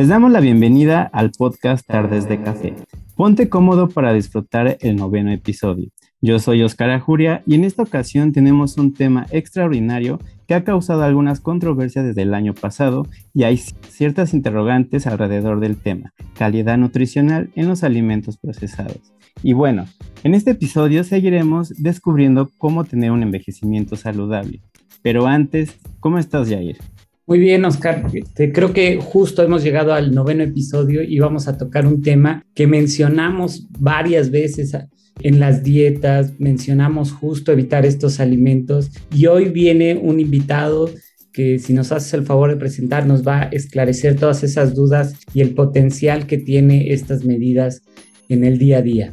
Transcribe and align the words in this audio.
Les 0.00 0.08
damos 0.08 0.32
la 0.32 0.40
bienvenida 0.40 1.02
al 1.12 1.30
podcast 1.30 1.86
Tardes 1.86 2.26
de 2.26 2.40
Café. 2.40 2.74
Ponte 3.16 3.50
cómodo 3.50 3.90
para 3.90 4.14
disfrutar 4.14 4.78
el 4.80 4.96
noveno 4.96 5.30
episodio. 5.30 5.90
Yo 6.22 6.38
soy 6.38 6.62
Oscar 6.62 6.88
Ajuria 6.88 7.42
y 7.46 7.54
en 7.54 7.64
esta 7.64 7.82
ocasión 7.82 8.32
tenemos 8.32 8.78
un 8.78 8.94
tema 8.94 9.26
extraordinario 9.30 10.18
que 10.48 10.54
ha 10.54 10.64
causado 10.64 11.02
algunas 11.02 11.40
controversias 11.40 12.06
desde 12.06 12.22
el 12.22 12.32
año 12.32 12.54
pasado 12.54 13.06
y 13.34 13.42
hay 13.42 13.58
ciertas 13.58 14.32
interrogantes 14.32 15.06
alrededor 15.06 15.60
del 15.60 15.76
tema, 15.76 16.14
calidad 16.34 16.78
nutricional 16.78 17.50
en 17.54 17.68
los 17.68 17.84
alimentos 17.84 18.38
procesados. 18.38 19.12
Y 19.42 19.52
bueno, 19.52 19.84
en 20.24 20.32
este 20.32 20.52
episodio 20.52 21.04
seguiremos 21.04 21.74
descubriendo 21.76 22.48
cómo 22.56 22.84
tener 22.84 23.10
un 23.10 23.22
envejecimiento 23.22 23.96
saludable. 23.96 24.62
Pero 25.02 25.26
antes, 25.26 25.78
¿cómo 26.00 26.16
estás, 26.16 26.48
Jair? 26.48 26.78
Muy 27.30 27.38
bien, 27.38 27.64
Oscar. 27.64 28.06
Este, 28.12 28.50
creo 28.50 28.72
que 28.72 28.98
justo 29.00 29.44
hemos 29.44 29.62
llegado 29.62 29.94
al 29.94 30.12
noveno 30.12 30.42
episodio 30.42 31.04
y 31.04 31.20
vamos 31.20 31.46
a 31.46 31.56
tocar 31.56 31.86
un 31.86 32.02
tema 32.02 32.44
que 32.56 32.66
mencionamos 32.66 33.68
varias 33.78 34.32
veces 34.32 34.76
en 35.20 35.38
las 35.38 35.62
dietas, 35.62 36.32
mencionamos 36.40 37.12
justo 37.12 37.52
evitar 37.52 37.86
estos 37.86 38.18
alimentos 38.18 38.90
y 39.14 39.26
hoy 39.26 39.48
viene 39.48 39.94
un 39.94 40.18
invitado 40.18 40.90
que 41.32 41.60
si 41.60 41.72
nos 41.72 41.92
haces 41.92 42.14
el 42.14 42.24
favor 42.24 42.50
de 42.50 42.56
presentar 42.56 43.06
nos 43.06 43.24
va 43.24 43.42
a 43.42 43.44
esclarecer 43.44 44.16
todas 44.16 44.42
esas 44.42 44.74
dudas 44.74 45.14
y 45.32 45.40
el 45.40 45.54
potencial 45.54 46.26
que 46.26 46.36
tiene 46.36 46.92
estas 46.92 47.24
medidas 47.24 47.82
en 48.28 48.42
el 48.42 48.58
día 48.58 48.78
a 48.78 48.82
día. 48.82 49.12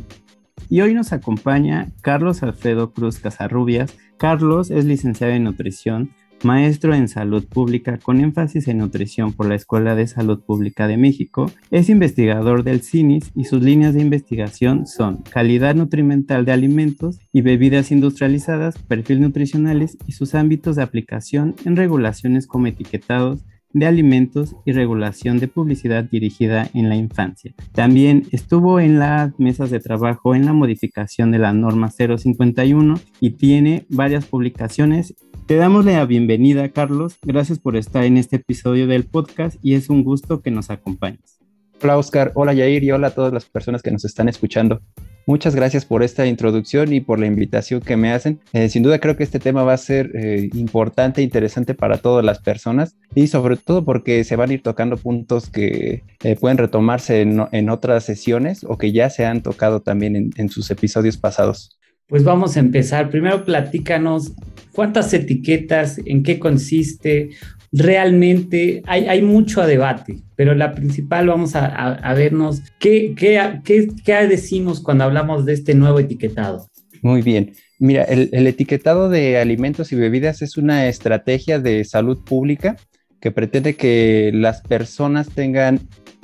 Y 0.70 0.82
hoy 0.82 0.96
nos 0.96 1.14
acompaña 1.14 1.92
Carlos 2.02 2.42
Alfredo 2.42 2.94
Cruz 2.94 3.20
Casarrubias. 3.20 3.94
Carlos 4.18 4.72
es 4.72 4.86
licenciado 4.86 5.34
en 5.34 5.44
nutrición, 5.44 6.10
maestro 6.44 6.94
en 6.94 7.08
salud 7.08 7.46
pública 7.46 7.98
con 7.98 8.20
énfasis 8.20 8.68
en 8.68 8.80
nutrición 8.80 9.34
por 9.34 9.48
la 9.48 9.56
Escuela 9.56 9.96
de 9.96 10.08
Salud 10.08 10.42
Pública 10.42 10.88
de 10.88 10.98
México, 10.98 11.52
es 11.72 11.90
investigador 11.90 12.64
del 12.64 12.82
CINIS 12.82 13.32
y 13.36 13.46
sus 13.46 13.64
líneas 13.64 13.94
de 13.94 14.02
investigación 14.02 14.88
son 14.88 15.24
calidad 15.24 15.76
nutrimental 15.76 16.46
de 16.46 16.52
alimentos 16.52 17.20
y 17.34 17.42
bebidas 17.42 17.92
industrializadas, 17.92 18.78
perfil 18.78 19.22
nutricionales 19.22 19.98
y 20.08 20.14
sus 20.14 20.36
ámbitos 20.36 20.76
de 20.76 20.84
aplicación 20.84 21.56
en 21.66 21.76
regulaciones 21.76 22.48
como 22.48 22.68
etiquetados, 22.68 23.44
de 23.74 23.86
alimentos 23.86 24.56
y 24.66 24.72
regulación 24.72 25.40
de 25.40 25.48
publicidad 25.48 26.04
dirigida 26.04 26.70
en 26.74 26.90
la 26.90 26.96
infancia. 26.96 27.54
También 27.74 28.28
estuvo 28.32 28.80
en 28.80 29.00
las 29.00 29.38
mesas 29.40 29.70
de 29.70 29.80
trabajo 29.80 30.36
en 30.36 30.46
la 30.46 30.54
modificación 30.54 31.32
de 31.32 31.40
la 31.40 31.54
norma 31.54 31.90
051 31.90 33.00
y 33.20 33.32
tiene 33.32 33.86
varias 33.90 34.26
publicaciones. 34.26 35.16
Te 35.46 35.56
damos 35.56 35.86
la 35.86 36.06
bienvenida, 36.06 36.70
Carlos. 36.70 37.18
Gracias 37.22 37.60
por 37.60 37.76
estar 37.76 38.04
en 38.04 38.18
este 38.18 38.38
episodio 38.38 38.88
del 38.88 39.06
podcast 39.06 39.58
y 39.62 39.76
es 39.76 39.90
un 39.90 40.04
gusto 40.04 40.42
que 40.42 40.52
nos 40.52 40.70
acompañes. 40.70 41.40
Hola, 41.82 41.98
Oscar. 41.98 42.32
Hola, 42.34 42.54
Yair. 42.54 42.84
Y 42.84 42.92
hola 42.92 43.08
a 43.08 43.12
todas 43.12 43.32
las 43.32 43.46
personas 43.46 43.82
que 43.82 43.92
nos 43.92 44.04
están 44.04 44.28
escuchando. 44.28 44.82
Muchas 45.28 45.54
gracias 45.56 45.84
por 45.84 46.04
esta 46.04 46.26
introducción 46.26 46.94
y 46.94 47.02
por 47.02 47.20
la 47.20 47.26
invitación 47.26 47.82
que 47.82 47.98
me 47.98 48.14
hacen. 48.14 48.40
Eh, 48.54 48.70
sin 48.70 48.82
duda 48.82 49.00
creo 49.00 49.18
que 49.18 49.26
este 49.26 49.40
tema 49.40 49.64
va 49.64 49.74
a 49.74 49.78
ser 49.78 50.10
eh, 50.16 50.50
importante 50.54 51.22
interesante 51.22 51.74
para 51.74 51.98
todas 51.98 52.24
las 52.24 52.40
personas 52.40 52.96
y 53.14 53.28
sobre 53.28 53.58
todo 53.58 53.84
porque 53.84 54.24
se 54.24 54.38
van 54.38 54.52
a 54.52 54.54
ir 54.54 54.64
tocando 54.64 54.96
puntos 54.96 55.50
que 55.50 56.04
eh, 56.24 56.38
pueden 56.40 56.58
retomarse 56.58 57.20
en, 57.20 57.70
otras 57.70 58.06
sesiones 58.06 58.64
o 58.64 58.78
que 58.78 58.94
ya 58.94 59.10
se 59.10 59.26
han 59.26 59.44
tocado 59.44 59.82
también 59.82 60.16
en, 60.16 60.30
en 60.38 60.48
sus 60.48 60.72
episodios 60.72 61.18
pasados. 61.18 61.78
Pues 62.08 62.24
vamos 62.24 62.56
a 62.56 62.62
empezar. 62.62 63.10
Primero 63.10 63.44
platícanos 63.44 64.32
cuántas 64.72 65.14
etiquetas, 65.14 66.00
en 66.06 66.24
qué 66.24 66.40
consiste, 66.40 67.32
realmente 67.72 68.82
hay, 68.86 69.22
mucho 69.22 69.62
a 69.62 69.68
debate, 69.68 70.20
pero 70.36 70.56
la 70.56 70.74
principal 70.74 71.28
vamos 71.28 71.56
a, 71.56 72.14
vernos 72.14 72.62
qué, 72.80 73.14
qué, 73.16 73.62
qué, 73.64 74.28
decimos 74.28 74.82
cuando 74.82 75.04
hablamos 75.04 75.46
de 75.46 75.54
este 75.54 75.74
nuevo 75.74 76.00
etiquetado. 76.00 76.68
Muy 77.02 77.22
bien. 77.22 77.54
Mira, 77.80 78.04
el, 78.04 78.48
etiquetado 78.48 79.10
de 79.10 79.38
alimentos 79.38 79.92
y 79.92 79.96
bebidas 79.96 80.42
es 80.42 80.58
una 80.58 80.88
estrategia 80.88 81.60
de 81.60 81.84
salud 81.84 82.24
pública 82.24 82.76
que 83.20 83.32
pretende 83.32 83.76
que 83.76 84.32
las 84.34 84.62
personas 84.62 85.30
tengan 85.30 85.80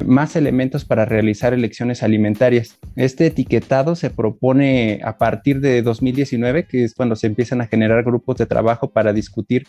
más 0.05 0.35
elementos 0.35 0.85
para 0.85 1.05
realizar 1.05 1.53
elecciones 1.53 2.03
alimentarias. 2.03 2.79
Este 2.95 3.27
etiquetado 3.27 3.95
se 3.95 4.09
propone 4.09 5.01
a 5.03 5.17
partir 5.17 5.59
de 5.59 5.81
2019, 5.81 6.65
que 6.65 6.83
es 6.83 6.93
cuando 6.93 7.15
se 7.15 7.27
empiezan 7.27 7.61
a 7.61 7.67
generar 7.67 8.03
grupos 8.03 8.37
de 8.37 8.45
trabajo 8.45 8.91
para 8.91 9.13
discutir 9.13 9.67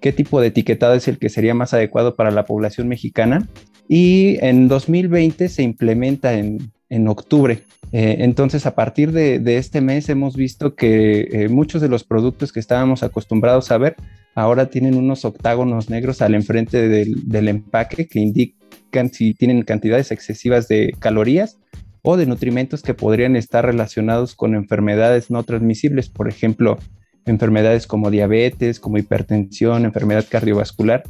qué 0.00 0.12
tipo 0.12 0.40
de 0.40 0.48
etiquetado 0.48 0.94
es 0.94 1.08
el 1.08 1.18
que 1.18 1.28
sería 1.28 1.54
más 1.54 1.74
adecuado 1.74 2.16
para 2.16 2.30
la 2.30 2.44
población 2.44 2.88
mexicana. 2.88 3.48
Y 3.88 4.38
en 4.44 4.68
2020 4.68 5.48
se 5.48 5.62
implementa 5.62 6.34
en, 6.34 6.72
octubre. 7.08 7.62
Eh, 7.92 8.16
entonces, 8.20 8.66
a 8.66 8.74
partir 8.74 9.12
de, 9.12 9.40
este 9.56 9.80
mes 9.80 10.08
hemos 10.08 10.36
visto 10.36 10.74
que 10.74 11.28
eh, 11.30 11.48
muchos 11.48 11.82
de 11.82 11.88
los 11.88 12.04
productos 12.04 12.52
que 12.52 12.60
estábamos 12.60 13.02
acostumbrados 13.02 13.70
a 13.70 13.78
ver 13.78 13.96
ahora 14.34 14.66
tienen 14.66 14.96
unos 14.96 15.24
octágonos 15.24 15.88
negros 15.88 16.20
al 16.20 16.34
enfrente 16.34 16.88
del, 16.88 17.28
del 17.28 17.48
empaque 17.48 18.06
que 18.06 18.20
indican 18.20 18.65
si 19.12 19.34
tienen 19.34 19.62
cantidades 19.62 20.10
excesivas 20.10 20.68
de 20.68 20.94
calorías 20.98 21.58
o 22.02 22.16
de 22.16 22.26
nutrimentos 22.26 22.82
que 22.82 22.94
podrían 22.94 23.36
estar 23.36 23.64
relacionados 23.64 24.34
con 24.34 24.54
enfermedades 24.54 25.30
no 25.30 25.42
transmisibles, 25.42 26.08
por 26.08 26.28
ejemplo, 26.28 26.78
enfermedades 27.26 27.86
como 27.86 28.10
diabetes, 28.10 28.80
como 28.80 28.98
hipertensión, 28.98 29.84
enfermedad 29.84 30.24
cardiovascular. 30.30 31.02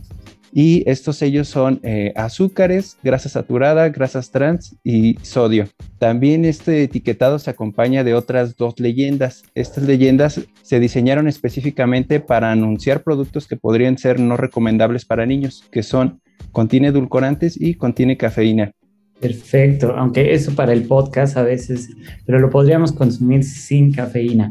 Y 0.58 0.88
estos 0.88 1.18
sellos 1.18 1.48
son 1.48 1.80
eh, 1.82 2.14
azúcares, 2.16 2.96
grasa 3.02 3.28
saturada, 3.28 3.90
grasas 3.90 4.30
trans 4.30 4.74
y 4.82 5.18
sodio. 5.20 5.68
También 5.98 6.46
este 6.46 6.82
etiquetado 6.82 7.38
se 7.38 7.50
acompaña 7.50 8.04
de 8.04 8.14
otras 8.14 8.56
dos 8.56 8.80
leyendas. 8.80 9.42
Estas 9.54 9.84
leyendas 9.84 10.40
se 10.62 10.80
diseñaron 10.80 11.28
específicamente 11.28 12.20
para 12.20 12.52
anunciar 12.52 13.02
productos 13.02 13.46
que 13.46 13.58
podrían 13.58 13.98
ser 13.98 14.18
no 14.18 14.38
recomendables 14.38 15.04
para 15.04 15.26
niños, 15.26 15.62
que 15.70 15.82
son 15.82 16.22
contiene 16.52 16.88
edulcorantes 16.88 17.60
y 17.60 17.74
contiene 17.74 18.16
cafeína. 18.16 18.72
Perfecto, 19.20 19.94
aunque 19.96 20.34
eso 20.34 20.54
para 20.54 20.74
el 20.74 20.82
podcast 20.82 21.38
a 21.38 21.42
veces, 21.42 21.88
pero 22.26 22.38
lo 22.38 22.50
podríamos 22.50 22.92
consumir 22.92 23.44
sin 23.44 23.90
cafeína. 23.90 24.50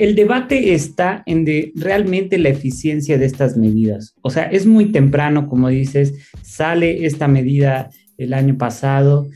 el 0.00 0.14
debate 0.16 0.74
está 0.74 1.22
en 1.24 1.44
de 1.44 1.72
realmente 1.76 2.38
la 2.38 2.48
eficiencia 2.48 3.16
de 3.16 3.26
estas 3.26 3.56
medidas. 3.56 4.16
O 4.20 4.30
sea, 4.30 4.44
es 4.44 4.66
muy 4.66 4.86
temprano, 4.86 5.46
como 5.48 5.68
dices, 5.68 6.28
sale 6.42 7.06
esta 7.06 7.28
medida 7.28 7.88
el 8.18 8.34
año 8.34 8.58
pasado, 8.58 9.28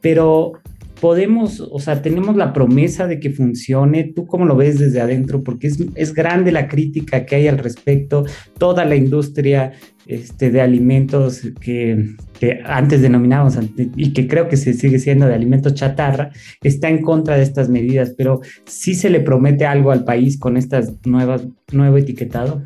pero 0.00 0.54
podemos, 1.00 1.60
o 1.60 1.78
sea, 1.78 2.00
tenemos 2.00 2.36
la 2.36 2.54
promesa 2.54 3.06
de 3.06 3.20
que 3.20 3.30
funcione. 3.30 4.04
¿Tú 4.04 4.26
cómo 4.26 4.46
lo 4.46 4.56
ves 4.56 4.78
desde 4.78 5.00
adentro? 5.00 5.42
Porque 5.42 5.66
es, 5.66 5.78
es 5.94 6.14
grande 6.14 6.52
la 6.52 6.68
crítica 6.68 7.26
que 7.26 7.36
hay 7.36 7.48
al 7.48 7.58
respecto. 7.58 8.24
Toda 8.58 8.84
la 8.86 8.96
industria 8.96 9.72
este, 10.06 10.50
de 10.50 10.60
alimentos 10.60 11.42
que, 11.60 12.14
que, 12.40 12.62
antes 12.64 13.02
denominábamos 13.02 13.58
y 13.76 14.12
que 14.12 14.26
creo 14.26 14.48
que 14.48 14.56
se 14.56 14.72
sigue 14.72 14.98
siendo 14.98 15.26
de 15.26 15.34
alimentos 15.34 15.74
chatarra, 15.74 16.30
está 16.62 16.88
en 16.88 17.02
contra 17.02 17.36
de 17.36 17.42
estas 17.42 17.68
medidas, 17.68 18.14
pero 18.16 18.40
sí 18.64 18.94
se 18.94 19.10
le 19.10 19.20
promete 19.20 19.66
algo 19.66 19.92
al 19.92 20.04
país 20.04 20.38
con 20.38 20.56
estas 20.56 20.94
nuevas, 21.04 21.46
nuevo 21.70 21.98
etiquetado. 21.98 22.62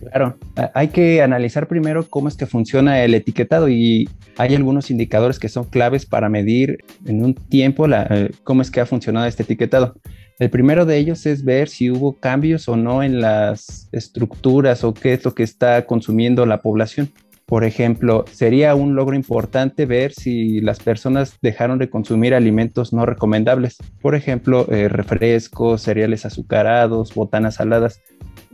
Claro, 0.00 0.36
hay 0.74 0.88
que 0.88 1.22
analizar 1.22 1.66
primero 1.66 2.06
cómo 2.08 2.28
es 2.28 2.36
que 2.36 2.44
funciona 2.44 3.02
el 3.02 3.14
etiquetado 3.14 3.70
y 3.70 4.08
hay 4.36 4.54
algunos 4.54 4.90
indicadores 4.90 5.38
que 5.38 5.48
son 5.48 5.64
claves 5.64 6.04
para 6.04 6.28
medir 6.28 6.78
en 7.06 7.24
un 7.24 7.34
tiempo 7.34 7.86
la, 7.86 8.06
eh, 8.10 8.30
cómo 8.42 8.60
es 8.60 8.70
que 8.70 8.80
ha 8.80 8.86
funcionado 8.86 9.26
este 9.26 9.44
etiquetado. 9.44 9.94
El 10.38 10.50
primero 10.50 10.84
de 10.84 10.98
ellos 10.98 11.24
es 11.26 11.44
ver 11.44 11.68
si 11.68 11.90
hubo 11.90 12.18
cambios 12.18 12.68
o 12.68 12.76
no 12.76 13.02
en 13.02 13.20
las 13.20 13.88
estructuras 13.92 14.84
o 14.84 14.92
qué 14.92 15.14
es 15.14 15.24
lo 15.24 15.34
que 15.34 15.44
está 15.44 15.86
consumiendo 15.86 16.44
la 16.44 16.60
población. 16.60 17.10
Por 17.46 17.64
ejemplo, 17.64 18.24
sería 18.32 18.74
un 18.74 18.94
logro 18.94 19.14
importante 19.14 19.84
ver 19.84 20.12
si 20.12 20.60
las 20.60 20.80
personas 20.80 21.36
dejaron 21.42 21.78
de 21.78 21.90
consumir 21.90 22.34
alimentos 22.34 22.94
no 22.94 23.04
recomendables. 23.04 23.76
Por 24.00 24.14
ejemplo, 24.14 24.66
eh, 24.70 24.88
refrescos, 24.88 25.82
cereales 25.82 26.24
azucarados, 26.24 27.14
botanas 27.14 27.56
saladas. 27.56 28.00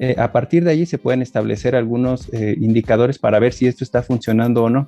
Eh, 0.00 0.16
a 0.19 0.32
partir 0.32 0.64
de 0.64 0.72
allí 0.72 0.87
se 0.87 0.98
pueden 0.98 1.22
establecer 1.22 1.76
algunos 1.76 2.32
eh, 2.34 2.56
indicadores 2.60 3.19
para 3.20 3.38
ver 3.38 3.52
si 3.52 3.69
esto 3.69 3.84
está 3.84 4.02
funcionando 4.02 4.64
o 4.64 4.70
no. 4.70 4.87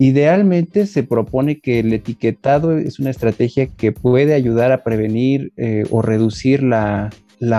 Idealmente 0.00 0.86
se 0.86 1.04
propone 1.04 1.60
que 1.60 1.78
el 1.78 1.92
etiquetado 1.92 2.76
es 2.76 2.98
una 2.98 3.10
estrategia 3.10 3.68
que 3.68 3.92
puede 3.92 4.34
ayudar 4.34 4.72
a 4.72 4.82
prevenir 4.82 5.52
o 5.90 6.02
reducir 6.02 6.64
la, 6.64 7.10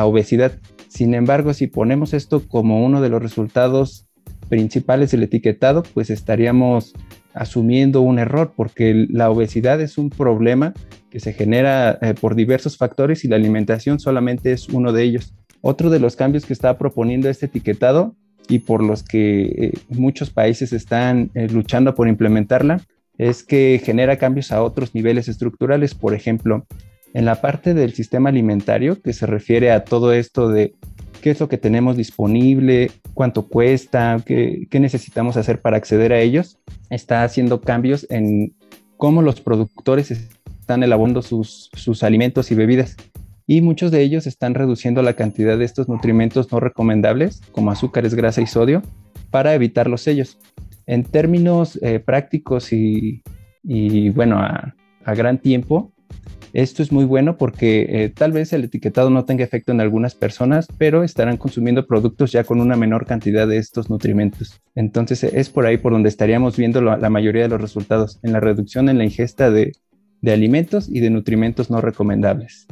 obesidad. 0.03 0.59
Sin 0.89 1.13
embargo, 1.13 1.53
si 1.53 1.67
ponemos 1.67 2.13
esto 2.13 2.45
como 2.45 2.85
uno 2.85 2.99
de 2.99 3.07
los 3.07 3.21
resultados 3.23 4.04
principales 4.49 5.11
del 5.11 5.23
etiquetado, 5.23 5.83
pues 5.93 6.09
estaríamos 6.09 6.93
asumiendo 7.33 8.01
un 8.01 8.17
error 8.17 8.53
porque 8.55 9.07
la 9.09 9.29
obesidad 9.29 9.81
es 9.81 9.97
un 9.97 10.09
problema 10.09 10.73
que 11.09 11.19
se 11.19 11.33
genera 11.33 11.97
eh, 12.01 12.13
por 12.19 12.35
diversos 12.35 12.77
factores 12.77 13.25
y 13.25 13.27
la 13.27 13.35
alimentación 13.35 13.99
solamente 13.99 14.51
es 14.51 14.69
uno 14.69 14.93
de 14.93 15.03
ellos. 15.03 15.33
Otro 15.61 15.89
de 15.89 15.99
los 15.99 16.15
cambios 16.15 16.45
que 16.45 16.53
está 16.53 16.77
proponiendo 16.77 17.29
este 17.29 17.47
etiquetado 17.47 18.15
y 18.47 18.59
por 18.59 18.83
los 18.83 19.03
que 19.03 19.41
eh, 19.43 19.73
muchos 19.89 20.29
países 20.29 20.73
están 20.73 21.31
eh, 21.33 21.47
luchando 21.49 21.95
por 21.95 22.07
implementarla 22.07 22.81
es 23.17 23.43
que 23.43 23.81
genera 23.83 24.17
cambios 24.17 24.51
a 24.51 24.61
otros 24.61 24.93
niveles 24.93 25.27
estructurales. 25.27 25.95
Por 25.95 26.13
ejemplo, 26.13 26.65
en 27.13 27.25
la 27.25 27.41
parte 27.41 27.73
del 27.73 27.93
sistema 27.93 28.29
alimentario, 28.29 29.01
que 29.01 29.13
se 29.13 29.25
refiere 29.25 29.71
a 29.71 29.85
todo 29.85 30.13
esto 30.13 30.49
de 30.49 30.75
qué 31.21 31.31
es 31.31 31.39
lo 31.39 31.47
que 31.47 31.57
tenemos 31.57 31.97
disponible, 31.97 32.91
cuánto 33.15 33.47
cuesta, 33.47 34.21
qué, 34.23 34.67
necesitamos 34.73 35.37
hacer 35.37 35.61
para 35.61 35.77
acceder 35.77 36.13
a 36.13 36.19
ellos, 36.19 36.59
está 36.91 37.23
haciendo 37.23 37.61
cambios 37.61 38.05
en 38.11 38.53
cómo 38.97 39.23
los 39.23 39.41
productores 39.41 40.11
están 40.11 40.83
elaborando 40.83 41.23
sus, 41.23 41.71
sus 41.73 42.03
alimentos 42.03 42.51
y 42.51 42.55
bebidas 42.55 42.95
y 43.47 43.61
muchos 43.61 43.91
de 43.91 44.01
ellos 44.01 44.25
están 44.27 44.55
reduciendo 44.55 45.01
la 45.01 45.13
cantidad 45.13 45.57
de 45.57 45.65
estos 45.65 45.87
nutrimentos 45.87 46.51
no 46.51 46.59
recomendables, 46.59 47.41
como 47.51 47.71
azúcares, 47.71 48.15
grasa 48.15 48.41
y 48.41 48.47
sodio, 48.47 48.81
para 49.29 49.53
evitar 49.53 49.87
los 49.87 50.01
sellos. 50.01 50.39
En 50.87 51.03
términos 51.03 51.79
eh, 51.81 51.99
prácticos 51.99 52.71
y, 52.71 53.21
bueno, 54.11 54.39
a, 54.39 54.75
gran 55.15 55.37
tiempo, 55.37 55.93
esto 56.55 56.81
es 56.81 56.91
muy 56.91 57.05
bueno 57.05 57.37
porque 57.37 57.85
eh, 57.89 58.09
tal 58.09 58.31
vez 58.31 58.53
el 58.53 58.63
etiquetado 58.63 59.09
no 59.09 59.25
tenga 59.25 59.43
efecto 59.43 59.71
en 59.71 59.81
algunas 59.81 60.15
personas, 60.15 60.67
pero 60.77 61.03
estarán 61.03 61.37
consumiendo 61.37 61.85
productos 61.85 62.31
ya 62.31 62.43
con 62.43 62.59
una 62.59 62.75
menor 62.75 63.05
cantidad 63.05 63.47
de 63.47 63.57
estos 63.57 63.89
nutrimentos. 63.89 64.61
Entonces 64.73 65.23
es 65.23 65.49
por 65.49 65.65
ahí 65.65 65.77
por 65.77 65.93
donde 65.93 66.09
estaríamos 66.09 66.57
viendo 66.57 66.81
la 66.81 67.09
mayoría 67.09 67.43
de 67.43 67.49
los 67.49 67.61
resultados, 67.61 68.19
en 68.23 68.33
la 68.33 68.39
reducción 68.39 68.89
en 68.89 68.97
la 68.97 69.03
ingesta 69.03 69.51
de, 69.51 69.73
de 70.21 70.33
alimentos 70.33 70.89
y 70.89 70.99
de 70.99 71.09
nutrimentos 71.09 71.69
no 71.69 71.81
recomendables. 71.81 72.67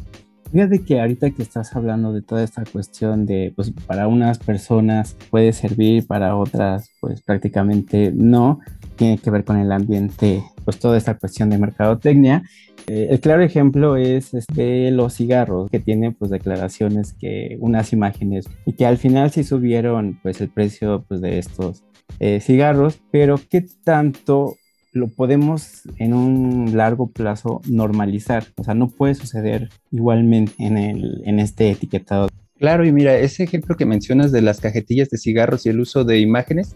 Fíjate 0.54 0.84
que 0.84 1.02
ahorita 1.02 1.32
que 1.32 1.42
estás 1.42 1.76
hablando 1.76 2.14
de 2.14 2.22
toda 2.22 2.44
esta 2.44 2.64
cuestión 2.64 3.26
de, 3.26 3.52
pues 3.56 3.72
para 3.88 4.08
unas 4.08 4.38
personas 4.38 5.18
puede 5.32 5.52
servir, 5.52 6.06
para 6.06 6.36
otras 6.36 6.92
pues 7.02 7.24
prácticamente 7.24 8.12
no, 8.14 8.60
tiene 8.96 9.18
que 9.18 9.32
ver 9.32 9.44
con 9.46 9.58
el 9.58 9.72
ambiente, 9.72 10.44
pues 10.64 10.78
toda 10.78 10.98
esta 10.98 11.18
cuestión 11.18 11.50
de 11.50 11.58
mercadotecnia. 11.58 12.44
Eh, 12.88 13.08
el 13.12 13.20
claro 13.20 13.44
ejemplo 13.44 13.96
es 13.98 14.34
este, 14.34 14.92
los 14.92 15.16
cigarros, 15.16 15.70
que 15.70 15.80
tienen 15.80 16.14
pues 16.14 16.32
declaraciones 16.32 17.14
que 17.14 17.58
unas 17.60 17.94
imágenes 17.94 18.46
y 18.66 18.74
que 18.74 18.86
al 18.86 18.98
final 18.98 19.32
sí 19.32 19.44
subieron 19.44 20.20
pues 20.22 20.42
el 20.42 20.50
precio 20.50 21.06
pues 21.08 21.22
de 21.22 21.40
estos 21.40 21.84
eh, 22.20 22.40
cigarros, 22.42 23.00
pero 23.12 23.40
qué 23.50 23.66
tanto 23.84 24.56
lo 24.92 25.08
podemos 25.08 25.82
en 25.98 26.14
un 26.14 26.78
largo 26.78 27.10
plazo 27.10 27.62
normalizar. 27.68 28.46
O 28.58 28.64
sea, 28.64 28.74
no 28.76 28.90
puede 28.90 29.16
suceder 29.16 29.70
igualmente 29.92 30.54
en, 30.60 30.78
el, 30.78 31.22
en 31.26 31.40
este 31.40 31.72
etiquetado. 31.72 32.30
Claro, 32.60 32.86
y 32.86 32.92
mira, 32.92 33.18
ese 33.18 33.44
ejemplo 33.44 33.76
que 33.76 33.86
mencionas 33.86 34.32
de 34.32 34.42
las 34.42 34.62
cajetillas 34.62 35.10
de 35.10 35.18
cigarros 35.18 35.66
y 35.66 35.70
el 35.70 35.80
uso 35.80 36.04
de 36.04 36.20
imágenes 36.20 36.76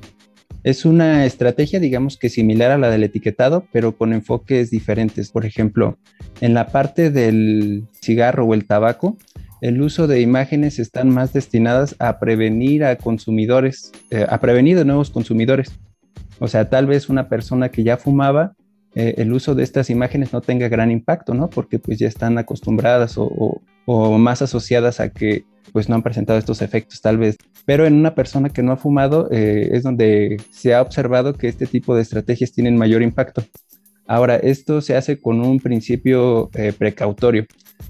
es 0.68 0.84
una 0.84 1.26
estrategia, 1.26 1.80
digamos 1.80 2.18
que 2.18 2.28
similar 2.28 2.72
a 2.72 2.78
la 2.78 2.90
del 2.90 3.06
etiquetado, 3.06 3.66
pero 3.72 3.96
con 3.96 4.12
enfoques 4.12 4.70
diferentes. 4.70 5.32
Por 5.32 5.46
ejemplo, 5.46 5.98
en 6.42 6.54
la 6.54 6.68
parte 6.68 7.10
del 7.10 7.86
cigarro 8.02 8.46
o 8.46 8.54
el 8.54 8.66
tabaco, 8.66 9.18
el 9.62 9.82
uso 9.82 10.08
de 10.08 10.20
imágenes 10.20 10.78
están 10.78 11.10
más 11.10 11.32
destinadas 11.32 11.96
a 12.00 12.20
prevenir 12.20 12.84
a 12.84 12.98
consumidores, 12.98 13.94
eh, 14.12 14.26
a 14.28 14.42
prevenir 14.42 14.78
de 14.78 14.84
nuevos 14.84 15.10
consumidores. 15.10 15.72
O 16.40 16.50
sea, 16.50 16.70
tal 16.70 16.86
vez 16.86 17.08
una 17.08 17.30
persona 17.30 17.70
que 17.70 17.84
ya 17.84 17.96
fumaba, 17.96 18.54
eh, 18.94 19.16
el 19.20 19.32
uso 19.32 19.56
de 19.56 19.64
estas 19.64 19.90
imágenes 19.90 20.34
no 20.34 20.42
tenga 20.42 20.68
gran 20.68 20.92
impacto, 20.92 21.34
¿no? 21.34 21.50
Porque 21.50 21.80
pues 21.80 21.98
ya 21.98 22.10
están 22.10 22.38
acostumbradas 22.38 23.18
o, 23.18 23.62
más 23.88 24.42
asociadas 24.42 25.00
a 25.00 25.10
que 25.10 25.46
pues 25.72 25.90
no 25.90 25.96
han 25.96 26.04
presentado 26.04 26.40
estos 26.40 26.62
efectos 26.62 27.02
tal 27.02 27.18
vez. 27.18 27.38
Pero 27.66 27.86
en 27.86 27.96
una 27.96 28.16
persona 28.16 28.50
que 28.50 28.64
no 28.64 28.72
ha 28.72 28.78
fumado 28.78 29.30
eh, 29.32 29.70
es 29.74 29.84
donde 29.84 30.42
se 30.52 30.74
ha 30.74 30.82
observado 30.82 31.34
que 31.34 31.48
este 31.48 31.66
tipo 31.66 31.96
de 31.96 32.02
estrategias 32.02 32.52
tienen 32.52 32.78
mayor 32.78 33.02
impacto. 33.02 33.44
Ahora, 34.06 34.38
esto 34.38 34.80
se 34.82 34.96
hace 34.96 35.20
con 35.20 35.42
un 35.42 35.60
principio 35.60 36.50
eh, 36.54 36.72
precautorio, 36.78 37.46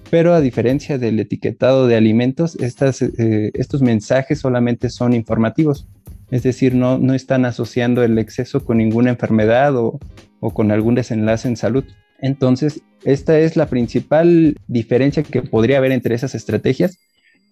pero 0.10 0.34
a 0.34 0.42
diferencia 0.42 0.98
del 0.98 1.20
etiquetado 1.20 1.86
de 1.86 1.96
alimentos, 1.96 2.56
estas, 2.56 3.04
estos 3.04 3.84
mensajes 3.84 4.40
solamente 4.40 4.90
son 4.90 5.14
informativos 5.14 5.88
es 6.30 6.44
decir, 6.44 6.76
no, 6.76 6.98
no 6.98 7.14
están 7.14 7.46
asociando 7.46 8.04
el 8.04 8.18
exceso 8.20 8.66
con 8.66 8.78
ninguna 8.78 9.12
enfermedad 9.12 9.76
o, 9.76 10.00
con 10.40 10.72
algún 10.72 10.96
desenlace 10.96 11.48
en 11.48 11.56
salud. 11.56 11.86
Entonces, 12.20 12.82
esta 13.04 13.40
es 13.40 13.56
la 13.56 13.68
principal 13.68 14.56
diferencia 14.68 15.24
que 15.24 15.42
podría 15.42 15.78
haber 15.78 15.92
entre 15.92 16.16
esas 16.16 16.36
estrategias, 16.36 16.98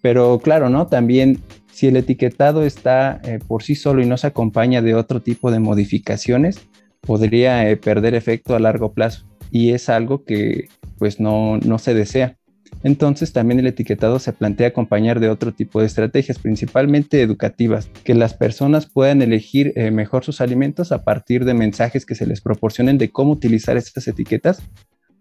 pero 0.01 0.39
claro, 0.39 0.69
¿no? 0.69 0.88
También 0.88 1.39
si 1.71 1.88
el 1.88 1.97
etiquetado 1.97 2.63
está 2.63 3.21
eh, 3.23 3.39
por 3.45 3.63
sí 3.63 3.75
solo 3.75 4.01
y 4.01 4.06
no 4.06 4.17
se 4.17 4.27
acompaña 4.27 4.81
de 4.81 4.95
otro 4.95 5.21
tipo 5.21 5.51
de 5.51 5.59
modificaciones, 5.59 6.67
podría 7.01 7.69
eh, 7.69 7.77
perder 7.77 8.15
efecto 8.15 8.56
a 8.56 8.59
largo 8.59 8.94
plazo 8.94 9.25
y 9.51 9.71
es 9.71 9.89
algo 9.89 10.23
que 10.23 10.67
pues 10.97 11.19
no, 11.19 11.57
no 11.57 11.77
se 11.77 11.94
desea. 11.94 12.38
Entonces 12.83 13.33
también 13.33 13.60
el 13.60 13.68
etiquetado 13.68 14.19
se 14.19 14.33
plantea 14.33 14.68
acompañar 14.68 15.19
de 15.19 15.30
otro 15.30 15.54
tipo 15.54 15.80
de 15.80 15.88
estrategias, 15.88 16.39
principalmente 16.39 17.22
educativas, 17.22 17.89
que 18.04 18.13
las 18.13 18.33
personas 18.33 18.86
puedan 18.86 19.22
elegir 19.22 19.74
eh, 19.75 19.92
mejor 19.92 20.24
sus 20.24 20.42
alimentos 20.42 20.92
a 20.92 21.04
partir 21.04 21.45
de 21.45 21.54
mensajes 21.54 22.06
que 22.06 22.16
se 22.16 22.27
les 22.27 22.42
proporcionen 22.42 22.98
de 22.98 23.10
cómo 23.10 23.31
utilizar 23.31 23.77
estas 23.77 24.07
etiquetas 24.07 24.62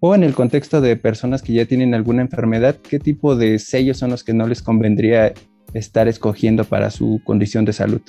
o 0.01 0.15
en 0.15 0.23
el 0.23 0.35
contexto 0.35 0.83
de 0.83 0.97
personas 0.97 1.41
que 1.41 1.55
ya 1.55 1.65
tienen 1.65 1.95
alguna 1.95 2.21
enfermedad, 2.21 2.77
qué 2.77 2.99
tipo 2.99 3.37
de 3.37 3.59
sellos 3.59 3.97
son 3.97 4.11
los 4.11 4.23
que 4.23 4.35
no 4.35 4.47
les 4.47 4.61
convendría 4.61 5.33
estar 5.73 6.09
escogiendo 6.09 6.65
para 6.65 6.91
su 6.91 7.23
condición 7.25 7.65
de 7.65 7.73
salud. 7.73 8.03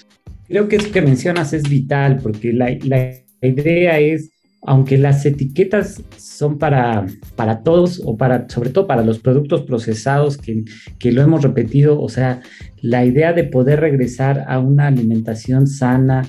Creo 0.48 0.68
que 0.68 0.76
eso 0.76 0.92
que 0.92 1.02
mencionas 1.02 1.54
es 1.54 1.64
vital 1.70 2.20
porque 2.22 2.52
la, 2.52 2.70
la 2.84 3.14
idea 3.42 4.00
es 4.00 4.30
aunque 4.66 4.98
las 4.98 5.26
etiquetas 5.26 6.04
son 6.18 6.58
para, 6.58 7.06
para 7.36 7.64
todos 7.64 8.02
o 8.04 8.18
para, 8.18 8.50
sobre 8.50 8.70
todo 8.70 8.88
para 8.88 9.04
los 9.04 9.20
productos 9.20 9.64
procesados 9.64 10.38
que, 10.38 10.64
que 11.00 11.12
lo 11.12 11.22
hemos 11.22 11.44
repetido, 11.44 12.02
o 12.02 12.10
sea, 12.10 12.42
la 12.82 13.06
idea 13.06 13.34
de 13.34 13.44
poder 13.44 13.80
regresar 13.80 14.46
a 14.48 14.60
una 14.60 14.88
alimentación 14.88 15.68
sana, 15.68 16.24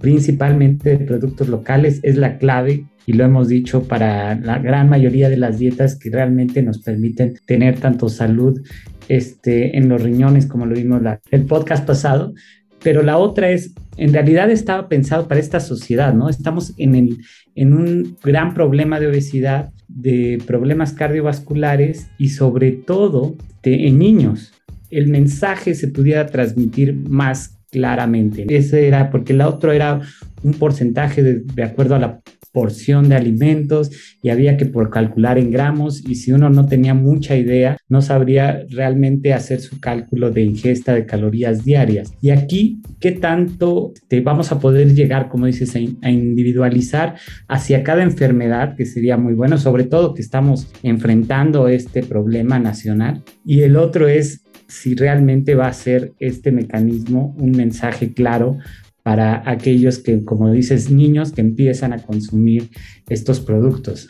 principalmente 0.00 0.90
de 0.90 1.04
productos 1.04 1.48
locales, 1.48 2.00
es 2.02 2.16
la 2.16 2.38
clave 2.38 2.86
y 3.06 3.14
lo 3.14 3.24
hemos 3.24 3.48
dicho 3.48 3.82
para 3.82 4.34
la 4.36 4.58
gran 4.58 4.88
mayoría 4.88 5.28
de 5.28 5.36
las 5.36 5.58
dietas 5.58 5.96
que 5.96 6.10
realmente 6.10 6.62
nos 6.62 6.78
permiten 6.78 7.34
tener 7.46 7.78
tanto 7.80 8.08
salud 8.08 8.60
este, 9.08 9.76
en 9.76 9.88
los 9.88 10.02
riñones 10.02 10.46
como 10.46 10.66
lo 10.66 10.74
vimos 10.74 11.02
la, 11.02 11.20
el 11.30 11.44
podcast 11.44 11.86
pasado, 11.86 12.34
pero 12.82 13.02
la 13.02 13.18
otra 13.18 13.50
es, 13.50 13.74
en 13.96 14.12
realidad 14.12 14.50
estaba 14.50 14.88
pensado 14.88 15.28
para 15.28 15.40
esta 15.40 15.60
sociedad, 15.60 16.12
¿no? 16.14 16.28
Estamos 16.28 16.74
en, 16.78 16.94
el, 16.94 17.18
en 17.54 17.72
un 17.74 18.16
gran 18.22 18.54
problema 18.54 19.00
de 19.00 19.08
obesidad, 19.08 19.70
de 19.88 20.42
problemas 20.46 20.92
cardiovasculares 20.92 22.08
y 22.18 22.30
sobre 22.30 22.72
todo 22.72 23.36
de, 23.62 23.86
en 23.86 23.98
niños. 23.98 24.52
El 24.90 25.08
mensaje 25.08 25.74
se 25.74 25.88
pudiera 25.88 26.26
transmitir 26.26 26.94
más 26.94 27.58
claramente. 27.70 28.46
Ese 28.48 28.86
era 28.86 29.10
porque 29.10 29.32
la 29.32 29.48
otro 29.48 29.72
era 29.72 30.00
un 30.42 30.54
porcentaje 30.54 31.22
de, 31.22 31.40
de 31.40 31.62
acuerdo 31.62 31.94
a 31.94 31.98
la 31.98 32.20
porción 32.52 33.08
de 33.08 33.16
alimentos 33.16 33.90
y 34.22 34.28
había 34.30 34.56
que 34.56 34.66
por 34.66 34.90
calcular 34.90 35.38
en 35.38 35.50
gramos 35.50 36.06
y 36.06 36.16
si 36.16 36.32
uno 36.32 36.50
no 36.50 36.66
tenía 36.66 36.94
mucha 36.94 37.36
idea 37.36 37.76
no 37.88 38.02
sabría 38.02 38.64
realmente 38.70 39.32
hacer 39.32 39.60
su 39.60 39.80
cálculo 39.80 40.30
de 40.30 40.42
ingesta 40.42 40.94
de 40.94 41.06
calorías 41.06 41.64
diarias. 41.64 42.12
Y 42.20 42.30
aquí, 42.30 42.80
¿qué 43.00 43.12
tanto 43.12 43.92
te 44.08 44.20
vamos 44.20 44.52
a 44.52 44.60
poder 44.60 44.94
llegar, 44.94 45.28
como 45.28 45.46
dices, 45.46 45.74
a, 45.76 46.10
individualizar 46.10 47.16
hacia 47.48 47.82
cada 47.82 48.02
enfermedad, 48.02 48.76
que 48.76 48.86
sería 48.86 49.16
muy 49.16 49.34
bueno, 49.34 49.58
sobre 49.58 49.84
todo 49.84 50.14
que 50.14 50.22
estamos 50.22 50.68
enfrentando 50.82 51.68
este 51.68 52.02
problema 52.02 52.58
nacional? 52.58 53.22
Y 53.44 53.60
el 53.60 53.76
otro 53.76 54.08
es 54.08 54.42
si 54.68 54.94
realmente 54.94 55.54
va 55.54 55.66
a 55.66 55.72
ser 55.72 56.12
este 56.18 56.50
mecanismo 56.50 57.34
un 57.38 57.50
mensaje 57.52 58.14
claro 58.14 58.58
para 59.02 59.48
aquellos 59.50 59.98
que, 59.98 60.24
como 60.24 60.50
dices, 60.50 60.90
niños 60.90 61.32
que 61.32 61.40
empiezan 61.40 61.92
a 61.92 61.98
consumir 61.98 62.70
estos 63.08 63.40
productos. 63.40 64.08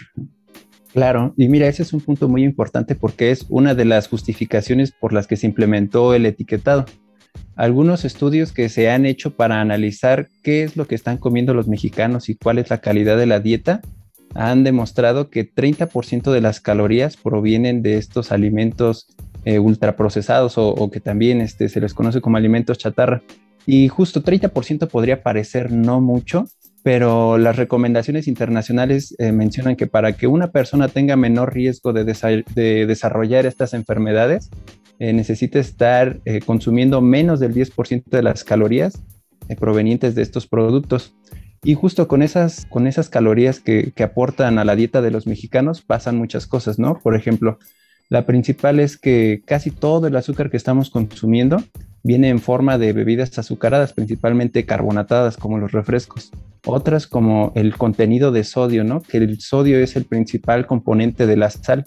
Claro, 0.92 1.32
y 1.38 1.48
mira, 1.48 1.68
ese 1.68 1.82
es 1.82 1.94
un 1.94 2.00
punto 2.00 2.28
muy 2.28 2.44
importante 2.44 2.94
porque 2.94 3.30
es 3.30 3.46
una 3.48 3.74
de 3.74 3.86
las 3.86 4.08
justificaciones 4.08 4.92
por 4.92 5.14
las 5.14 5.26
que 5.26 5.36
se 5.36 5.46
implementó 5.46 6.12
el 6.14 6.26
etiquetado. 6.26 6.84
Algunos 7.56 8.04
estudios 8.04 8.52
que 8.52 8.68
se 8.68 8.90
han 8.90 9.06
hecho 9.06 9.34
para 9.34 9.60
analizar 9.60 10.28
qué 10.42 10.64
es 10.64 10.76
lo 10.76 10.86
que 10.86 10.94
están 10.94 11.16
comiendo 11.16 11.54
los 11.54 11.68
mexicanos 11.68 12.28
y 12.28 12.34
cuál 12.34 12.58
es 12.58 12.68
la 12.68 12.78
calidad 12.78 13.16
de 13.16 13.26
la 13.26 13.40
dieta 13.40 13.80
han 14.34 14.64
demostrado 14.64 15.30
que 15.30 15.50
30% 15.50 16.30
de 16.30 16.40
las 16.40 16.60
calorías 16.60 17.16
provienen 17.16 17.82
de 17.82 17.98
estos 17.98 18.32
alimentos 18.32 19.06
eh, 19.44 19.58
ultraprocesados 19.58 20.56
o, 20.56 20.68
o, 20.68 20.90
que 20.90 21.00
también 21.00 21.40
este, 21.40 21.68
se 21.68 21.80
les 21.80 21.94
conoce 21.94 22.20
como 22.20 22.36
alimentos 22.36 22.78
chatarra. 22.78 23.22
Y 23.66 23.88
justo 23.88 24.22
30% 24.22 24.88
podría 24.88 25.22
parecer 25.22 25.70
no 25.70 26.00
mucho, 26.00 26.46
pero 26.82 27.38
las 27.38 27.56
recomendaciones 27.56 28.26
internacionales 28.26 29.14
eh, 29.18 29.30
mencionan 29.32 29.76
que 29.76 29.86
para 29.86 30.12
que 30.14 30.26
una 30.26 30.50
persona 30.50 30.88
tenga 30.88 31.16
menor 31.16 31.54
riesgo 31.54 31.92
de, 31.92 32.04
desarrollar 32.04 33.46
estas 33.46 33.72
enfermedades, 33.74 34.50
eh, 34.98 35.12
necesita 35.12 35.58
estar 35.58 36.20
eh, 36.24 36.40
consumiendo 36.40 37.00
menos 37.00 37.40
del 37.40 37.54
10% 37.54 38.04
de 38.10 38.22
las 38.22 38.44
calorías 38.44 39.00
provenientes 39.58 40.14
de 40.14 40.22
estos 40.22 40.46
productos. 40.46 41.14
Y 41.62 41.74
justo 41.74 42.08
con 42.08 42.22
esas, 42.22 42.66
con 42.66 42.86
esas 42.86 43.08
calorías 43.08 43.60
que, 43.60 43.92
que, 43.94 44.02
aportan 44.02 44.58
a 44.58 44.64
la 44.64 44.74
dieta 44.74 45.02
de 45.02 45.10
los 45.12 45.26
mexicanos 45.26 45.82
pasan 45.82 46.16
muchas 46.16 46.46
cosas, 46.46 46.78
¿no? 46.78 46.98
Por 47.00 47.14
ejemplo, 47.14 47.58
la 48.08 48.26
principal 48.26 48.80
es 48.80 48.96
que 48.96 49.42
casi 49.44 49.70
todo 49.70 50.06
el 50.06 50.16
azúcar 50.16 50.50
que 50.50 50.56
estamos 50.56 50.90
consumiendo 50.90 51.62
viene 52.02 52.28
en 52.28 52.40
forma 52.40 52.78
de 52.78 52.92
bebidas 52.92 53.38
azucaradas, 53.38 53.92
principalmente 53.92 54.64
carbonatadas 54.64 55.36
como 55.36 55.58
los 55.58 55.72
refrescos. 55.72 56.30
Otras 56.64 57.06
como 57.06 57.52
el 57.54 57.76
contenido 57.76 58.32
de 58.32 58.44
sodio, 58.44 58.84
¿no? 58.84 59.02
Que 59.02 59.18
el 59.18 59.40
sodio 59.40 59.78
es 59.78 59.96
el 59.96 60.04
principal 60.04 60.66
componente 60.66 61.26
de 61.26 61.36
la 61.36 61.50
sal 61.50 61.84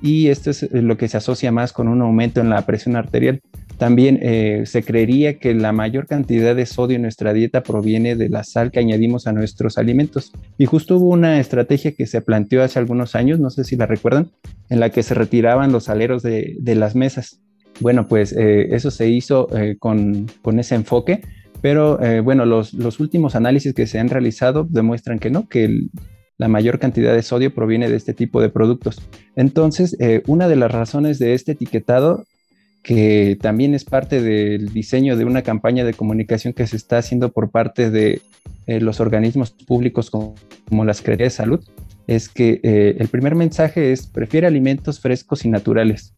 y 0.00 0.28
esto 0.28 0.50
es 0.50 0.70
lo 0.72 0.96
que 0.96 1.08
se 1.08 1.16
asocia 1.16 1.50
más 1.50 1.72
con 1.72 1.88
un 1.88 2.02
aumento 2.02 2.40
en 2.40 2.50
la 2.50 2.64
presión 2.66 2.96
arterial. 2.96 3.40
También 3.78 4.18
eh, 4.22 4.64
se 4.66 4.82
creería 4.82 5.38
que 5.38 5.54
la 5.54 5.72
mayor 5.72 6.06
cantidad 6.06 6.56
de 6.56 6.66
sodio 6.66 6.96
en 6.96 7.02
nuestra 7.02 7.32
dieta 7.32 7.62
proviene 7.62 8.16
de 8.16 8.28
la 8.28 8.42
sal 8.42 8.72
que 8.72 8.80
añadimos 8.80 9.26
a 9.26 9.32
nuestros 9.32 9.78
alimentos. 9.78 10.32
Y 10.56 10.66
justo 10.66 10.96
hubo 10.96 11.10
una 11.10 11.38
estrategia 11.38 11.92
que 11.92 12.06
se 12.06 12.20
planteó 12.20 12.62
hace 12.62 12.78
algunos 12.78 13.14
años, 13.14 13.38
no 13.38 13.50
sé 13.50 13.64
si 13.64 13.76
la 13.76 13.86
recuerdan, 13.86 14.30
en 14.68 14.80
la 14.80 14.90
que 14.90 15.04
se 15.04 15.14
retiraban 15.14 15.70
los 15.70 15.88
aleros 15.88 16.22
de, 16.22 16.56
las 16.60 16.96
mesas. 16.96 17.40
Bueno, 17.80 18.08
pues 18.08 18.32
eh, 18.32 18.74
eso 18.74 18.90
se 18.90 19.08
hizo 19.08 19.48
eh, 19.56 19.76
con, 19.78 20.26
ese 20.58 20.74
enfoque, 20.74 21.22
pero 21.60 21.98
bueno, 22.22 22.46
los, 22.46 22.72
los, 22.72 23.00
últimos 23.00 23.34
análisis 23.34 23.74
que 23.74 23.88
se 23.88 23.98
han 23.98 24.08
realizado 24.08 24.64
demuestran 24.70 25.18
que 25.18 25.28
no, 25.28 25.48
que 25.48 25.88
la 26.38 26.48
mayor 26.48 26.78
cantidad 26.78 27.12
de 27.12 27.22
sodio 27.22 27.52
proviene 27.52 27.90
de 27.90 27.96
este 27.96 28.14
tipo 28.14 28.40
de 28.40 28.48
productos. 28.48 29.02
Entonces, 29.36 29.96
eh, 29.98 30.22
una 30.26 30.48
de 30.48 30.56
las 30.56 30.70
razones 30.70 31.18
de 31.18 31.34
este 31.34 31.52
etiquetado, 31.52 32.24
que 32.82 33.36
también 33.42 33.74
es 33.74 33.84
parte 33.84 34.22
del 34.22 34.72
diseño 34.72 35.16
de 35.16 35.24
una 35.24 35.42
campaña 35.42 35.84
de 35.84 35.94
comunicación 35.94 36.54
que 36.54 36.66
se 36.66 36.76
está 36.76 36.98
haciendo 36.98 37.32
por 37.32 37.50
parte 37.50 37.90
de 37.90 38.22
eh, 38.66 38.80
los 38.80 39.00
organismos 39.00 39.50
públicos 39.50 40.10
como, 40.10 40.34
la 40.84 40.94
Secretaría 40.94 41.26
de 41.26 41.30
Salud, 41.30 41.64
es 42.06 42.28
que 42.28 42.60
eh, 42.62 42.96
el 42.98 43.08
primer 43.08 43.34
mensaje 43.34 43.92
es 43.92 44.06
prefiere 44.06 44.46
alimentos 44.46 45.00
frescos 45.00 45.44
y 45.44 45.48
naturales 45.48 46.14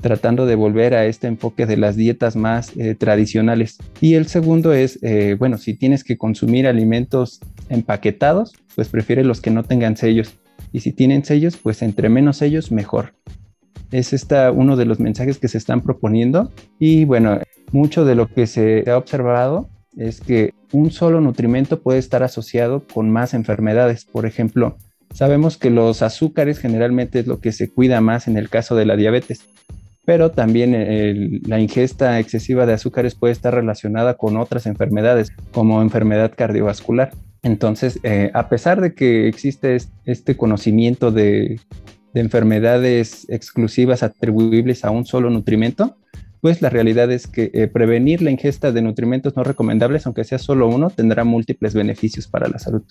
tratando 0.00 0.46
de 0.46 0.54
volver 0.54 0.94
a 0.94 1.06
este 1.06 1.26
enfoque 1.26 1.66
de 1.66 1.76
las 1.76 1.96
dietas 1.96 2.36
más 2.36 2.72
tradicionales. 2.98 3.78
Y 4.00 4.14
el 4.14 4.26
segundo 4.26 4.72
es, 4.72 4.98
bueno, 5.38 5.58
si 5.58 5.74
tienes 5.74 6.04
que 6.04 6.16
consumir 6.16 6.66
alimentos 6.66 7.40
empaquetados, 7.68 8.52
pues 8.74 8.88
prefiere 8.88 9.24
los 9.24 9.40
que 9.40 9.50
no 9.50 9.62
tengan 9.62 9.96
sellos. 9.96 10.34
Y 10.72 10.80
si 10.80 10.92
tienen 10.92 11.24
sellos, 11.24 11.56
pues 11.56 11.82
entre 11.82 12.08
menos 12.08 12.38
sellos, 12.38 12.70
mejor. 12.72 13.14
Es 13.90 14.12
esta 14.12 14.52
uno 14.52 14.76
de 14.76 14.84
los 14.84 15.00
mensajes 15.00 15.38
que 15.38 15.48
se 15.48 15.58
están 15.58 15.80
proponiendo. 15.80 16.52
Y 16.78 17.04
bueno, 17.04 17.40
mucho 17.72 18.04
de 18.04 18.14
lo 18.14 18.28
que 18.28 18.46
se 18.46 18.88
ha 18.88 18.96
observado 18.96 19.68
es 19.96 20.20
que 20.20 20.54
un 20.72 20.92
solo 20.92 21.20
nutrimento 21.20 21.82
puede 21.82 21.98
estar 21.98 22.22
asociado 22.22 22.86
con 22.86 23.10
más 23.10 23.34
enfermedades. 23.34 24.04
Por 24.04 24.26
ejemplo, 24.26 24.76
sabemos 25.12 25.56
que 25.56 25.70
los 25.70 26.02
azúcares 26.02 26.60
generalmente 26.60 27.18
es 27.18 27.26
lo 27.26 27.40
que 27.40 27.50
se 27.50 27.68
cuida 27.68 28.00
más 28.00 28.28
en 28.28 28.36
el 28.36 28.48
caso 28.48 28.76
de 28.76 28.86
la 28.86 28.94
diabetes, 28.94 29.44
pero 30.10 30.32
también 30.32 31.40
la 31.46 31.60
ingesta 31.60 32.18
excesiva 32.18 32.66
de 32.66 32.72
azúcares 32.72 33.14
puede 33.14 33.32
estar 33.32 33.54
relacionada 33.54 34.16
con 34.16 34.38
otras 34.38 34.66
enfermedades, 34.66 35.30
como 35.52 35.82
enfermedad 35.82 36.32
cardiovascular. 36.36 37.12
Entonces, 37.44 38.00
eh, 38.02 38.32
a 38.34 38.48
pesar 38.48 38.80
de 38.80 38.92
que 38.92 39.28
existe 39.28 39.76
este 40.06 40.36
conocimiento 40.36 41.12
de, 41.12 41.60
enfermedades 42.12 43.24
exclusivas 43.30 44.02
atribuibles 44.02 44.84
a 44.84 44.90
un 44.90 45.06
solo 45.06 45.30
nutrimento, 45.30 45.96
pues 46.40 46.60
la 46.60 46.70
realidad 46.70 47.12
es 47.12 47.28
que 47.28 47.52
eh, 47.54 47.68
prevenir 47.68 48.20
la 48.20 48.32
ingesta 48.32 48.72
de 48.72 48.82
nutrimentos 48.82 49.36
no 49.36 49.44
recomendables, 49.44 50.06
aunque 50.06 50.24
sea 50.24 50.38
solo 50.38 50.66
uno, 50.66 50.90
tendrá 50.90 51.22
múltiples 51.22 51.72
beneficios 51.72 52.26
para 52.26 52.48
la 52.48 52.58
salud. 52.58 52.82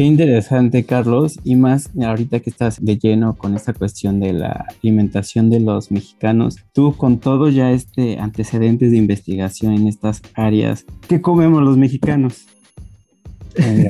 Qué 0.00 0.06
interesante, 0.06 0.86
Carlos, 0.86 1.38
y 1.44 1.56
más 1.56 1.90
ahorita 2.02 2.40
que 2.40 2.48
estás 2.48 2.82
de 2.82 2.96
lleno 2.96 3.36
con 3.36 3.54
esta 3.54 3.74
cuestión 3.74 4.18
de 4.18 4.32
la 4.32 4.64
alimentación 4.82 5.50
de 5.50 5.60
los 5.60 5.90
mexicanos. 5.90 6.56
Tú 6.72 6.96
con 6.96 7.18
todo 7.18 7.50
ya 7.50 7.70
este 7.70 8.18
antecedentes 8.18 8.92
de 8.92 8.96
investigación 8.96 9.74
en 9.74 9.86
estas 9.86 10.22
áreas, 10.32 10.86
¿qué 11.06 11.20
comemos 11.20 11.62
los 11.62 11.76
mexicanos? 11.76 12.46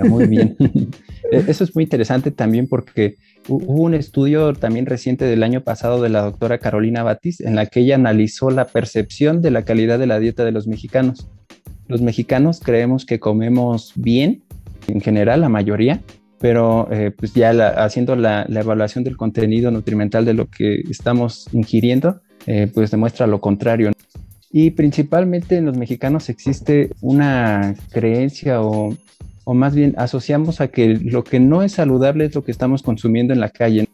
muy 0.08 0.26
bien. 0.26 0.56
E, 1.30 1.44
eso 1.46 1.62
es 1.62 1.76
muy 1.76 1.84
interesante 1.84 2.32
también 2.32 2.66
porque 2.66 3.14
hubo 3.46 3.82
un 3.84 3.94
estudio 3.94 4.52
también 4.54 4.86
reciente 4.86 5.26
del 5.26 5.44
año 5.44 5.60
pasado 5.60 6.02
de 6.02 6.08
la 6.08 6.22
doctora 6.22 6.58
Carolina 6.58 7.04
Batis 7.04 7.40
en 7.40 7.54
la 7.54 7.66
que 7.66 7.80
ella 7.80 7.94
analizó 7.94 8.50
la 8.50 8.66
percepción 8.66 9.42
de 9.42 9.52
la 9.52 9.62
calidad 9.62 10.00
de 10.00 10.08
la 10.08 10.18
dieta 10.18 10.44
de 10.44 10.50
los 10.50 10.66
mexicanos. 10.66 11.28
Los 11.86 12.00
mexicanos 12.00 12.58
creemos 12.58 13.06
que 13.06 13.20
comemos 13.20 13.92
bien, 13.94 14.42
en 14.90 15.00
general, 15.00 15.40
la 15.40 15.49
mayoría, 15.49 16.00
pero 16.38 16.88
eh, 16.90 17.11
pues 17.11 17.35
ya 17.35 17.50
haciendo 17.82 18.16
la, 18.16 18.47
evaluación 18.49 19.04
del 19.04 19.16
contenido 19.16 19.70
nutrimental 19.70 20.25
de 20.25 20.35
lo 20.35 20.47
que 20.47 20.82
estamos 20.90 21.49
ingiriendo, 21.52 22.20
eh, 22.47 22.70
pues 22.73 22.90
demuestra 22.90 23.26
lo 23.26 23.40
contrario. 23.40 23.92
Y 24.52 24.70
principalmente 24.73 25.56
en 25.56 25.66
los 25.66 25.76
mexicanos 25.76 26.28
existe 26.28 26.90
una 27.00 27.75
creencia 27.92 28.62
o 28.62 28.97
o 29.50 29.54
más 29.54 29.75
bien 29.75 29.94
asociamos 29.99 30.61
a 30.61 30.68
que 30.68 30.94
lo 30.94 31.25
que 31.25 31.40
no 31.40 31.64
es 31.64 31.73
saludable 31.73 32.26
es 32.26 32.35
lo 32.37 32.44
que 32.44 32.52
estamos 32.52 32.82
consumiendo 32.82 33.32
en 33.32 33.40
la 33.40 33.49
calle, 33.49 33.88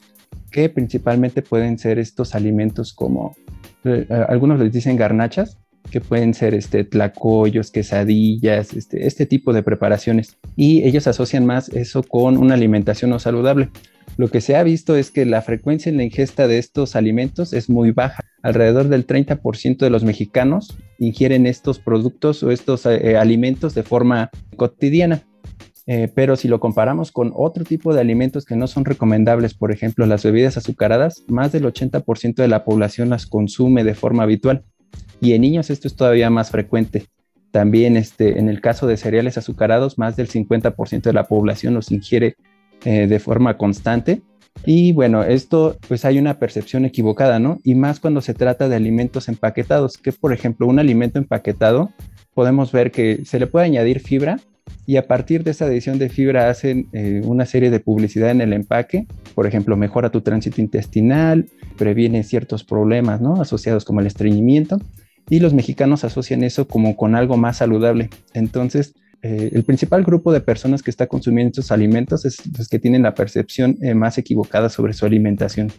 que 0.51 0.69
principalmente 0.69 1.41
pueden 1.41 1.79
ser 1.79 1.99
estos 1.99 2.35
alimentos 2.35 2.93
como, 2.93 3.35
eh, 3.85 4.07
algunos 4.29 4.59
les 4.59 4.71
dicen 4.71 4.97
garnachas, 4.97 5.59
que 5.91 6.01
pueden 6.01 6.35
ser 6.35 6.55
este, 6.55 6.85
tlacoyos, 6.85 7.71
quesadillas, 7.71 8.75
este, 8.75 9.07
este 9.07 9.27
tipo 9.27 9.53
de 9.53 9.63
preparaciones. 9.63 10.37
Y 10.57 10.85
ellos 10.85 11.07
asocian 11.07 11.47
más 11.47 11.69
eso 11.71 12.03
con 12.03 12.37
una 12.37 12.55
alimentación 12.55 13.11
no 13.11 13.19
saludable. 13.19 13.71
Lo 14.17 14.29
que 14.29 14.41
se 14.41 14.57
ha 14.57 14.63
visto 14.63 14.97
es 14.97 15.11
que 15.11 15.27
la 15.27 15.43
frecuencia 15.43 15.91
en 15.91 15.99
la 15.99 16.05
ingesta 16.05 16.49
de 16.49 16.59
estos 16.59 16.97
alimentos 16.97 17.53
es 17.53 17.69
muy 17.69 17.91
baja. 17.91 18.25
Alrededor 18.43 18.89
del 18.89 19.07
30% 19.07 19.79
de 19.79 19.91
los 19.91 20.05
mexicanos 20.05 20.77
ingieren 20.99 21.47
estos 21.47 21.79
productos 21.79 22.43
o 22.43 22.51
estos 22.51 22.87
eh, 22.87 23.17
alimentos 23.19 23.75
de 23.75 23.83
forma 23.83 24.31
cotidiana. 24.57 25.23
Eh, 25.89 26.11
pero 26.13 26.35
si 26.35 26.49
lo 26.49 26.59
comparamos 26.59 27.13
con 27.13 27.33
otro 27.37 27.65
tipo 27.65 27.95
de 27.95 28.01
alimentos 28.01 28.45
que 28.45 28.57
no 28.57 28.67
son 28.67 28.85
recomendables, 28.85 29.55
por 29.55 29.71
ejemplo 29.71 30.05
las 30.07 30.25
bebidas 30.25 30.57
azucaradas, 30.57 31.25
más 31.29 31.53
del 31.53 31.65
80% 31.65 32.35
de 32.37 32.49
la 32.49 32.65
población 32.65 33.11
las 33.11 33.27
consume 33.27 33.85
de 33.85 33.95
forma 33.95 34.25
habitual. 34.25 34.65
Y 35.21 35.33
en 35.33 35.43
niños 35.43 35.71
esto 35.71 35.89
es 35.89 35.97
todavía 35.97 36.31
más 36.31 36.51
frecuente. 36.51 37.07
También 37.51 37.97
este, 37.97 38.39
en 38.39 38.49
el 38.49 38.61
caso 38.61 38.87
de 38.87 38.97
cereales 38.97 39.39
azucarados, 39.39 39.99
más 39.99 40.17
del 40.17 40.29
50% 40.29 41.03
de 41.03 41.13
la 41.13 41.25
población 41.25 41.75
los 41.75 41.91
ingiere 41.91 42.37
eh, 42.85 43.07
de 43.07 43.19
forma 43.19 43.57
constante. 43.57 44.23
Y 44.65 44.93
bueno, 44.93 45.23
esto 45.23 45.77
pues 45.89 46.05
hay 46.05 46.19
una 46.19 46.39
percepción 46.39 46.85
equivocada, 46.85 47.39
¿no? 47.39 47.59
Y 47.63 47.75
más 47.75 48.01
cuando 48.01 48.21
se 48.21 48.35
trata 48.35 48.69
de 48.69 48.77
alimentos 48.77 49.29
empaquetados, 49.29 49.99
que 49.99 50.13
por 50.13 50.33
ejemplo 50.33 50.67
un 50.67 50.79
alimento 50.79 51.19
empaquetado 51.19 51.93
podemos 52.35 52.73
ver 52.73 52.91
que 52.91 53.25
se 53.25 53.39
le 53.39 53.47
puede 53.47 53.67
añadir 53.67 54.01
fibra, 54.01 54.39
y 54.87 54.97
a 54.97 55.07
partir 55.09 55.43
de 55.43 55.51
esa 55.51 55.67
adición 55.67 55.99
de 55.99 56.09
fibra 56.09 56.49
hacen 56.49 56.89
eh, 56.93 57.21
una 57.25 57.45
serie 57.45 57.71
de 57.71 57.81
publicidad 57.81 58.31
en 58.31 58.41
el 58.41 58.53
empaque, 58.53 59.07
por 59.35 59.47
ejemplo, 59.47 59.77
mejora 59.77 60.11
tu 60.11 60.21
tránsito 60.21 60.61
intestinal, 60.61 61.47
previene 61.77 62.23
ciertos 62.23 62.63
problemas 62.63 63.21
¿no? 63.21 63.41
asociados 63.41 63.85
como 63.85 64.01
el 64.01 64.07
estreñimiento, 64.07 64.81
y 65.29 65.41
los 65.41 65.55
mexicanos 65.55 66.05
asocian 66.05 66.45
eso 66.45 66.69
como 66.69 66.97
con 66.97 67.17
algo 67.17 67.37
más 67.37 67.57
saludable. 67.57 68.11
Entonces, 68.33 68.95
eh, 69.23 69.51
el 69.53 69.65
principal 69.65 70.05
grupo 70.05 70.33
de 70.33 70.41
personas 70.41 70.85
que 70.85 70.91
está 70.91 71.09
consumiendo 71.09 71.49
estos 71.49 71.73
alimentos 71.73 72.25
es 72.25 72.41
los 72.57 72.69
que 72.69 72.79
tienen 72.79 73.03
la 73.03 73.15
percepción 73.15 73.77
eh, 73.83 73.95
más 73.95 74.19
equivocada 74.19 74.69
sobre 74.69 74.93
su 74.93 75.05
alimentación. 75.05 75.73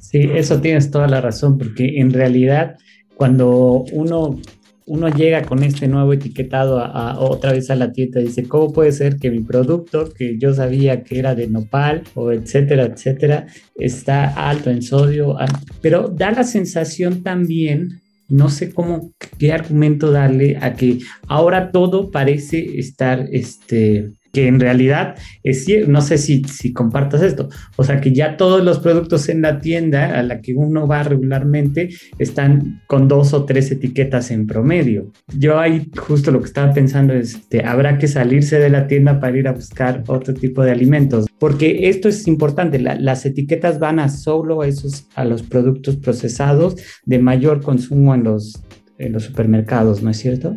Sí, 0.00 0.28
eso 0.34 0.60
tienes 0.60 0.90
toda 0.90 1.06
la 1.06 1.20
razón, 1.20 1.58
porque 1.58 2.00
en 2.00 2.12
realidad 2.12 2.76
cuando 3.14 3.84
uno 3.92 4.40
uno 4.88 5.08
llega 5.08 5.42
con 5.42 5.62
este 5.62 5.86
nuevo 5.86 6.12
etiquetado 6.12 6.80
a, 6.80 7.18
otra 7.20 7.52
vez 7.52 7.70
a 7.70 7.76
la 7.76 7.92
tienda 7.92 8.20
y 8.20 8.24
dice, 8.24 8.48
¿cómo 8.48 8.72
puede 8.72 8.92
ser 8.92 9.16
que 9.16 9.30
mi 9.30 9.40
producto, 9.40 10.12
que 10.12 10.38
yo 10.38 10.54
sabía 10.54 11.02
que 11.02 11.18
era 11.18 11.34
de 11.34 11.46
nopal 11.46 12.02
o 12.14 12.32
etcétera, 12.32 12.84
etcétera, 12.84 13.46
está 13.76 14.48
alto 14.48 14.70
en 14.70 14.82
sodio? 14.82 15.36
Pero 15.80 16.08
da 16.08 16.30
la 16.30 16.44
sensación 16.44 17.22
también, 17.22 18.00
no 18.28 18.48
sé 18.48 18.72
cómo, 18.72 19.12
qué 19.38 19.52
argumento 19.52 20.10
darle 20.10 20.56
a 20.60 20.74
que 20.74 20.98
ahora 21.26 21.70
todo 21.70 22.10
parece 22.10 22.78
estar, 22.78 23.28
este, 23.30 24.10
que 24.32 24.46
en 24.46 24.60
realidad 24.60 25.16
es 25.42 25.64
cierto, 25.64 25.90
no 25.90 26.00
sé 26.00 26.18
si, 26.18 26.42
si 26.44 26.72
compartas 26.72 27.22
esto, 27.22 27.48
o 27.76 27.84
sea 27.84 28.00
que 28.00 28.12
ya 28.12 28.36
todos 28.36 28.62
los 28.62 28.78
productos 28.78 29.28
en 29.28 29.42
la 29.42 29.60
tienda 29.60 30.18
a 30.18 30.22
la 30.22 30.40
que 30.40 30.54
uno 30.54 30.86
va 30.86 31.02
regularmente 31.02 31.90
están 32.18 32.82
con 32.86 33.08
dos 33.08 33.32
o 33.34 33.44
tres 33.44 33.70
etiquetas 33.70 34.30
en 34.30 34.46
promedio. 34.46 35.10
Yo 35.36 35.58
ahí 35.58 35.90
justo 35.96 36.30
lo 36.30 36.40
que 36.40 36.46
estaba 36.46 36.72
pensando 36.72 37.14
es, 37.14 37.34
este, 37.34 37.64
habrá 37.64 37.98
que 37.98 38.08
salirse 38.08 38.58
de 38.58 38.70
la 38.70 38.86
tienda 38.86 39.20
para 39.20 39.36
ir 39.36 39.48
a 39.48 39.52
buscar 39.52 40.04
otro 40.06 40.34
tipo 40.34 40.62
de 40.62 40.72
alimentos, 40.72 41.26
porque 41.38 41.88
esto 41.88 42.08
es 42.08 42.26
importante, 42.26 42.78
las 42.78 43.26
etiquetas 43.26 43.78
van 43.78 43.98
a 43.98 44.08
solo 44.08 44.64
esos, 44.64 45.06
a 45.14 45.24
los 45.24 45.42
productos 45.42 45.96
procesados 45.96 46.76
de 47.04 47.18
mayor 47.18 47.62
consumo 47.62 48.14
en 48.14 48.24
los, 48.24 48.62
en 48.98 49.12
los 49.12 49.24
supermercados, 49.24 50.02
¿no 50.02 50.10
es 50.10 50.18
cierto? 50.18 50.56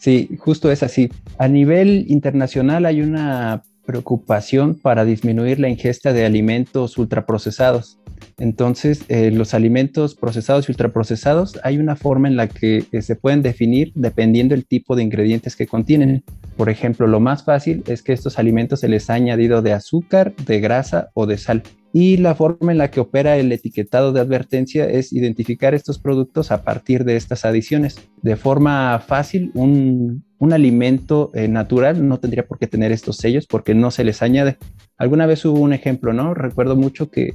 Sí, 0.00 0.30
justo 0.38 0.72
es 0.72 0.82
así. 0.82 1.10
A 1.36 1.46
nivel 1.46 2.06
internacional 2.08 2.86
hay 2.86 3.02
una 3.02 3.62
preocupación 3.84 4.74
para 4.74 5.04
disminuir 5.04 5.60
la 5.60 5.68
ingesta 5.68 6.14
de 6.14 6.24
alimentos 6.24 6.96
ultraprocesados. 6.96 7.98
Entonces, 8.38 9.04
eh, 9.08 9.30
los 9.30 9.52
alimentos 9.52 10.14
procesados 10.14 10.68
y 10.68 10.72
ultraprocesados 10.72 11.60
hay 11.64 11.76
una 11.76 11.96
forma 11.96 12.28
en 12.28 12.36
la 12.36 12.48
que 12.48 12.86
eh, 12.92 13.02
se 13.02 13.14
pueden 13.14 13.42
definir 13.42 13.92
dependiendo 13.94 14.54
del 14.54 14.64
tipo 14.64 14.96
de 14.96 15.02
ingredientes 15.02 15.54
que 15.54 15.66
contienen. 15.66 16.24
Por 16.56 16.70
ejemplo, 16.70 17.06
lo 17.06 17.20
más 17.20 17.44
fácil 17.44 17.84
es 17.86 18.02
que 18.02 18.14
estos 18.14 18.38
alimentos 18.38 18.80
se 18.80 18.88
les 18.88 19.10
ha 19.10 19.14
añadido 19.14 19.60
de 19.60 19.74
azúcar, 19.74 20.34
de 20.46 20.60
grasa 20.60 21.10
o 21.12 21.26
de 21.26 21.36
sal 21.36 21.62
y 21.92 22.18
la 22.18 22.34
forma 22.34 22.70
en 22.70 22.78
la 22.78 22.90
que 22.90 23.00
opera 23.00 23.36
el 23.36 23.50
etiquetado 23.50 24.12
de 24.12 24.20
advertencia 24.20 24.88
es 24.88 25.12
identificar 25.12 25.74
estos 25.74 25.98
productos 25.98 26.52
a 26.52 26.62
partir 26.62 27.04
de 27.04 27.16
estas 27.16 27.44
adiciones. 27.44 27.96
De 28.22 28.36
forma 28.36 28.98
fácil, 29.00 29.50
un, 29.54 30.24
alimento 30.52 31.30
eh, 31.34 31.48
natural 31.48 32.06
no 32.06 32.18
tendría 32.18 32.46
por 32.46 32.58
qué 32.58 32.66
tener 32.66 32.92
estos 32.92 33.16
sellos 33.16 33.46
porque 33.46 33.74
no 33.74 33.90
se 33.90 34.04
les 34.04 34.22
añade. 34.22 34.56
Alguna 34.96 35.26
vez 35.26 35.44
hubo 35.44 35.58
un 35.58 35.72
ejemplo, 35.72 36.12
¿no? 36.12 36.32
Recuerdo 36.32 36.76
mucho 36.76 37.10
que, 37.10 37.34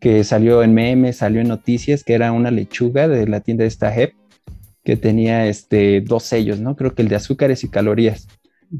que 0.00 0.24
salió 0.24 0.62
en 0.62 0.74
memes, 0.74 1.18
salió 1.18 1.40
en 1.40 1.48
noticias, 1.48 2.02
que 2.02 2.14
era 2.14 2.32
una 2.32 2.50
lechuga 2.50 3.06
de 3.06 3.26
la 3.26 3.40
tienda 3.40 3.62
de 3.62 3.68
esta 3.68 3.92
JEP 3.92 4.14
que 4.82 4.96
tenía 4.96 5.46
este, 5.46 6.00
dos 6.00 6.22
sellos, 6.22 6.58
¿no? 6.58 6.74
Creo 6.74 6.94
que 6.94 7.02
el 7.02 7.08
de 7.08 7.16
azúcares 7.16 7.64
y 7.64 7.68
calorías. 7.68 8.28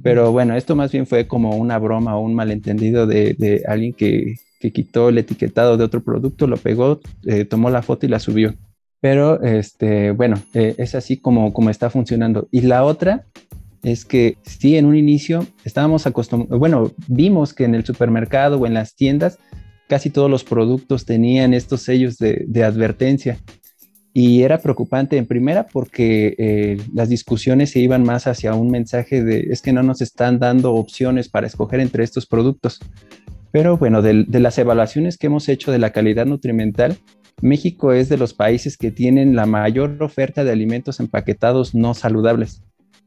Pero 0.02 0.32
bueno, 0.32 0.56
esto 0.56 0.76
más 0.76 0.92
bien 0.92 1.06
fue 1.06 1.26
como 1.26 1.56
una 1.56 1.78
broma 1.78 2.16
o 2.16 2.20
un 2.20 2.34
malentendido 2.34 3.06
de, 3.06 3.34
de 3.38 3.62
alguien 3.66 3.92
que, 3.92 4.36
que 4.60 4.72
quitó 4.72 5.08
el 5.08 5.18
etiquetado 5.18 5.76
de 5.76 5.84
otro 5.84 6.04
producto, 6.04 6.46
lo 6.46 6.58
pegó, 6.58 7.00
eh, 7.24 7.46
tomó 7.46 7.70
la 7.70 7.82
foto 7.82 8.06
y 8.06 8.10
la 8.10 8.20
subió. 8.20 8.54
Pero, 9.00 9.42
este, 9.42 10.10
bueno, 10.10 10.36
eh, 10.52 10.74
es 10.76 10.94
así 10.94 11.16
como, 11.16 11.52
como 11.54 11.70
está 11.70 11.88
funcionando. 11.88 12.46
Y 12.52 12.60
la 12.60 12.84
otra 12.84 13.24
es 13.82 14.04
que 14.04 14.36
sí, 14.42 14.76
en 14.76 14.84
un 14.84 14.94
inicio 14.94 15.46
estábamos 15.64 16.06
acostumbrados, 16.06 16.58
bueno, 16.58 16.92
vimos 17.08 17.54
que 17.54 17.64
en 17.64 17.74
el 17.74 17.84
supermercado 17.86 18.58
o 18.58 18.66
en 18.66 18.74
las 18.74 18.94
tiendas 18.94 19.38
casi 19.88 20.10
todos 20.10 20.30
los 20.30 20.44
productos 20.44 21.06
tenían 21.06 21.54
estos 21.54 21.82
sellos 21.82 22.16
de, 22.18 22.64
advertencia. 22.64 23.38
Y 24.12 24.42
era 24.42 24.58
preocupante 24.58 25.16
en 25.16 25.26
primera 25.26 25.66
porque 25.66 26.34
eh, 26.38 26.78
las 26.92 27.08
discusiones 27.08 27.70
se 27.70 27.80
iban 27.80 28.02
más 28.02 28.26
hacia 28.26 28.54
un 28.54 28.70
mensaje 28.70 29.22
de 29.22 29.48
es 29.50 29.62
que 29.62 29.72
no 29.72 29.82
nos 29.82 30.00
están 30.00 30.38
dando 30.38 30.74
opciones 30.74 31.28
para 31.28 31.46
escoger 31.46 31.80
entre 31.80 32.04
estos 32.04 32.26
productos. 32.26 32.80
Pero 33.52 33.76
bueno, 33.76 34.02
de, 34.02 34.25
las 34.28 34.59
evaluaciones 34.59 35.19
que 35.19 35.26
hemos 35.26 35.49
hecho 35.49 35.73
de 35.73 35.78
la 35.78 35.90
calidad 35.90 36.26
nutrimental, 36.26 36.97
México 37.42 37.92
es 37.92 38.09
de 38.09 38.16
los 38.16 38.35
países 38.35 38.76
que 38.76 38.90
tienen 38.90 39.35
la 39.35 39.47
mayor 39.47 40.02
oferta 40.02 40.45
de 40.45 40.52
alimentos 40.52 41.00
empaquetados 41.00 41.75
no 41.75 41.95
saludables. 41.95 42.62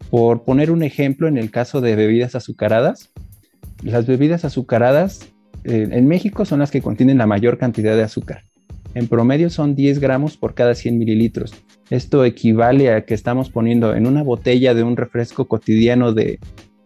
Por 0.10 0.44
poner 0.44 0.72
un 0.72 0.84
ejemplo, 0.84 1.28
en 1.28 1.38
el 1.38 1.50
caso 1.50 1.80
de 1.80 1.96
bebidas 1.96 2.36
azucaradas, 2.36 3.14
las 3.84 4.06
bebidas 4.06 4.44
azucaradas 4.44 5.30
eh, 5.64 5.88
en 5.92 6.08
México 6.08 6.46
son 6.46 6.60
las 6.60 6.72
que 6.72 6.82
contienen 6.82 7.18
la 7.18 7.28
mayor 7.28 7.58
cantidad 7.58 7.96
de 7.96 8.04
azúcar. 8.04 8.44
En 8.96 9.08
promedio 9.08 9.50
son 9.50 9.76
10 9.76 10.00
gramos 10.00 10.38
por 10.38 10.54
cada 10.54 10.76
100 10.76 10.98
mililitros. 10.98 11.54
Esto 11.90 12.26
equivale 12.26 12.92
a 12.92 13.06
que 13.06 13.14
estamos 13.14 13.50
poniendo 13.50 13.96
en 13.96 14.08
una 14.08 14.24
botella 14.24 14.74
de 14.74 14.84
un 14.84 14.98
refresco 14.98 15.48
cotidiano 15.48 16.14
de 16.14 16.40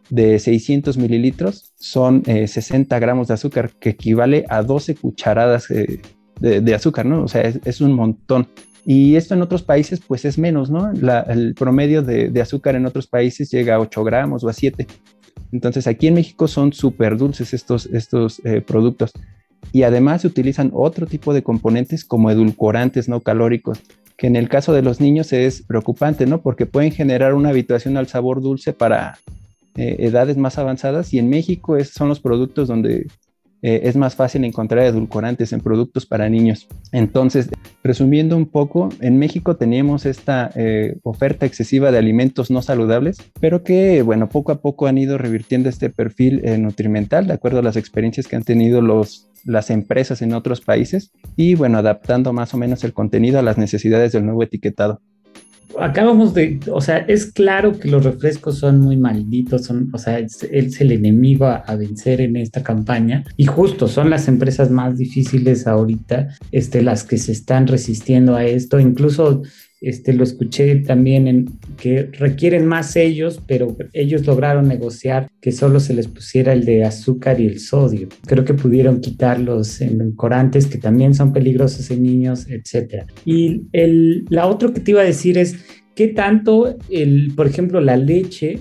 de 0.09 0.39
600 0.39 0.97
mililitros 0.97 1.73
son 1.77 2.23
60 2.25 2.95
eh, 2.95 2.99
gramos 2.99 3.27
de 3.27 3.33
azúcar, 3.33 3.71
que 3.79 3.89
equivale 3.89 4.45
a 4.49 4.63
12 4.63 4.95
cucharadas 4.95 5.69
eh, 5.71 6.01
de, 6.39 6.75
azúcar, 6.75 7.05
¿no? 7.05 7.23
O 7.23 7.27
sea, 7.27 7.41
es, 7.41 7.81
un 7.81 7.93
montón. 7.93 8.47
Y 8.85 9.15
esto 9.15 9.33
en 9.33 9.41
otros 9.41 9.63
países, 9.63 9.99
pues 10.05 10.23
es 10.23 10.37
menos, 10.37 10.69
¿no? 10.69 10.91
el 10.91 11.55
promedio 11.55 12.03
de, 12.03 12.41
azúcar 12.41 12.75
en 12.75 12.85
otros 12.85 13.07
países 13.07 13.51
llega 13.51 13.75
a 13.75 13.79
8 13.79 14.03
gramos 14.03 14.43
o 14.43 14.49
a 14.49 14.53
7. 14.53 14.87
Entonces, 15.51 15.87
aquí 15.87 16.07
en 16.07 16.13
México 16.13 16.47
son 16.47 16.73
súper 16.73 17.17
dulces 17.17 17.53
estos, 17.53 17.87
estos 17.87 18.41
eh, 18.45 18.61
productos. 18.61 19.11
Y 19.73 19.83
además 19.83 20.21
se 20.21 20.27
utilizan 20.27 20.71
otro 20.73 21.05
tipo 21.05 21.33
de 21.33 21.43
componentes 21.43 22.05
como 22.05 22.31
edulcorantes 22.31 23.09
no 23.09 23.21
calóricos, 23.21 23.81
que 24.17 24.27
en 24.27 24.35
el 24.35 24.47
caso 24.47 24.73
de 24.73 24.81
los 24.81 25.01
niños 25.01 25.33
es 25.33 25.63
preocupante, 25.63 26.25
¿no? 26.25 26.41
Porque 26.41 26.65
pueden 26.65 26.91
generar 26.91 27.33
una 27.33 27.49
habituación 27.49 27.97
al 27.97 28.07
sabor 28.07 28.41
dulce 28.41 28.71
para, 28.71 29.17
eh, 29.77 29.95
edades 29.99 30.37
más 30.37 30.57
avanzadas 30.57 31.13
y 31.13 31.19
en 31.19 31.29
México 31.29 31.77
son 31.83 32.09
los 32.09 32.19
productos 32.19 32.67
donde 32.67 33.07
eh, 33.61 33.81
es 33.83 33.95
más 33.95 34.15
fácil 34.15 34.43
encontrar 34.43 34.85
edulcorantes 34.85 35.53
en 35.53 35.61
productos 35.61 36.05
para 36.05 36.29
niños. 36.29 36.67
Entonces, 36.91 37.49
resumiendo 37.83 38.35
un 38.35 38.47
poco, 38.47 38.89
en 39.01 39.19
México 39.19 39.55
teníamos 39.55 40.05
esta 40.05 40.51
eh, 40.55 40.97
oferta 41.03 41.45
excesiva 41.45 41.91
de 41.91 41.97
alimentos 41.99 42.49
no 42.49 42.61
saludables, 42.61 43.17
pero 43.39 43.63
que, 43.63 44.01
bueno, 44.01 44.29
poco 44.29 44.51
a 44.51 44.61
poco 44.61 44.87
han 44.87 44.97
ido 44.97 45.17
revirtiendo 45.17 45.69
este 45.69 45.89
perfil 45.89 46.41
nutrimental 46.59 47.27
de 47.27 47.33
acuerdo 47.33 47.59
a 47.59 47.63
las 47.63 47.77
experiencias 47.77 48.27
que 48.27 48.35
han 48.35 48.43
tenido 48.43 48.81
los, 48.81 49.29
las 49.45 49.69
empresas 49.69 50.21
en 50.21 50.33
otros 50.33 50.61
países 50.61 51.11
y, 51.35 51.55
bueno, 51.55 51.77
adaptando 51.77 52.33
más 52.33 52.53
o 52.53 52.57
menos 52.57 52.83
el 52.83 52.93
contenido 52.93 53.39
a 53.39 53.43
las 53.43 53.57
necesidades 53.57 54.11
del 54.11 54.25
nuevo 54.25 54.43
etiquetado 54.43 55.01
acabamos 55.79 56.33
de, 56.33 56.59
o 56.71 56.81
sea, 56.81 56.97
es 56.99 57.31
claro 57.31 57.77
que 57.79 57.89
los 57.89 58.03
refrescos 58.03 58.57
son 58.57 58.79
muy 58.81 58.97
malditos, 58.97 59.65
son, 59.65 59.89
o 59.93 59.97
sea, 59.97 60.17
él 60.17 60.27
es 60.51 60.81
el 60.81 60.91
enemigo 60.91 61.45
a, 61.45 61.57
a, 61.57 61.75
vencer 61.75 62.21
en 62.21 62.35
esta 62.35 62.63
campaña. 62.63 63.23
Y 63.35 63.45
justo 63.45 63.87
son 63.87 64.09
las 64.09 64.27
empresas 64.27 64.71
más 64.71 64.97
difíciles 64.97 65.67
ahorita, 65.67 66.29
este, 66.51 66.81
las 66.81 67.03
que 67.03 67.17
se 67.17 67.31
están 67.31 67.67
resistiendo 67.67 68.35
a 68.35 68.45
esto, 68.45 68.79
incluso 68.79 69.43
este, 69.79 70.13
lo 70.13 70.23
escuché 70.23 70.75
también 70.77 71.27
en 71.27 71.45
que 71.77 72.09
requieren 72.13 72.65
más 72.65 72.95
ellos, 72.95 73.41
pero 73.47 73.77
ellos 73.93 74.25
lograron 74.25 74.67
negociar 74.67 75.29
que 75.41 75.51
solo 75.51 75.79
se 75.79 75.93
les 75.93 76.07
pusiera 76.07 76.53
el 76.53 76.65
de 76.65 76.83
azúcar 76.83 77.39
y 77.39 77.45
el 77.45 77.59
sodio. 77.59 78.09
Creo 78.25 78.43
que 78.43 78.53
pudieron 78.53 79.01
quitar 79.01 79.39
los 79.39 79.79
edulcorantes 79.81 80.65
que 80.65 80.77
también 80.77 81.13
son 81.13 81.31
peligrosos 81.31 81.91
en 81.91 82.03
niños, 82.03 82.47
etc. 82.49 83.03
Y 83.25 83.63
el, 83.71 84.25
la 84.29 84.47
otra 84.47 84.73
que 84.73 84.79
te 84.79 84.91
iba 84.91 85.01
a 85.01 85.05
decir 85.05 85.37
es 85.37 85.55
qué 85.95 86.07
tanto, 86.07 86.75
el, 86.89 87.33
por 87.35 87.47
ejemplo, 87.47 87.79
la 87.79 87.97
leche 87.97 88.59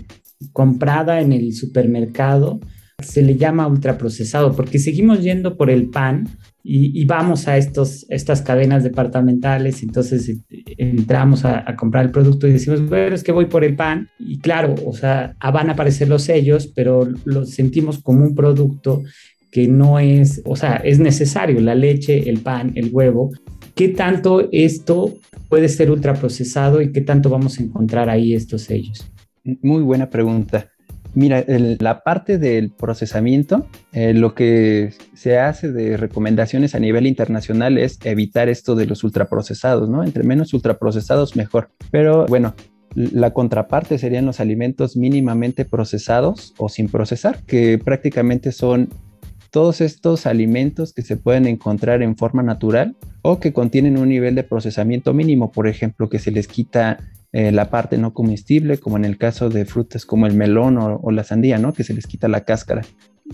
comprada 0.52 1.20
en 1.20 1.32
el 1.32 1.54
supermercado 1.54 2.60
se 3.02 3.22
le 3.22 3.36
llama 3.36 3.66
ultraprocesado, 3.66 4.54
porque 4.54 4.78
seguimos 4.78 5.22
yendo 5.22 5.56
por 5.56 5.70
el 5.70 5.88
pan 5.88 6.28
y, 6.68 7.04
vamos 7.04 7.46
a 7.46 7.56
estos, 7.56 8.06
estas 8.08 8.42
cadenas 8.42 8.82
departamentales, 8.82 9.84
entonces 9.84 10.28
eh, 10.28 10.38
entramos 10.78 11.44
a, 11.44 11.64
comprar 11.76 12.06
el 12.06 12.10
producto 12.10 12.48
y 12.48 12.52
decimos, 12.52 12.88
bueno, 12.88 13.14
es 13.14 13.22
que 13.22 13.30
voy 13.30 13.46
por 13.46 13.62
el 13.62 13.76
pan, 13.76 14.08
y 14.18 14.40
claro, 14.40 14.74
o 14.84 14.92
sea, 14.92 15.36
ah, 15.38 15.52
van 15.52 15.68
a 15.68 15.74
aparecer 15.74 16.08
los 16.08 16.22
sellos, 16.22 16.66
pero 16.66 17.08
lo 17.24 17.46
sentimos 17.46 18.02
como 18.02 18.24
un 18.24 18.34
producto 18.34 19.04
que 19.52 19.68
no 19.68 20.00
es, 20.00 20.42
o 20.44 20.56
sea, 20.56 20.76
es 20.76 20.98
necesario, 20.98 21.60
la 21.60 21.76
leche, 21.76 22.28
el 22.28 22.40
pan, 22.40 22.72
el 22.74 22.90
huevo. 22.92 23.30
¿Qué 23.76 23.88
tanto 23.90 24.48
esto 24.50 25.14
puede 25.48 25.68
ser 25.68 25.92
ultraprocesado 25.92 26.82
y 26.82 26.90
qué 26.90 27.00
tanto 27.00 27.30
vamos 27.30 27.60
a 27.60 27.62
encontrar 27.62 28.10
ahí 28.10 28.34
estos 28.34 28.62
sellos? 28.62 29.08
Muy 29.44 29.82
buena 29.82 30.10
pregunta. 30.10 30.72
Mira, 31.16 31.42
la 31.46 32.02
parte 32.02 32.36
del 32.36 32.70
procesamiento, 32.70 33.66
eh, 33.92 34.12
lo 34.12 34.34
que 34.34 34.92
se 35.14 35.38
hace 35.38 35.72
de 35.72 35.96
recomendaciones 35.96 36.74
a 36.74 36.78
nivel 36.78 37.06
internacional 37.06 37.78
es 37.78 37.98
evitar 38.04 38.50
esto 38.50 38.74
de 38.74 38.84
los 38.84 39.02
ultraprocesados, 39.02 39.88
¿no? 39.88 40.04
Entre 40.04 40.24
menos 40.24 40.52
ultraprocesados, 40.52 41.34
mejor. 41.34 41.70
Pero 41.90 42.26
bueno, 42.26 42.54
la 42.94 43.32
contraparte 43.32 43.96
serían 43.96 44.26
los 44.26 44.40
alimentos 44.40 44.94
mínimamente 44.94 45.64
procesados 45.64 46.52
o 46.58 46.68
sin 46.68 46.90
procesar, 46.90 47.42
que 47.44 47.78
prácticamente 47.78 48.52
son 48.52 48.90
todos 49.50 49.80
estos 49.80 50.26
alimentos 50.26 50.92
que 50.92 51.00
se 51.00 51.16
pueden 51.16 51.46
encontrar 51.46 52.02
en 52.02 52.18
forma 52.18 52.42
natural 52.42 52.94
o 53.22 53.40
que 53.40 53.54
contienen 53.54 53.96
un 53.96 54.10
nivel 54.10 54.34
de 54.34 54.42
procesamiento 54.42 55.14
mínimo, 55.14 55.50
por 55.50 55.66
ejemplo, 55.66 56.10
que 56.10 56.18
se 56.18 56.30
les 56.30 56.46
quita 56.46 56.98
eh, 57.36 57.52
la 57.52 57.68
parte 57.68 57.98
no 57.98 58.14
comestible, 58.14 58.78
como 58.78 58.96
en 58.96 59.04
el 59.04 59.18
caso 59.18 59.50
de 59.50 59.66
frutas 59.66 60.06
como 60.06 60.26
el 60.26 60.32
melón 60.32 60.78
o, 60.78 61.10
la 61.10 61.22
sandía, 61.22 61.58
¿no? 61.58 61.74
Que 61.74 61.84
se 61.84 61.92
les 61.92 62.06
quita 62.06 62.28
la 62.28 62.46
cáscara. 62.46 62.80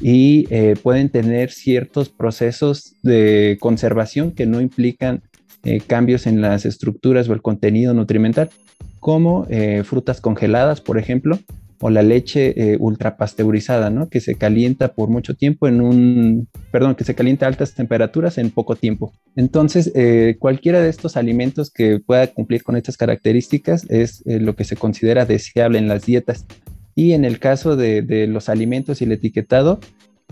Y 0.01 0.49
eh, 0.51 0.75
pueden 0.83 1.09
tener 1.09 1.53
ciertos 1.53 2.09
procesos 2.09 2.97
de 3.05 3.59
conservación 3.61 4.33
que 4.33 4.45
no 4.45 4.61
implican 4.61 5.23
eh, 5.63 5.81
cambios 5.87 6.27
en 6.27 6.41
las 6.41 6.67
estructuras 6.67 7.29
o 7.29 7.33
el 7.33 7.43
contenido 7.43 7.95
nutrimental, 7.95 8.51
como 8.99 9.47
frutas 9.85 10.21
congeladas, 10.21 10.81
por 10.81 10.99
ejemplo, 10.99 11.39
o 11.83 11.91
la 11.91 12.03
leche 12.03 12.55
eh, 12.57 12.77
ultrapasteurizada, 12.79 13.91
¿no? 13.91 14.09
Que 14.09 14.21
se 14.21 14.37
calienta 14.37 14.95
por 14.95 15.09
mucho 15.11 15.35
tiempo 15.35 15.67
en 15.67 15.81
un, 15.81 16.49
perdón, 16.71 16.95
que 16.95 17.03
se 17.03 17.17
calienta 17.17 17.45
a 17.45 17.49
altas 17.49 17.75
temperaturas 17.75 18.39
en 18.39 18.51
poco 18.51 18.77
tiempo. 18.77 19.13
Entonces, 19.35 19.91
eh, 19.97 20.37
cualquiera 20.39 20.81
de 20.81 20.89
estos 20.89 21.17
alimentos 21.17 21.73
que 21.73 21.99
pueda 21.99 22.29
cumplir 22.29 22.63
con 22.63 22.77
estas 22.77 22.97
características 22.97 23.85
es 23.91 24.23
eh, 24.27 24.39
lo 24.39 24.55
que 24.55 24.63
se 24.63 24.77
considera 24.77 25.27
deseable 25.27 25.79
en 25.79 25.89
las 25.89 26.07
dietas. 26.07 26.47
Y 26.95 27.13
en 27.15 27.25
el 27.25 27.41
caso 27.41 27.75
de, 27.75 28.27
los 28.29 28.49
alimentos 28.49 29.01
y 29.01 29.05
el 29.05 29.13
etiquetado, 29.13 29.81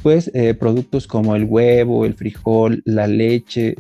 pues 0.03 0.31
productos 0.59 1.07
como 1.07 1.35
el 1.35 1.45
huevo, 1.45 2.05
el 2.05 2.15
frijol, 2.15 2.83
la 2.85 3.07
leche, 3.07 3.77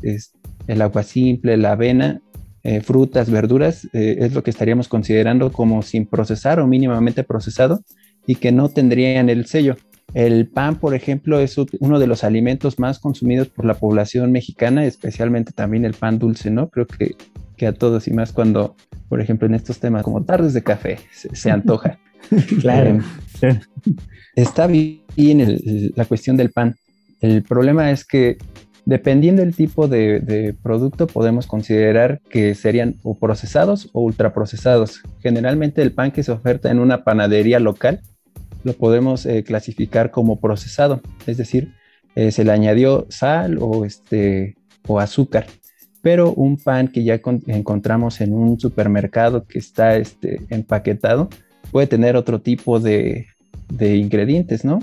el 0.66 0.82
agua 0.82 1.02
simple, 1.02 1.58
la 1.58 1.72
avena, 1.72 2.22
eh, 2.62 2.80
frutas, 2.82 3.30
verduras, 3.30 3.86
eh, 3.92 4.18
es 4.20 4.34
lo 4.34 4.42
que 4.42 4.50
estaríamos 4.50 4.88
considerando 4.88 5.50
como 5.50 5.80
sin 5.82 6.06
procesar 6.06 6.60
o 6.60 6.66
mínimamente 6.66 7.24
procesado 7.24 7.82
y 8.26 8.34
que 8.34 8.52
no 8.52 8.68
tendrían 8.68 9.30
el 9.30 9.46
sello. 9.46 9.76
El 10.12 10.48
pan, 10.48 10.76
por 10.76 10.94
ejemplo, 10.94 11.40
es 11.40 11.56
uno 11.78 11.98
de 11.98 12.06
los 12.06 12.22
alimentos 12.24 12.78
más 12.78 12.98
consumidos 12.98 13.48
por 13.48 13.64
la 13.64 13.74
población 13.74 14.32
mexicana, 14.32 14.84
especialmente 14.84 15.52
también 15.52 15.84
el 15.84 15.94
pan 15.94 16.18
dulce, 16.18 16.50
¿no? 16.50 16.68
Creo 16.68 16.86
que, 16.86 17.14
que 17.56 17.66
a 17.66 17.72
todos 17.72 18.08
y 18.08 18.12
más 18.12 18.32
cuando, 18.32 18.76
por 19.08 19.20
ejemplo, 19.20 19.46
en 19.46 19.54
estos 19.54 19.78
temas 19.78 20.02
como 20.02 20.24
tardes 20.24 20.52
de 20.52 20.62
café, 20.62 20.98
se, 21.12 21.50
antoja. 21.50 21.98
claro. 22.60 22.98
Está 24.34 24.66
bien 24.66 25.02
la 25.94 26.04
cuestión 26.04 26.36
del 26.36 26.50
pan. 26.50 26.74
El 27.20 27.42
problema 27.42 27.90
es 27.90 28.04
que 28.04 28.36
Dependiendo 28.90 29.42
del 29.42 29.54
tipo 29.54 29.86
de, 29.86 30.52
producto, 30.64 31.06
podemos 31.06 31.46
considerar 31.46 32.20
que 32.28 32.56
serían 32.56 32.96
o 33.04 33.14
procesados 33.16 33.88
o 33.92 34.00
ultraprocesados. 34.00 35.00
Generalmente 35.22 35.80
el 35.80 35.92
pan 35.92 36.10
que 36.10 36.24
se 36.24 36.32
oferta 36.32 36.72
en 36.72 36.80
una 36.80 37.04
panadería 37.04 37.60
local 37.60 38.00
lo 38.64 38.72
podemos 38.72 39.26
eh, 39.26 39.44
clasificar 39.44 40.10
como 40.10 40.40
procesado, 40.40 41.02
es 41.28 41.36
decir, 41.36 41.72
eh, 42.16 42.32
se 42.32 42.42
le 42.42 42.50
añadió 42.50 43.06
sal 43.10 43.58
o, 43.60 43.84
este, 43.84 44.56
o 44.88 44.98
azúcar. 44.98 45.46
Pero 46.02 46.32
un 46.32 46.56
pan 46.56 46.88
que 46.88 47.04
ya 47.04 47.20
encontramos 47.46 48.20
en 48.20 48.32
un 48.32 48.58
supermercado 48.58 49.46
que 49.46 49.60
está 49.60 49.98
este, 49.98 50.40
empaquetado 50.48 51.28
puede 51.70 51.86
tener 51.86 52.16
otro 52.16 52.40
tipo 52.40 52.80
de, 52.80 53.28
de 53.72 53.98
ingredientes, 53.98 54.64
¿no? 54.64 54.80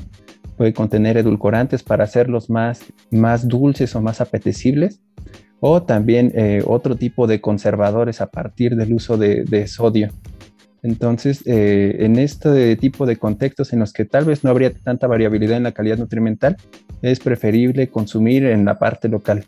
Puede 0.57 0.73
contener 0.73 1.17
edulcorantes 1.17 1.83
para 1.83 2.03
hacerlos 2.03 2.49
más, 2.49 2.81
más 3.11 3.47
dulces 3.47 3.95
o 3.95 4.01
más 4.01 4.19
apetecibles, 4.19 4.99
o 5.59 5.83
también 5.83 6.31
eh, 6.35 6.63
otro 6.65 6.95
tipo 6.95 7.27
de 7.27 7.39
conservadores 7.41 8.21
a 8.21 8.27
partir 8.27 8.75
del 8.75 8.93
uso 8.93 9.17
de, 9.17 9.67
sodio. 9.67 10.09
Entonces, 10.83 11.43
eh, 11.45 11.97
en 11.99 12.17
este 12.17 12.75
tipo 12.75 13.05
de 13.05 13.17
contextos 13.17 13.73
en 13.73 13.79
los 13.79 13.93
que 13.93 14.05
tal 14.05 14.25
vez 14.25 14.43
no 14.43 14.49
habría 14.49 14.73
tanta 14.73 15.07
variabilidad 15.07 15.57
en 15.57 15.63
la 15.63 15.71
calidad 15.71 15.97
nutrimental, 15.97 16.57
es 17.01 17.19
preferible 17.19 17.87
consumir 17.87 18.45
en 18.45 18.65
la 18.65 18.77
parte 18.77 19.09
local 19.09 19.45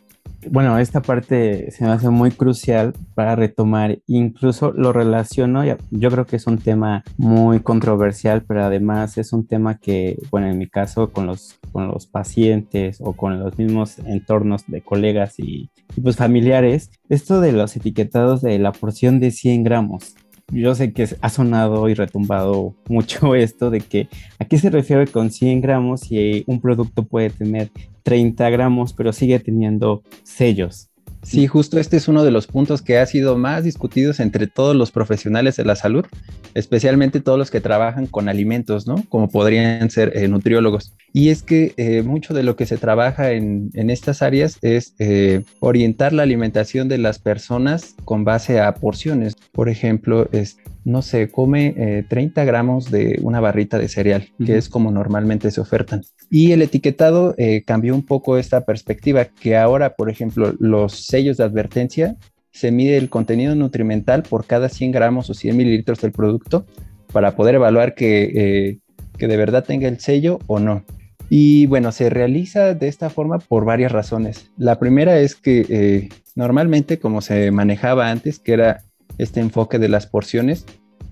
bueno, 0.48 0.78
esta 0.78 1.02
parte 1.02 1.70
se 1.70 1.84
me 1.84 1.90
hace 1.90 2.08
muy 2.08 2.30
crucial 2.30 2.94
para 3.14 3.36
retomar, 3.36 3.98
incluso 4.06 4.72
lo 4.72 4.92
relaciono, 4.92 5.64
yo 5.64 6.10
creo 6.10 6.26
que 6.26 6.36
es 6.36 6.46
un 6.46 6.58
tema 6.58 7.04
muy 7.16 7.60
controversial, 7.60 8.42
pero 8.46 8.64
además 8.64 9.18
es 9.18 9.32
un 9.32 9.46
tema 9.46 9.78
que, 9.78 10.16
bueno, 10.30 10.48
en 10.48 10.58
mi 10.58 10.68
caso 10.68 11.10
con 11.12 11.26
los, 11.26 11.58
con 11.72 11.88
los 11.88 12.06
pacientes 12.06 12.98
o 13.00 13.12
con 13.12 13.38
los 13.38 13.58
mismos 13.58 13.98
entornos 14.00 14.64
de 14.66 14.80
colegas 14.82 15.38
y, 15.38 15.70
pues 16.02 16.16
familiares, 16.16 16.90
esto 17.08 17.40
de 17.40 17.52
los 17.52 17.76
etiquetados 17.76 18.40
de 18.40 18.58
la 18.58 18.72
porción 18.72 19.20
de 19.20 19.30
100 19.30 19.64
gramos 19.64 20.14
yo 20.50 20.74
sé 20.74 20.92
que 20.92 21.08
ha 21.20 21.28
sonado 21.28 21.88
y 21.88 21.94
retumbado 21.94 22.74
mucho 22.88 23.34
esto 23.34 23.70
de 23.70 23.80
que 23.80 24.08
a 24.38 24.44
qué 24.44 24.58
se 24.58 24.70
refiere 24.70 25.06
con 25.06 25.30
100 25.30 25.60
gramos 25.60 26.00
si 26.00 26.44
un 26.46 26.60
producto 26.60 27.04
puede 27.04 27.30
tener 27.30 27.70
30 28.02 28.50
gramos 28.50 28.92
pero 28.92 29.12
sigue 29.12 29.38
teniendo 29.38 30.02
sellos. 30.22 30.90
Sí, 31.22 31.46
justo 31.46 31.78
este 31.78 31.98
es 31.98 32.08
uno 32.08 32.24
de 32.24 32.30
los 32.30 32.46
puntos 32.46 32.80
que 32.80 32.98
ha 32.98 33.04
sido 33.04 33.36
más 33.36 33.62
discutidos 33.62 34.20
entre 34.20 34.46
todos 34.46 34.74
los 34.74 34.90
profesionales 34.90 35.56
de 35.56 35.66
la 35.66 35.76
salud, 35.76 36.06
especialmente 36.54 37.20
todos 37.20 37.38
los 37.38 37.50
que 37.50 37.60
trabajan 37.60 38.06
con 38.06 38.28
alimentos, 38.28 38.86
¿no? 38.86 39.04
Como 39.08 39.28
podrían 39.28 39.90
ser 39.90 40.16
eh, 40.16 40.28
nutriólogos. 40.28 40.94
Y 41.12 41.30
es 41.30 41.42
que 41.42 41.74
eh, 41.76 42.02
mucho 42.02 42.34
de 42.34 42.42
lo 42.42 42.56
que 42.56 42.66
se 42.66 42.76
trabaja 42.76 43.32
en, 43.32 43.70
estas 43.74 44.22
áreas 44.22 44.58
es 44.62 44.94
eh, 44.98 45.42
orientar 45.58 46.12
la 46.12 46.22
alimentación 46.22 46.88
de 46.88 46.98
las 46.98 47.18
personas 47.18 47.94
con 48.04 48.24
base 48.24 48.60
a 48.60 48.74
porciones. 48.74 49.34
Por 49.52 49.68
ejemplo, 49.68 50.28
es, 50.32 50.58
no 50.84 51.02
se 51.02 51.30
come 51.30 52.04
30 52.08 52.44
gramos 52.44 52.90
de 52.90 53.18
una 53.22 53.40
barrita 53.40 53.78
de 53.78 53.88
cereal, 53.88 54.28
que 54.44 54.56
es 54.56 54.68
como 54.68 54.90
normalmente 54.90 55.50
se 55.50 55.60
ofertan. 55.60 56.02
Y 56.30 56.52
el 56.52 56.62
etiquetado 56.62 57.34
cambió 57.66 57.94
un 57.94 58.04
poco 58.04 58.38
esta 58.38 58.64
perspectiva, 58.64 59.24
que 59.24 59.56
ahora, 59.56 59.94
por 59.94 60.10
ejemplo, 60.10 60.54
los 60.58 61.06
sellos 61.06 61.36
de 61.36 61.44
advertencia, 61.44 62.16
se 62.52 62.72
mide 62.72 62.96
el 62.96 63.08
contenido 63.08 63.54
nutrimental 63.54 64.22
por 64.22 64.46
cada 64.46 64.68
100 64.68 64.92
gramos 64.92 65.30
o 65.30 65.34
100 65.34 65.56
mililitros 65.56 66.00
del 66.00 66.12
producto 66.12 66.66
para 67.12 67.36
poder 67.36 67.56
evaluar 67.56 67.94
que, 67.94 68.78
que 69.18 69.28
de 69.28 69.36
verdad 69.36 69.64
tenga 69.64 69.88
el 69.88 69.98
sello 70.00 70.38
o 70.46 70.58
no. 70.58 70.84
Y 71.32 71.66
bueno, 71.66 71.92
se 71.92 72.10
realiza 72.10 72.74
de 72.74 72.88
esta 72.88 73.08
forma 73.08 73.38
por 73.38 73.64
varias 73.64 73.92
razones. 73.92 74.50
La 74.56 74.80
primera 74.80 75.20
es 75.20 75.36
que 75.36 75.64
eh, 75.68 76.08
normalmente 76.34 76.98
como 76.98 77.20
se 77.20 77.52
manejaba 77.52 78.10
antes, 78.10 78.40
que 78.40 78.52
era 78.52 78.82
este 79.16 79.38
enfoque 79.38 79.78
de 79.78 79.88
las 79.88 80.08
porciones, 80.08 80.66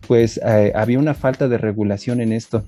pues 0.09 0.41
eh, 0.45 0.73
había 0.75 0.99
una 0.99 1.15
falta 1.15 1.47
de 1.47 1.57
regulación 1.57 2.21
en 2.21 2.33
esto. 2.33 2.65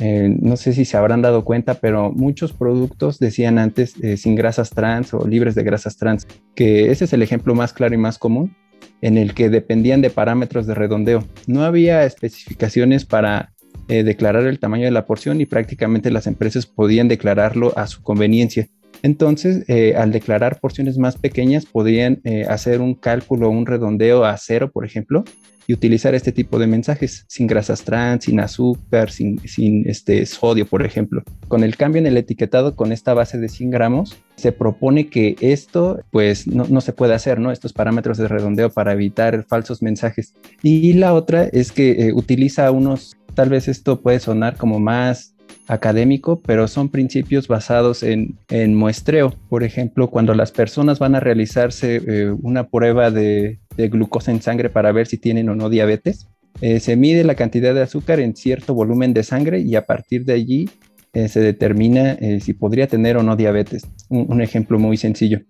Eh, 0.00 0.34
no 0.40 0.56
sé 0.56 0.72
si 0.72 0.84
se 0.84 0.96
habrán 0.96 1.22
dado 1.22 1.44
cuenta, 1.44 1.74
pero 1.74 2.10
muchos 2.10 2.52
productos 2.52 3.18
decían 3.18 3.58
antes 3.58 3.94
sin 4.16 4.34
grasas 4.34 4.70
trans 4.70 5.14
o 5.14 5.26
libres 5.26 5.54
de 5.54 5.62
grasas 5.62 5.96
trans, 5.96 6.26
que 6.54 6.90
ese 6.90 7.04
es 7.04 7.12
el 7.12 7.22
ejemplo 7.22 7.54
más 7.54 7.72
claro 7.72 7.94
y 7.94 7.98
más 7.98 8.18
común 8.18 8.56
en 9.02 9.18
el 9.18 9.34
que 9.34 9.48
dependían 9.48 10.00
de 10.00 10.10
parámetros 10.10 10.66
de 10.66 10.74
redondeo. 10.74 11.24
No 11.46 11.64
había 11.64 12.04
especificaciones 12.04 13.04
para 13.04 13.52
eh, 13.88 14.02
declarar 14.02 14.46
el 14.46 14.58
tamaño 14.58 14.84
de 14.84 14.90
la 14.90 15.06
porción 15.06 15.40
y 15.40 15.46
prácticamente 15.46 16.10
las 16.10 16.26
empresas 16.26 16.66
podían 16.66 17.08
declararlo 17.08 17.76
a 17.76 17.86
su 17.86 18.02
conveniencia. 18.02 18.68
Entonces, 19.02 19.64
eh, 19.68 19.94
al 19.96 20.12
declarar 20.12 20.60
porciones 20.60 20.98
más 20.98 21.16
pequeñas, 21.16 21.66
podían 21.66 22.20
eh, 22.24 22.44
hacer 22.48 22.80
un 22.80 22.94
cálculo, 22.94 23.50
un 23.50 23.66
redondeo 23.66 24.24
a 24.24 24.36
cero, 24.36 24.70
por 24.72 24.84
ejemplo, 24.84 25.24
y 25.66 25.74
utilizar 25.74 26.14
este 26.14 26.32
tipo 26.32 26.58
de 26.58 26.66
mensajes 26.66 27.24
sin 27.28 27.46
grasas 27.46 27.84
trans, 27.84 28.24
sin 28.24 28.40
azúcar, 28.40 29.10
sin, 29.10 29.38
este 29.86 30.26
sodio, 30.26 30.66
por 30.66 30.84
ejemplo. 30.84 31.22
Con 31.46 31.62
el 31.62 31.76
cambio 31.76 32.00
en 32.00 32.06
el 32.06 32.16
etiquetado 32.16 32.74
con 32.74 32.90
esta 32.90 33.14
base 33.14 33.38
de 33.38 33.48
100 33.48 33.70
gramos, 33.70 34.18
se 34.34 34.50
propone 34.50 35.08
que 35.08 35.36
esto 35.40 36.00
pues 36.10 36.48
no, 36.48 36.80
se 36.80 36.92
puede 36.92 37.14
hacer, 37.14 37.38
¿no? 37.38 37.52
Estos 37.52 37.72
parámetros 37.72 38.18
de 38.18 38.26
redondeo 38.26 38.70
para 38.70 38.94
evitar 38.94 39.44
falsos 39.44 39.80
mensajes. 39.80 40.34
Y 40.62 40.94
la 40.94 41.14
otra 41.14 41.44
es 41.44 41.70
que 41.70 42.10
utiliza 42.14 42.70
unos 42.72 43.16
Tal 43.34 43.48
vez 43.48 43.68
esto 43.68 44.00
puede 44.00 44.20
sonar 44.20 44.56
como 44.56 44.80
más 44.80 45.34
académico, 45.70 46.40
pero 46.40 46.66
son 46.66 46.88
principios 46.88 47.46
basados 47.46 48.02
en, 48.02 48.36
muestreo. 48.74 49.34
Por 49.48 49.62
ejemplo, 49.62 50.10
cuando 50.10 50.34
las 50.34 50.50
personas 50.50 50.98
van 50.98 51.14
a 51.14 51.20
realizarse 51.20 52.02
eh, 52.06 52.30
una 52.42 52.68
prueba 52.68 53.10
de, 53.10 53.58
glucosa 53.76 54.32
en 54.32 54.42
sangre 54.42 54.68
para 54.68 54.92
ver 54.92 55.06
si 55.06 55.16
tienen 55.16 55.48
o 55.48 55.54
no 55.54 55.70
diabetes, 55.70 56.26
eh, 56.60 56.80
se 56.80 56.96
mide 56.96 57.24
la 57.24 57.36
cantidad 57.36 57.72
de 57.72 57.82
azúcar 57.82 58.20
en 58.20 58.34
cierto 58.34 58.74
volumen 58.74 59.14
de 59.14 59.22
sangre 59.22 59.60
y 59.60 59.76
a 59.76 59.86
partir 59.86 60.24
de 60.24 60.32
allí 60.34 60.68
eh, 61.14 61.28
se 61.28 61.40
determina 61.40 62.18
si 62.40 62.52
podría 62.52 62.88
tener 62.88 63.16
o 63.16 63.22
no 63.22 63.36
diabetes. 63.36 63.86
un 64.08 64.42
ejemplo 64.42 64.78
muy 64.78 64.96
sencillo. 64.96 65.40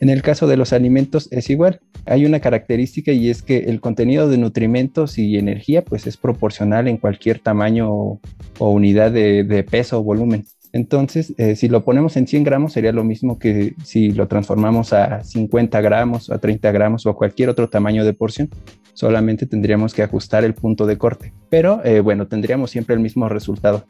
En 0.00 0.08
el 0.08 0.22
caso 0.22 0.46
de 0.46 0.56
los 0.56 0.72
alimentos 0.72 1.28
es 1.30 1.50
igual. 1.50 1.80
Hay 2.06 2.24
una 2.24 2.40
característica 2.40 3.12
y 3.12 3.28
es 3.28 3.42
que 3.42 3.58
el 3.58 3.80
contenido 3.82 4.28
de 4.28 4.38
nutrimentos 4.38 5.18
y 5.18 5.36
energía 5.36 5.84
pues 5.84 6.06
es 6.06 6.16
proporcional 6.16 6.88
en 6.88 6.96
cualquier 6.96 7.38
tamaño 7.38 7.90
o, 7.90 8.20
unidad 8.58 9.12
de, 9.12 9.66
peso 9.70 10.00
o 10.00 10.02
volumen. 10.02 10.46
Entonces, 10.72 11.34
eh, 11.36 11.54
si 11.54 11.68
lo 11.68 11.84
ponemos 11.84 12.16
en 12.16 12.26
100 12.26 12.44
gramos 12.44 12.72
sería 12.72 12.92
lo 12.92 13.04
mismo 13.04 13.38
que 13.38 13.74
si 13.84 14.12
lo 14.12 14.26
transformamos 14.26 14.92
a 14.92 15.22
50 15.22 15.80
gramos, 15.82 16.30
a 16.30 16.38
30 16.38 16.72
gramos 16.72 17.04
o 17.04 17.10
a 17.10 17.16
cualquier 17.16 17.50
otro 17.50 17.68
tamaño 17.68 18.04
de 18.04 18.14
porción. 18.14 18.48
Solamente 18.94 19.46
tendríamos 19.46 19.92
que 19.92 20.02
ajustar 20.02 20.44
el 20.44 20.54
punto 20.54 20.86
de 20.86 20.96
corte. 20.96 21.34
Pero 21.50 21.84
eh, 21.84 22.00
bueno, 22.00 22.26
tendríamos 22.26 22.70
siempre 22.70 22.94
el 22.94 23.00
mismo 23.00 23.28
resultado. 23.28 23.84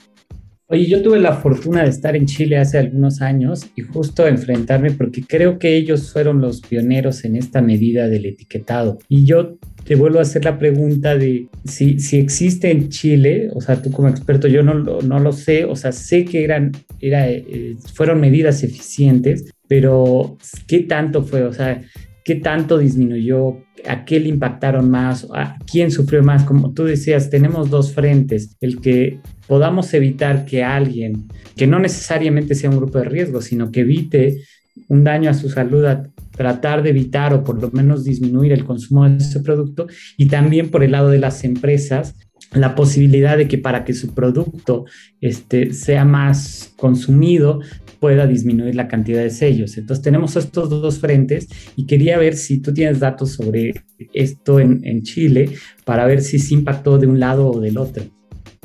Oye, 0.72 0.87
yo 0.87 1.02
tuve 1.02 1.18
la 1.18 1.33
fortuna 1.33 1.83
de 1.83 1.88
estar 1.88 2.14
en 2.14 2.26
Chile 2.26 2.56
hace 2.56 2.78
algunos 2.78 3.22
años 3.22 3.66
y 3.74 3.83
justo 3.83 4.28
enfrentarme 4.28 4.92
porque 4.92 5.24
creo 5.26 5.59
que 5.59 5.74
ellos 5.74 6.12
fueron 6.12 6.40
los 6.40 6.61
pioneros 6.61 7.24
en 7.24 7.35
esta 7.35 7.61
medida 7.61 8.06
del 8.06 8.26
etiquetado. 8.26 8.98
Y 9.09 9.24
yo 9.24 9.59
te 9.85 9.96
vuelvo 9.96 10.20
a 10.20 10.22
hacer 10.22 10.44
la 10.44 10.61
pregunta 10.61 11.16
de 11.16 11.48
si, 11.64 11.98
si 11.98 12.18
existe 12.18 12.70
en 12.70 12.88
Chile, 12.88 13.50
o 13.52 13.61
sea, 13.61 13.83
tú 13.83 13.90
como 13.90 14.09
experto, 14.09 14.46
yo 14.46 14.62
no, 14.62 14.74
no 14.74 15.18
lo 15.18 15.33
sé, 15.33 15.64
o 15.64 15.74
sea, 15.74 15.90
sé 15.90 16.24
que 16.24 16.44
eran, 16.44 16.70
era, 17.00 17.28
eh, 17.28 17.74
fueron 17.92 18.20
medidas 18.20 18.62
eficientes, 18.62 19.50
pero 19.66 20.38
¿qué 20.68 20.80
tanto 20.80 21.24
fue? 21.24 21.42
O 21.42 21.52
sea, 21.52 21.83
qué 22.24 22.37
tanto 22.37 22.78
disminuyó, 22.78 23.59
a 23.87 24.04
qué 24.04 24.20
le 24.20 24.28
impactaron 24.28 24.90
más, 24.90 25.26
a 25.35 25.56
quién 25.70 25.90
sufrió 25.90 26.22
más. 26.22 26.44
Como 26.44 26.72
tú 26.72 26.85
decías, 26.85 27.30
tenemos 27.30 27.70
dos 27.70 27.92
frentes, 27.92 28.56
el 28.61 28.80
que 28.80 29.20
podamos 29.46 29.92
evitar 29.94 30.44
que 30.44 30.62
alguien, 30.62 31.28
que 31.56 31.66
no 31.66 31.78
necesariamente 31.78 32.54
sea 32.54 32.70
un 32.70 32.76
grupo 32.76 32.98
de 32.98 33.04
riesgo, 33.04 33.40
sino 33.40 33.70
que 33.70 33.80
evite 33.80 34.42
un 34.88 35.04
daño 35.04 35.30
a 35.30 35.35
su 35.35 35.48
salud 35.50 35.85
a 35.85 36.11
tratar 36.30 36.83
de 36.83 36.90
evitar 36.90 37.35
o 37.35 37.44
por 37.44 37.61
lo 37.61 37.70
menos 37.70 38.04
disminuir 38.04 38.52
el 38.52 38.64
consumo 38.64 39.09
de 39.09 39.16
ese 39.16 39.40
producto 39.40 39.87
y 40.16 40.26
también 40.26 40.70
por 40.70 40.83
el 40.83 40.92
lado 40.92 41.11
de 41.11 41.18
las 41.18 41.44
empresas 41.44 42.14
la 42.52 42.74
posibilidad 42.74 43.37
de 43.37 43.46
que 43.46 43.59
para 43.59 43.85
que 43.85 43.94
su 43.94 44.14
producto 44.14 44.85
este, 45.20 45.72
sea 45.72 46.04
más 46.04 46.72
consumido 46.76 47.61
pueda 48.01 48.27
disminuir 48.27 48.75
la 48.75 48.89
cantidad 48.89 49.23
de 49.23 49.31
sellos. 49.31 49.77
Entonces 49.77 50.03
tenemos 50.03 50.35
estos 50.35 50.71
dos 50.71 50.99
frentes 50.99 51.49
y 51.77 51.87
quería 51.87 52.19
ver 52.19 52.37
si 52.37 52.59
tú 52.61 52.73
tienes 52.73 52.99
datos 52.99 53.33
sobre 53.33 53.75
esto 54.15 54.59
en, 54.59 55.03
Chile 55.03 55.51
para 55.85 56.07
ver 56.07 56.23
si 56.23 56.39
se 56.39 56.55
impactó 56.55 56.99
de 56.99 57.07
un 57.07 57.21
lado 57.21 57.51
o 57.51 57.61
del 57.61 57.79
otro. 57.79 58.05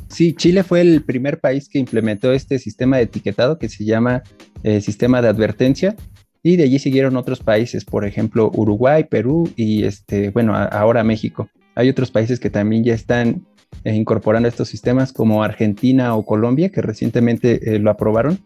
Sí, 0.07 0.33
Chile 0.33 0.63
fue 0.63 0.81
el 0.81 1.03
primer 1.03 1.39
país 1.39 1.67
que 1.67 1.79
implementó 1.79 2.31
este 2.31 2.57
sistema 2.59 2.97
de 2.97 3.03
etiquetado 3.03 3.59
que 3.59 3.69
se 3.69 3.83
llama 3.85 4.23
eh, 4.63 4.81
sistema 4.81 5.21
de 5.21 5.27
advertencia 5.27 5.95
y 6.41 6.55
de 6.57 6.63
allí 6.63 6.79
siguieron 6.79 7.17
otros 7.17 7.39
países, 7.39 7.83
por 7.83 8.05
ejemplo 8.05 8.51
Uruguay, 8.53 9.05
Perú 9.09 9.51
y 9.55 9.83
este, 9.83 10.29
bueno, 10.29 10.55
ahora 10.55 11.03
México. 11.03 11.49
Hay 11.75 11.89
otros 11.89 12.11
países 12.11 12.39
que 12.39 12.49
también 12.49 12.83
ya 12.83 12.93
están 12.93 13.45
eh, 13.83 13.93
incorporando 13.93 14.47
estos 14.47 14.69
sistemas 14.69 15.11
como 15.11 15.43
Argentina 15.43 16.15
o 16.15 16.25
Colombia 16.25 16.69
que 16.69 16.81
recientemente 16.81 17.75
eh, 17.75 17.79
lo 17.79 17.89
aprobaron 17.89 18.39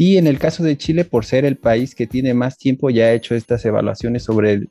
y 0.00 0.16
en 0.16 0.26
el 0.26 0.38
caso 0.38 0.64
de 0.64 0.78
Chile, 0.78 1.04
por 1.04 1.26
ser 1.26 1.44
el 1.44 1.58
país 1.58 1.94
que 1.94 2.06
tiene 2.06 2.32
más 2.32 2.56
tiempo, 2.56 2.88
ya 2.88 3.04
ha 3.04 3.12
hecho 3.12 3.34
estas 3.34 3.66
evaluaciones 3.66 4.22
sobre 4.22 4.62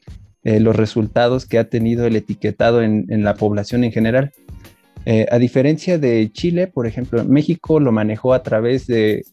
eh, 0.43 0.59
los 0.59 0.75
resultados 0.75 1.45
que 1.45 1.59
ha 1.59 1.69
tenido 1.69 2.07
el 2.07 2.15
etiquetado 2.15 2.81
en, 2.81 3.05
la 3.23 3.35
población 3.35 3.83
en 3.83 3.91
general. 3.91 4.31
Eh, 5.05 5.27
a 5.29 5.37
diferencia 5.37 5.99
de 5.99 6.31
Chile, 6.31 6.65
por 6.65 6.87
ejemplo, 6.87 7.23
México 7.25 7.79
lo 7.79 7.91
manejó 7.91 8.33
a 8.33 8.41
través 8.41 8.87
de 8.87 9.23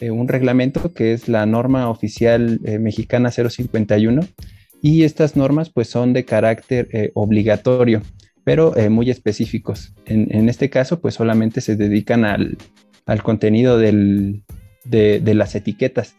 un 0.00 0.26
reglamento 0.26 0.92
que 0.92 1.12
es 1.12 1.28
la 1.28 1.46
norma 1.46 1.88
oficial 1.88 2.58
eh, 2.64 2.80
mexicana 2.80 3.30
051 3.30 4.22
y 4.82 5.04
estas 5.04 5.36
normas 5.36 5.70
pues 5.70 5.86
son 5.86 6.12
de 6.12 6.24
carácter 6.24 7.12
obligatorio, 7.14 8.02
pero 8.42 8.74
muy 8.90 9.08
específicos. 9.08 9.94
En, 10.04 10.48
este 10.48 10.68
caso 10.68 11.00
pues 11.00 11.14
solamente 11.14 11.60
se 11.60 11.76
dedican 11.76 12.24
al, 12.24 12.58
al 13.06 13.22
contenido 13.22 13.78
del, 13.78 14.42
de, 14.84 15.34
las 15.34 15.54
etiquetas. 15.54 16.16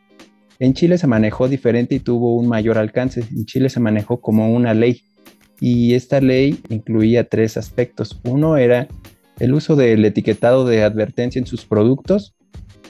En 0.60 0.74
Chile 0.74 0.98
se 0.98 1.08
manejó 1.08 1.48
diferente 1.48 1.96
y 1.96 2.00
tuvo 2.00 2.36
un 2.36 2.48
mayor 2.48 2.78
alcance. 2.78 3.24
En 3.32 3.46
Chile 3.46 3.70
se 3.70 3.80
manejó 3.80 4.22
como 4.22 4.54
una 4.54 4.74
ley 4.74 5.02
y 5.60 5.94
esta 5.94 6.22
ley 6.22 6.60
incluía 6.70 7.28
tres 7.28 7.58
aspectos. 7.58 8.20
Uno 8.24 8.58
era 8.58 8.88
el 9.40 9.54
uso 9.54 9.76
del 9.76 10.06
etiquetado 10.06 10.66
de 10.66 10.84
advertencia 10.84 11.40
en 11.40 11.46
sus 11.46 11.66
productos. 11.66 12.36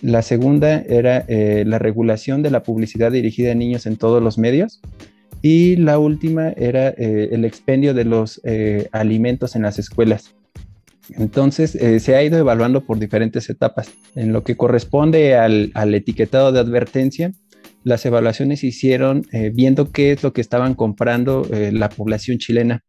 La 0.01 0.21
segunda 0.21 0.81
era 0.81 1.25
eh, 1.27 1.63
la 1.65 1.79
regulación 1.79 2.43
de 2.43 2.51
la 2.51 2.63
publicidad 2.63 3.11
dirigida 3.11 3.51
a 3.51 3.55
niños 3.55 3.85
en 3.85 3.97
todos 3.97 4.21
los 4.21 4.37
medios. 4.37 4.81
Y 5.41 5.75
la 5.75 5.99
última 5.99 6.49
era 6.49 6.89
eh, 6.89 7.29
el 7.31 7.45
expendio 7.45 7.93
de 7.93 8.05
los 8.05 8.41
eh, 8.43 8.89
alimentos 8.91 9.55
en 9.55 9.63
las 9.63 9.79
escuelas. 9.79 10.35
Entonces, 11.09 11.75
eh, 11.75 11.99
se 11.99 12.15
ha 12.15 12.23
ido 12.23 12.37
evaluando 12.37 12.85
por 12.85 12.99
diferentes 12.99 13.49
etapas. 13.49 13.91
En 14.15 14.33
lo 14.33 14.43
que 14.43 14.57
corresponde 14.57 15.35
al, 15.35 15.71
etiquetado 15.93 16.51
de 16.51 16.59
advertencia, 16.59 17.31
las 17.83 18.05
evaluaciones 18.05 18.61
se 18.61 18.67
hicieron 18.67 19.25
eh, 19.31 19.51
viendo 19.53 19.91
qué 19.91 20.11
es 20.11 20.23
lo 20.23 20.33
que 20.33 20.41
estaban 20.41 20.73
comprando 20.73 21.47
eh, 21.51 21.71
la 21.71 21.89
población 21.89 22.39
chilena 22.39 22.83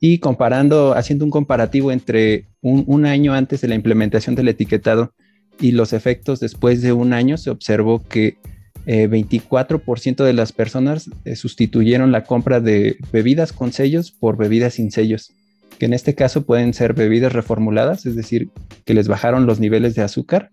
y 0.00 0.18
comparando, 0.18 0.94
haciendo 0.96 1.24
un 1.24 1.30
comparativo 1.30 1.92
entre 1.92 2.48
un, 2.60 3.06
año 3.06 3.34
antes 3.34 3.60
de 3.60 3.68
la 3.68 3.76
implementación 3.76 4.34
del 4.34 4.48
etiquetado 4.48 5.14
y 5.60 5.70
los 5.70 5.92
efectos 5.92 6.40
después 6.40 6.82
de 6.82 6.92
un 6.92 7.12
año, 7.12 7.36
se 7.36 7.50
observó 7.50 8.02
que 8.02 8.36
24% 8.84 10.24
de 10.24 10.32
las 10.32 10.50
personas 10.50 11.08
sustituyeron 11.36 12.10
la 12.10 12.24
compra 12.24 12.58
de 12.58 12.96
bebidas 13.12 13.52
con 13.52 13.70
sellos 13.72 14.10
por 14.10 14.36
bebidas 14.36 14.74
sin 14.74 14.90
sellos 14.90 15.32
que 15.78 15.86
en 15.86 15.92
este 15.92 16.14
caso 16.14 16.44
pueden 16.44 16.74
ser 16.74 16.94
bebidas 16.94 17.32
reformuladas, 17.32 18.06
es 18.06 18.16
decir, 18.16 18.50
que 18.84 18.94
les 18.94 19.08
bajaron 19.08 19.46
los 19.46 19.60
niveles 19.60 19.94
de 19.94 20.02
azúcar 20.02 20.50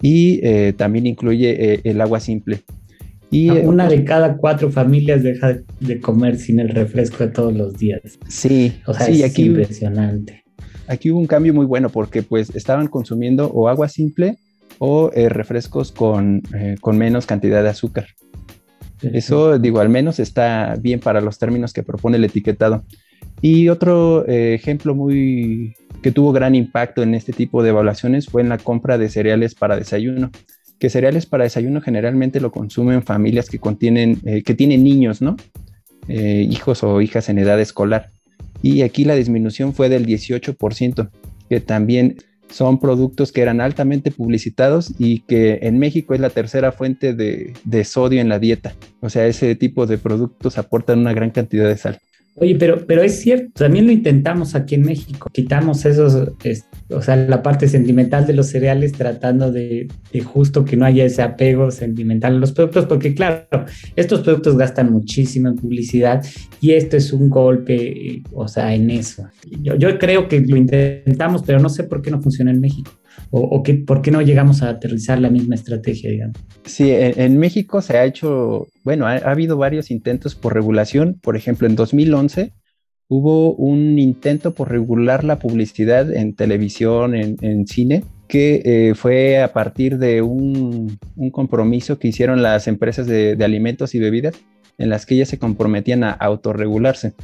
y 0.00 0.40
eh, 0.42 0.72
también 0.76 1.06
incluye 1.06 1.74
eh, 1.74 1.80
el 1.84 2.00
agua 2.00 2.20
simple. 2.20 2.62
Y, 3.30 3.50
ah, 3.50 3.54
Una 3.64 3.88
de 3.88 4.04
cada 4.04 4.36
cuatro 4.36 4.70
familias 4.70 5.22
deja 5.22 5.58
de 5.80 6.00
comer 6.00 6.38
sin 6.38 6.60
el 6.60 6.70
refresco 6.70 7.24
de 7.24 7.30
todos 7.30 7.54
los 7.54 7.76
días. 7.76 8.00
Sí, 8.26 8.80
o 8.86 8.94
sea, 8.94 9.06
es 9.08 9.22
aquí, 9.22 9.44
impresionante. 9.44 10.44
Aquí 10.86 11.10
hubo 11.10 11.20
un 11.20 11.26
cambio 11.26 11.52
muy 11.52 11.66
bueno 11.66 11.90
porque 11.90 12.22
pues 12.22 12.54
estaban 12.54 12.86
consumiendo 12.86 13.50
o 13.50 13.68
agua 13.68 13.88
simple 13.88 14.38
o 14.78 15.10
eh, 15.12 15.28
refrescos 15.28 15.92
con, 15.92 16.42
con, 16.80 16.96
menos 16.96 17.26
cantidad 17.26 17.62
de 17.62 17.68
azúcar. 17.68 18.06
Eso, 19.02 19.58
digo, 19.58 19.80
al 19.80 19.90
menos 19.90 20.18
está 20.18 20.76
bien 20.80 20.98
para 21.00 21.20
los 21.20 21.38
términos 21.38 21.72
que 21.72 21.82
propone 21.82 22.16
el 22.16 22.24
etiquetado. 22.24 22.84
Y 23.40 23.68
otro 23.68 24.26
eh, 24.26 24.54
ejemplo 24.54 24.94
muy 24.94 25.74
que 26.02 26.12
tuvo 26.12 26.32
gran 26.32 26.54
impacto 26.54 27.02
en 27.02 27.14
este 27.14 27.32
tipo 27.32 27.62
de 27.62 27.70
evaluaciones 27.70 28.26
fue 28.26 28.42
en 28.42 28.48
la 28.48 28.58
compra 28.58 28.98
de 28.98 29.08
cereales 29.08 29.54
para 29.54 29.76
desayuno. 29.76 30.30
Que 30.78 30.90
cereales 30.90 31.26
para 31.26 31.44
desayuno 31.44 31.80
generalmente 31.80 32.40
lo 32.40 32.52
consumen 32.52 33.02
familias 33.02 33.48
que 33.48 33.58
contienen, 33.58 34.20
eh, 34.24 34.42
que 34.42 34.54
tienen 34.54 34.84
niños, 34.84 35.20
¿no? 35.20 35.36
Eh, 36.06 36.46
hijos 36.48 36.82
o 36.84 37.00
hijas 37.00 37.28
en 37.28 37.38
edad 37.38 37.60
escolar. 37.60 38.10
Y 38.62 38.82
aquí 38.82 39.04
la 39.04 39.14
disminución 39.14 39.72
fue 39.72 39.88
del 39.88 40.06
18%, 40.06 41.10
que 41.48 41.60
también 41.60 42.16
son 42.48 42.80
productos 42.80 43.30
que 43.30 43.42
eran 43.42 43.60
altamente 43.60 44.10
publicitados 44.10 44.94
y 44.98 45.20
que 45.20 45.58
en 45.62 45.78
México 45.78 46.14
es 46.14 46.20
la 46.20 46.30
tercera 46.30 46.72
fuente 46.72 47.12
de, 47.12 47.52
de 47.64 47.84
sodio 47.84 48.20
en 48.20 48.28
la 48.28 48.38
dieta. 48.38 48.74
O 49.00 49.10
sea, 49.10 49.26
ese 49.26 49.54
tipo 49.54 49.86
de 49.86 49.98
productos 49.98 50.58
aportan 50.58 51.00
una 51.00 51.12
gran 51.12 51.30
cantidad 51.30 51.68
de 51.68 51.76
sal. 51.76 51.98
Oye, 52.40 52.54
pero, 52.56 52.86
pero 52.86 53.02
es 53.02 53.20
cierto, 53.20 53.50
también 53.54 53.86
lo 53.86 53.92
intentamos 53.92 54.54
aquí 54.54 54.76
en 54.76 54.82
México. 54.82 55.28
Quitamos 55.32 55.84
esos, 55.84 56.14
o 56.90 57.02
sea, 57.02 57.16
la 57.16 57.42
parte 57.42 57.68
sentimental 57.68 58.26
de 58.26 58.32
los 58.32 58.46
cereales 58.48 58.92
tratando 58.92 59.50
de, 59.50 59.88
justo 60.24 60.64
que 60.64 60.76
no 60.76 60.84
haya 60.84 61.04
ese 61.04 61.22
apego 61.22 61.70
sentimental 61.70 62.36
a 62.36 62.38
los 62.38 62.52
productos, 62.52 62.86
porque 62.86 63.14
claro, 63.14 63.46
estos 63.96 64.20
productos 64.20 64.56
gastan 64.56 64.92
muchísimo 64.92 65.48
en 65.48 65.56
publicidad 65.56 66.24
y 66.60 66.72
esto 66.72 66.96
es 66.96 67.12
un 67.12 67.28
golpe, 67.28 68.22
o 68.32 68.46
sea, 68.46 68.74
en 68.74 68.90
eso. 68.90 69.28
Yo, 69.62 69.74
yo 69.74 69.98
creo 69.98 70.28
que 70.28 70.40
lo 70.40 70.56
intentamos, 70.56 71.42
pero 71.44 71.58
no 71.58 71.68
sé 71.68 71.84
por 71.84 72.02
qué 72.02 72.10
no 72.10 72.20
funciona 72.20 72.50
en 72.50 72.60
México 72.60 72.92
o, 73.30 73.62
por 73.86 74.02
qué 74.02 74.10
no 74.10 74.22
llegamos 74.22 74.62
a 74.62 74.70
aterrizar 74.70 75.20
la 75.20 75.30
misma 75.30 75.54
estrategia, 75.54 76.10
digamos. 76.10 76.36
Sí, 76.64 76.90
en, 76.90 77.38
México 77.38 77.80
se 77.82 77.96
ha 77.96 78.04
hecho, 78.04 78.68
bueno, 78.84 79.06
ha, 79.06 79.16
habido 79.16 79.56
varios 79.56 79.90
intentos 79.90 80.34
por 80.34 80.54
regulación. 80.54 81.18
Por 81.20 81.36
ejemplo, 81.36 81.66
en 81.66 81.76
2011 81.76 82.52
hubo 83.08 83.54
un 83.54 83.98
intento 83.98 84.54
por 84.54 84.70
regular 84.70 85.24
la 85.24 85.38
publicidad 85.38 86.12
en 86.12 86.34
televisión, 86.34 87.14
en, 87.14 87.66
cine, 87.66 88.04
que 88.28 88.62
eh, 88.64 88.94
fue 88.94 89.42
a 89.42 89.52
partir 89.52 89.98
de 89.98 90.22
un, 90.22 90.98
compromiso 91.32 91.98
que 91.98 92.08
hicieron 92.08 92.42
las 92.42 92.68
empresas 92.68 93.06
de, 93.06 93.36
alimentos 93.42 93.94
y 93.94 93.98
bebidas 93.98 94.34
en 94.76 94.90
las 94.90 95.06
que 95.06 95.14
ellas 95.14 95.28
se 95.28 95.38
comprometían 95.38 96.04
a 96.04 96.10
autorregularse. 96.12 97.14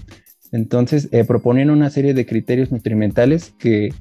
Entonces, 0.50 1.08
eh, 1.12 1.24
proponían 1.24 1.70
una 1.70 1.90
serie 1.90 2.14
de 2.14 2.26
criterios 2.26 2.72
nutrimentales 2.72 3.54
que 3.58 3.92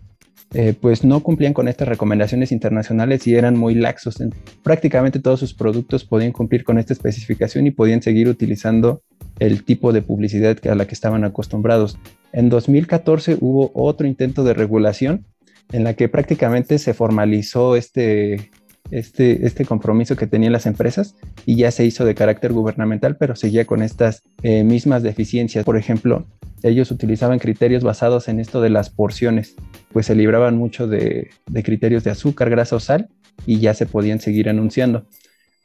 eh, 0.53 0.75
pues 0.79 1.03
no 1.03 1.21
cumplían 1.21 1.53
con 1.53 1.67
estas 1.67 1.87
recomendaciones 1.87 2.51
internacionales 2.51 3.25
y 3.25 3.35
eran 3.35 3.57
muy 3.57 3.73
laxos. 3.73 4.21
prácticamente 4.61 5.19
todos 5.19 5.39
sus 5.39 5.53
productos 5.53 6.05
podían 6.05 6.31
cumplir 6.31 6.63
con 6.63 6.77
esta 6.77 6.93
especificación 6.93 7.65
y 7.65 7.71
podían 7.71 8.03
seguir 8.03 8.27
utilizando 8.27 9.01
el 9.39 9.63
tipo 9.63 9.91
de 9.93 10.03
publicidad 10.03 10.57
a 10.67 10.75
la 10.75 10.85
que 10.85 10.93
estaban 10.93 11.23
acostumbrados. 11.23 11.97
En 12.33 12.49
2014 12.49 13.37
hubo 13.41 13.71
otro 13.73 14.05
intento 14.05 14.43
de 14.43 14.53
regulación 14.53 15.25
en 15.71 15.83
la 15.83 15.95
que 15.95 16.07
prácticamente 16.07 16.77
se 16.77 16.93
formalizó 16.93 17.75
este, 17.75 18.51
este, 18.91 19.47
este 19.47 19.65
compromiso 19.65 20.15
que 20.15 20.27
tenían 20.27 20.53
las 20.53 20.67
empresas 20.67 21.15
y 21.47 21.55
ya 21.55 21.71
se 21.71 21.85
hizo 21.85 22.05
de 22.05 22.13
carácter 22.13 22.53
gubernamental, 22.53 23.17
pero 23.17 23.35
seguía 23.35 23.65
con 23.65 23.81
estas 23.81 24.21
eh, 24.43 24.63
mismas 24.63 25.01
deficiencias. 25.01 25.65
Por 25.65 25.77
ejemplo, 25.77 26.27
ellos 26.63 26.91
utilizaban 26.91 27.39
criterios 27.39 27.83
basados 27.83 28.27
en 28.29 28.39
esto 28.39 28.61
de 28.61 28.69
las 28.69 28.89
porciones, 28.89 29.55
pues 29.91 30.05
se 30.05 30.15
libraban 30.15 30.57
mucho 30.57 30.87
de, 30.87 31.29
criterios 31.63 32.03
de 32.03 32.11
azúcar, 32.11 32.49
grasa 32.49 32.77
o 32.77 32.79
sal 32.79 33.09
y 33.45 33.59
ya 33.59 33.73
se 33.73 33.85
podían 33.85 34.19
seguir 34.19 34.49
anunciando. 34.49 35.05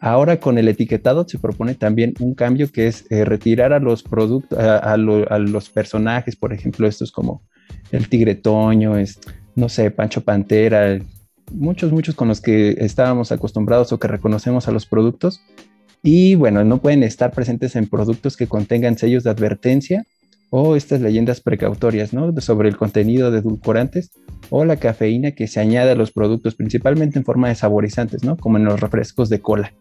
Ahora 0.00 0.38
con 0.38 0.58
el 0.58 0.68
etiquetado 0.68 1.26
se 1.28 1.38
propone 1.38 1.74
también 1.74 2.14
un 2.20 2.34
cambio 2.34 2.70
que 2.70 2.86
es 2.86 3.06
eh, 3.10 3.24
retirar 3.24 3.72
a 3.72 3.80
los 3.80 4.02
productos, 4.02 4.58
a, 4.58 4.96
los 4.96 5.70
personajes, 5.70 6.36
por 6.36 6.52
ejemplo, 6.52 6.86
estos 6.86 7.10
como 7.10 7.42
el 7.90 8.08
tigre 8.08 8.34
toño, 8.34 8.96
es, 8.96 9.18
no 9.54 9.68
sé, 9.68 9.90
Pancho 9.90 10.22
Pantera, 10.22 10.98
muchos, 11.52 11.92
muchos 11.92 12.14
con 12.14 12.28
los 12.28 12.40
que 12.40 12.76
estábamos 12.78 13.32
acostumbrados 13.32 13.92
o 13.92 13.98
que 13.98 14.08
reconocemos 14.08 14.68
a 14.68 14.72
los 14.72 14.86
productos, 14.86 15.40
Y 16.00 16.36
bueno, 16.36 16.62
no 16.64 16.80
pueden 16.80 17.02
estar 17.02 17.32
presentes 17.32 17.74
en 17.74 17.88
productos 17.88 18.36
que 18.36 18.46
contengan 18.46 18.96
sellos 18.96 19.24
de 19.24 19.30
advertencia 19.30 20.04
o 20.50 20.76
estas 20.76 21.00
leyendas 21.00 21.40
precautorias, 21.40 22.12
¿no? 22.12 22.32
Sobre 22.40 22.68
el 22.68 22.76
contenido 22.76 23.30
de 23.30 23.40
edulcorantes 23.40 24.12
o 24.50 24.64
la 24.64 24.76
cafeína 24.76 25.32
que 25.32 25.46
se 25.46 25.60
añade 25.60 25.90
a 25.90 25.94
los 25.94 26.12
productos, 26.12 26.54
principalmente 26.54 27.18
en 27.18 27.24
forma 27.24 27.48
de 27.48 27.54
saborizantes, 27.54 28.24
¿no? 28.24 28.36
Como 28.36 28.56
en 28.56 28.64
los 28.64 28.80
refrescos 28.80 29.28
de 29.28 29.40
cola. 29.40 29.74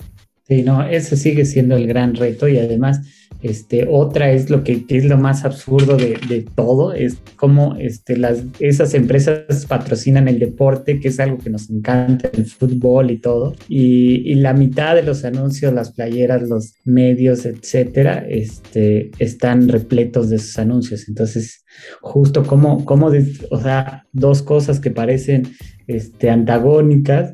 Sí, 0.47 0.63
no, 0.63 0.83
ese 0.87 1.17
sigue 1.17 1.43
siendo 1.43 1.75
el 1.75 1.87
gran 1.87 2.15
reto 2.15 2.47
y 2.47 2.57
además 2.57 3.01
este, 3.41 3.85
otra 3.89 4.31
es 4.31 4.49
lo 4.49 4.63
que, 4.63 4.85
es 4.87 5.05
lo 5.05 5.17
más 5.17 5.45
absurdo 5.45 5.95
de, 5.95 6.17
de, 6.27 6.45
todo, 6.55 6.93
es 6.93 7.17
cómo 7.35 7.75
este, 7.75 8.17
las, 8.17 8.43
esas 8.59 8.93
empresas 8.93 9.65
patrocinan 9.67 10.27
el 10.27 10.39
deporte, 10.39 10.99
que 10.99 11.09
es 11.09 11.19
algo 11.19 11.37
que 11.37 11.49
nos 11.49 11.69
encanta, 11.69 12.29
el 12.33 12.45
fútbol 12.45 13.11
y 13.11 13.17
todo, 13.17 13.55
y, 13.67 14.31
y 14.31 14.35
la 14.35 14.53
mitad 14.53 14.95
de 14.95 15.03
los 15.03 15.23
anuncios, 15.23 15.73
las 15.73 15.91
playeras, 15.91 16.49
los 16.49 16.75
medios, 16.83 17.45
etcétera, 17.45 18.25
este, 18.27 19.11
están 19.19 19.67
repletos 19.67 20.29
de 20.29 20.37
esos 20.37 20.57
anuncios. 20.57 21.07
Entonces, 21.07 21.63
justo 22.01 22.43
como, 22.43 22.85
como 22.85 23.11
o 23.51 23.61
sea, 23.61 24.07
dos 24.13 24.41
cosas 24.41 24.79
que 24.79 24.89
parecen 24.89 25.43
este, 25.87 26.29
antagónicas, 26.29 27.33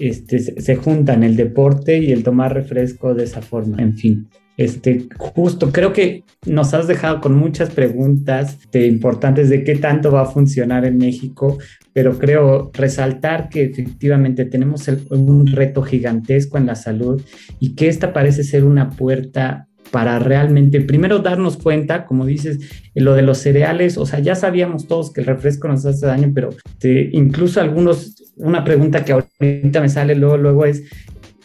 este, 0.00 0.38
se 0.38 0.76
juntan 0.76 1.22
el 1.22 1.36
deporte 1.36 1.98
y 1.98 2.12
el 2.12 2.24
tomar 2.24 2.54
refresco 2.54 3.14
de 3.14 3.24
esa 3.24 3.42
forma. 3.42 3.80
En 3.82 3.96
fin, 3.96 4.28
este, 4.60 5.08
justo 5.16 5.72
creo 5.72 5.94
que 5.94 6.24
nos 6.44 6.74
has 6.74 6.86
dejado 6.86 7.22
con 7.22 7.34
muchas 7.34 7.70
preguntas 7.70 8.58
importantes 8.74 9.48
de 9.48 9.64
qué 9.64 9.76
tanto 9.76 10.12
va 10.12 10.20
a 10.20 10.26
funcionar 10.26 10.84
en 10.84 10.98
México, 10.98 11.56
pero 11.94 12.18
creo 12.18 12.70
resaltar 12.74 13.48
que 13.48 13.64
efectivamente 13.64 14.44
tenemos 14.44 14.86
un 15.08 15.46
reto 15.46 15.80
gigantesco 15.80 16.58
en 16.58 16.66
la 16.66 16.74
salud 16.74 17.22
y 17.58 17.74
que 17.74 17.88
esta 17.88 18.12
parece 18.12 18.44
ser 18.44 18.64
una 18.64 18.90
puerta 18.90 19.69
para 19.90 20.18
realmente, 20.18 20.80
primero 20.80 21.18
darnos 21.18 21.56
cuenta, 21.56 22.06
como 22.06 22.26
dices, 22.26 22.58
lo 22.94 23.14
de 23.14 23.22
los 23.22 23.38
cereales, 23.38 23.98
o 23.98 24.06
sea, 24.06 24.20
ya 24.20 24.34
sabíamos 24.34 24.86
todos 24.86 25.12
que 25.12 25.20
el 25.20 25.26
refresco 25.26 25.68
nos 25.68 25.84
hace 25.84 26.06
daño, 26.06 26.32
pero 26.34 26.50
incluso 27.12 27.60
algunos, 27.60 28.32
una 28.36 28.64
pregunta 28.64 29.04
que 29.04 29.12
ahorita 29.12 29.80
me 29.80 29.88
sale 29.88 30.14
luego, 30.14 30.36
luego 30.36 30.64
es, 30.64 30.84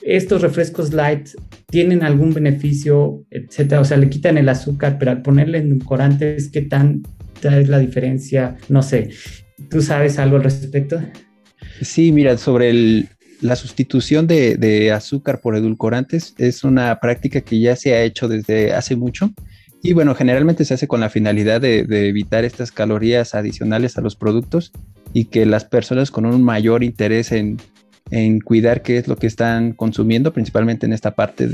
¿estos 0.01 0.41
refrescos 0.41 0.93
light 0.93 1.29
tienen 1.67 2.03
algún 2.03 2.33
beneficio, 2.33 3.23
etcétera? 3.31 3.81
O 3.81 3.85
sea, 3.85 3.97
le 3.97 4.09
quitan 4.09 4.37
el 4.37 4.49
azúcar, 4.49 4.97
pero 4.99 5.11
al 5.11 5.21
ponerle 5.21 5.57
endulcorantes, 5.57 6.49
¿qué 6.49 6.61
tanta 6.61 7.59
es 7.59 7.67
la 7.67 7.79
diferencia? 7.79 8.57
No 8.69 8.83
sé, 8.83 9.09
¿tú 9.69 9.81
sabes 9.81 10.19
algo 10.19 10.37
al 10.37 10.43
respecto? 10.43 11.01
Sí, 11.81 12.11
mira, 12.11 12.37
sobre 12.37 12.69
el, 12.69 13.09
la 13.41 13.55
sustitución 13.55 14.27
de, 14.27 14.91
azúcar 14.91 15.41
por 15.41 15.55
edulcorantes 15.55 16.33
es 16.37 16.63
una 16.63 16.99
práctica 16.99 17.41
que 17.41 17.59
ya 17.59 17.75
se 17.75 17.93
ha 17.93 18.03
hecho 18.03 18.27
desde 18.27 18.73
hace 18.73 18.95
mucho. 18.95 19.31
Y 19.81 19.93
bueno, 19.93 20.15
generalmente 20.15 20.65
se 20.65 20.73
hace 20.73 20.87
con 20.87 20.99
la 20.99 21.09
finalidad 21.09 21.61
de, 21.61 21.79
evitar 22.07 22.43
estas 22.43 22.71
calorías 22.71 23.35
adicionales 23.35 23.97
a 23.97 24.01
los 24.01 24.15
productos 24.15 24.71
y 25.13 25.25
que 25.25 25.45
las 25.45 25.65
personas 25.65 26.11
con 26.11 26.25
un 26.25 26.43
mayor 26.43 26.83
interés 26.83 27.31
en, 27.31 27.57
cuidar 28.43 28.81
qué 28.83 28.97
es 28.97 29.07
lo 29.07 29.15
que 29.15 29.27
están 29.27 29.73
consumiendo, 29.73 30.31
principalmente 30.31 30.85
en 30.85 30.93
esta 30.93 31.15
parte 31.15 31.47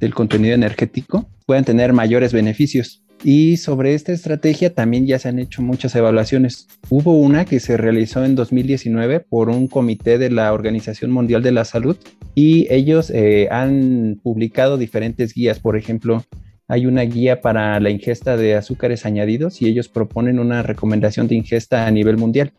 del 0.00 0.14
contenido 0.14 0.54
energético, 0.54 1.28
puedan 1.46 1.64
tener 1.64 1.92
mayores 1.92 2.32
beneficios. 2.32 3.02
Y 3.24 3.56
sobre 3.56 3.94
esta 3.94 4.12
estrategia 4.12 4.72
también 4.74 5.06
ya 5.06 5.18
se 5.18 5.28
han 5.28 5.38
hecho 5.38 5.60
muchas 5.60 5.94
evaluaciones. 5.96 6.68
Hubo 6.88 7.18
una 7.18 7.44
que 7.44 7.58
se 7.58 7.76
realizó 7.76 8.24
en 8.24 8.36
2019 8.36 9.20
por 9.20 9.48
un 9.48 9.66
comité 9.66 10.18
de 10.18 10.30
la 10.30 10.52
Organización 10.52 11.10
Mundial 11.10 11.42
de 11.42 11.52
la 11.52 11.64
Salud 11.64 11.96
y 12.34 12.72
ellos 12.72 13.10
eh, 13.10 13.48
han 13.50 14.20
publicado 14.22 14.78
diferentes 14.78 15.34
guías. 15.34 15.58
Por 15.58 15.76
ejemplo, 15.76 16.24
hay 16.68 16.86
una 16.86 17.02
guía 17.02 17.40
para 17.40 17.80
la 17.80 17.90
ingesta 17.90 18.36
de 18.36 18.54
azúcares 18.54 19.04
añadidos 19.04 19.62
y 19.62 19.66
ellos 19.66 19.88
proponen 19.88 20.38
una 20.38 20.62
recomendación 20.62 21.26
de 21.26 21.34
ingesta 21.34 21.86
a 21.86 21.90
nivel 21.90 22.18
mundial. 22.18 22.52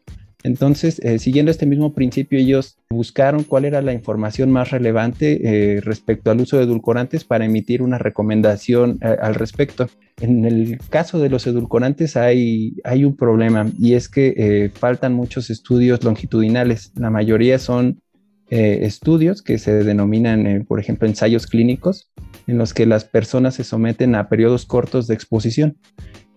Entonces, 0.43 0.99
eh, 0.99 1.19
siguiendo 1.19 1.51
este 1.51 1.65
mismo 1.65 1.93
principio, 1.93 2.39
ellos 2.39 2.77
buscaron 2.89 3.43
cuál 3.43 3.65
era 3.65 3.81
la 3.81 3.91
información 3.91 4.51
más 4.51 4.71
relevante 4.71 5.41
eh, 5.43 5.81
respecto 5.81 6.31
al 6.31 6.39
uso 6.39 6.57
de 6.57 6.63
edulcorantes 6.63 7.25
para 7.25 7.43
emitir 7.43 7.81
una 7.81 7.97
recomendación 7.97 8.99
eh, 9.01 9.17
al 9.21 9.35
respecto. 9.35 9.89
En 10.21 10.45
el 10.45 10.79
caso 10.89 11.19
de 11.19 11.29
los 11.29 11.45
edulcorantes 11.45 12.15
hay, 12.15 12.77
hay 12.85 13.03
un 13.03 13.17
problema 13.17 13.69
y 13.77 13.93
es 13.93 14.07
que 14.07 14.69
faltan 14.73 15.13
muchos 15.13 15.49
estudios 15.49 16.03
longitudinales. 16.03 16.91
La 16.95 17.09
mayoría 17.09 17.57
son 17.57 18.01
estudios 18.49 19.41
que 19.43 19.59
se 19.59 19.83
denominan, 19.83 20.65
por 20.67 20.79
ejemplo, 20.79 21.07
ensayos 21.07 21.45
clínicos, 21.47 22.11
en 22.47 22.57
los 22.57 22.73
que 22.73 22.85
las 22.85 23.05
personas 23.05 23.53
se 23.55 23.63
someten 23.63 24.15
a 24.15 24.27
periodos 24.27 24.65
cortos 24.65 25.07
de 25.07 25.13
exposición. 25.13 25.77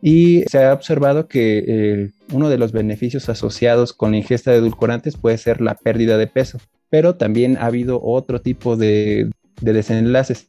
Y 0.05 0.43
se 0.49 0.65
ha 0.65 0.75
observado 0.75 1.29
que 1.29 1.65
eh, 1.67 2.11
uno 2.33 2.51
de 2.51 2.59
los 2.59 2.73
beneficios 2.73 3.29
asociados 3.29 3.93
con 3.93 4.11
la 4.11 4.17
ingesta 4.17 4.51
de 4.51 4.59
edulcorantes 4.59 5.17
puede 5.17 5.39
ser 5.39 5.61
la 5.61 5.77
pérdida 5.77 6.19
de 6.19 6.27
peso, 6.27 6.59
pero 6.91 7.15
también 7.15 7.57
ha 7.57 7.67
habido 7.67 8.03
otro 8.03 8.41
tipo 8.41 8.77
de, 8.77 9.31
desenlaces. 9.61 10.49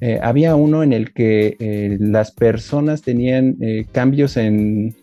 Eh, 0.00 0.18
había 0.22 0.56
uno 0.56 0.82
en 0.82 0.94
el 0.94 1.12
que 1.12 1.56
eh, 1.60 1.98
las 2.00 2.32
personas 2.32 3.02
tenían 3.02 3.58
cambios 3.92 4.38
en, 4.38 4.96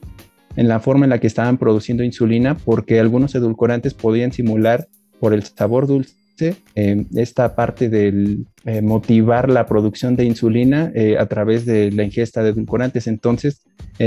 en 0.56 0.68
la 0.68 0.80
forma 0.80 1.06
en 1.06 1.12
la 1.12 1.20
que 1.20 1.28
estaban 1.28 1.60
produciendo 1.60 2.04
insulina 2.04 2.58
porque 2.58 3.00
algunos 3.00 3.36
edulcorantes 3.36 3.94
podían 3.94 4.32
simular 4.32 4.88
por 5.20 5.34
el 5.36 5.44
sabor 5.44 5.86
dulce 5.86 6.21
eh, 6.42 7.06
esta 7.16 7.56
parte 7.56 7.90
del 7.90 8.48
eh, 8.66 8.82
motivar 8.82 9.50
la 9.50 9.66
producción 9.66 10.16
de 10.16 10.26
insulina 10.26 10.92
eh, 10.96 11.18
a 11.18 11.26
través 11.28 11.66
de 11.66 11.92
la 11.92 12.04
ingesta 12.04 12.44
de 12.44 12.50
edulcorantes. 12.50 13.08
Entonces, 13.08 13.62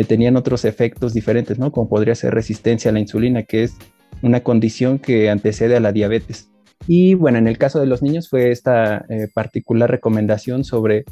tenían 0.09 0.37
otros 0.37 0.65
efectos 0.65 1.15
diferentes, 1.15 1.57
¿no? 1.57 1.71
Como 1.71 1.89
podría 1.89 2.17
ser 2.17 2.35
resistencia 2.35 2.91
a 2.91 2.95
la 2.95 2.99
insulina, 2.99 3.45
que 3.45 3.63
es 3.63 3.77
una 4.23 4.41
condición 4.41 4.99
que 4.99 5.31
antecede 5.31 5.77
a 5.77 5.81
la 5.81 5.93
diabetes. 5.93 6.51
Y 6.89 7.15
bueno, 7.15 7.39
en 7.39 7.47
el 7.47 7.59
caso 7.59 7.79
de 7.79 7.87
los 7.87 8.03
niños 8.03 8.29
fue 8.29 8.51
esta 8.51 9.07
particular 9.35 9.89
recomendación 9.89 10.65
sobre 10.65 11.05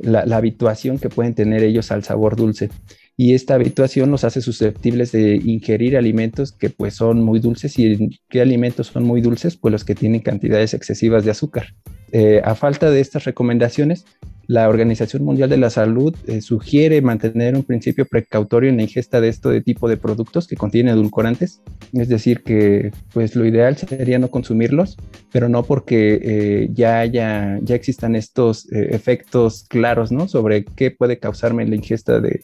la, 0.00 0.24
la, 0.24 0.38
habituación 0.38 0.98
que 0.98 1.10
pueden 1.10 1.34
tener 1.34 1.62
ellos 1.62 1.92
al 1.92 2.02
sabor 2.02 2.34
dulce 2.34 2.70
y 3.20 3.34
esta 3.34 3.52
habituación 3.52 4.10
los 4.10 4.24
hace 4.24 4.40
susceptibles 4.40 5.12
de 5.12 5.36
ingerir 5.44 5.98
alimentos 5.98 6.52
que 6.52 6.70
pues 6.70 6.94
son 6.94 7.22
muy 7.22 7.38
dulces 7.38 7.78
y 7.78 8.18
qué 8.30 8.40
alimentos 8.40 8.86
son 8.86 9.04
muy 9.04 9.20
dulces 9.20 9.58
pues 9.58 9.72
los 9.72 9.84
que 9.84 9.94
tienen 9.94 10.22
cantidades 10.22 10.72
excesivas 10.72 11.22
de 11.26 11.32
azúcar. 11.32 11.74
Eh, 12.12 12.40
a 12.42 12.54
falta 12.54 12.90
de 12.90 13.00
estas 13.00 13.24
recomendaciones, 13.24 14.06
la 14.46 14.70
Organización 14.70 15.22
Mundial 15.22 15.50
de 15.50 15.58
la 15.58 15.68
Salud 15.68 16.16
eh, 16.26 16.40
sugiere 16.40 17.02
mantener 17.02 17.56
un 17.56 17.62
principio 17.62 18.06
precautorio 18.06 18.70
en 18.70 18.78
la 18.78 18.84
ingesta 18.84 19.20
de 19.20 19.28
este 19.28 19.50
de 19.50 19.60
tipo 19.60 19.86
de 19.86 19.98
productos 19.98 20.46
que 20.46 20.56
contienen 20.56 20.94
edulcorantes, 20.94 21.60
es 21.92 22.08
decir, 22.08 22.42
que 22.42 22.90
pues 23.12 23.36
lo 23.36 23.44
ideal 23.44 23.76
sería 23.76 24.18
no 24.18 24.28
consumirlos, 24.28 24.96
pero 25.30 25.50
no 25.50 25.62
porque 25.62 26.20
eh, 26.22 26.68
ya 26.72 27.00
haya, 27.00 27.58
ya 27.60 27.74
existan 27.74 28.16
estos 28.16 28.66
efectos 28.72 29.66
claros, 29.68 30.10
¿no? 30.10 30.26
Sobre 30.26 30.64
qué 30.64 30.90
puede 30.90 31.18
causarme 31.18 31.66
la 31.66 31.76
ingesta 31.76 32.18
de 32.18 32.40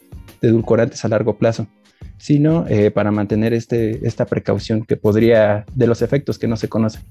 de 0.46 0.52
edulcorantes 0.52 1.04
a 1.04 1.08
largo 1.08 1.36
plazo, 1.36 1.66
sino 2.18 2.66
eh, 2.68 2.90
para 2.90 3.10
mantener 3.10 3.52
este, 3.52 4.06
esta 4.06 4.24
precaución 4.24 4.84
que 4.84 4.96
podría, 4.96 5.64
de 5.74 5.86
los 5.86 6.02
efectos 6.02 6.38
que 6.38 6.48
no 6.48 6.56
se 6.56 6.68
conocen. 6.68 7.02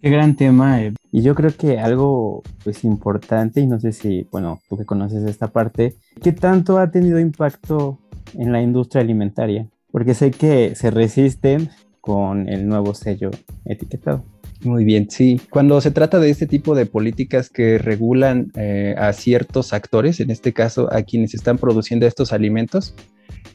Qué 0.00 0.08
gran 0.08 0.34
tema. 0.34 0.82
Eh. 0.82 0.94
Y 1.12 1.22
yo 1.22 1.34
creo 1.34 1.54
que 1.54 1.78
algo 1.78 2.42
pues 2.64 2.84
importante, 2.84 3.60
y 3.60 3.66
no 3.66 3.78
sé 3.78 3.92
si, 3.92 4.26
bueno, 4.30 4.60
tú 4.68 4.78
que 4.78 4.86
conoces 4.86 5.24
esta 5.24 5.48
parte, 5.48 5.96
¿qué 6.22 6.32
tanto 6.32 6.78
ha 6.78 6.90
tenido 6.90 7.18
impacto 7.18 7.98
en 8.34 8.52
la 8.52 8.62
industria 8.62 9.02
alimentaria? 9.02 9.68
Porque 9.90 10.14
sé 10.14 10.30
que 10.30 10.74
se 10.74 10.90
resisten 10.90 11.68
con 12.00 12.48
el 12.48 12.66
nuevo 12.66 12.94
sello 12.94 13.30
etiquetado. 13.64 14.24
Muy 14.62 14.84
bien, 14.84 15.10
sí. 15.10 15.40
Cuando 15.48 15.80
se 15.80 15.90
trata 15.90 16.18
de 16.18 16.28
este 16.28 16.46
tipo 16.46 16.74
de 16.74 16.84
políticas 16.84 17.48
que 17.48 17.78
regulan 17.78 18.52
eh, 18.56 18.94
a 18.98 19.12
ciertos 19.14 19.72
actores, 19.72 20.20
en 20.20 20.30
este 20.30 20.52
caso 20.52 20.92
a 20.92 21.02
quienes 21.02 21.32
están 21.32 21.56
produciendo 21.56 22.06
estos 22.06 22.34
alimentos, 22.34 22.94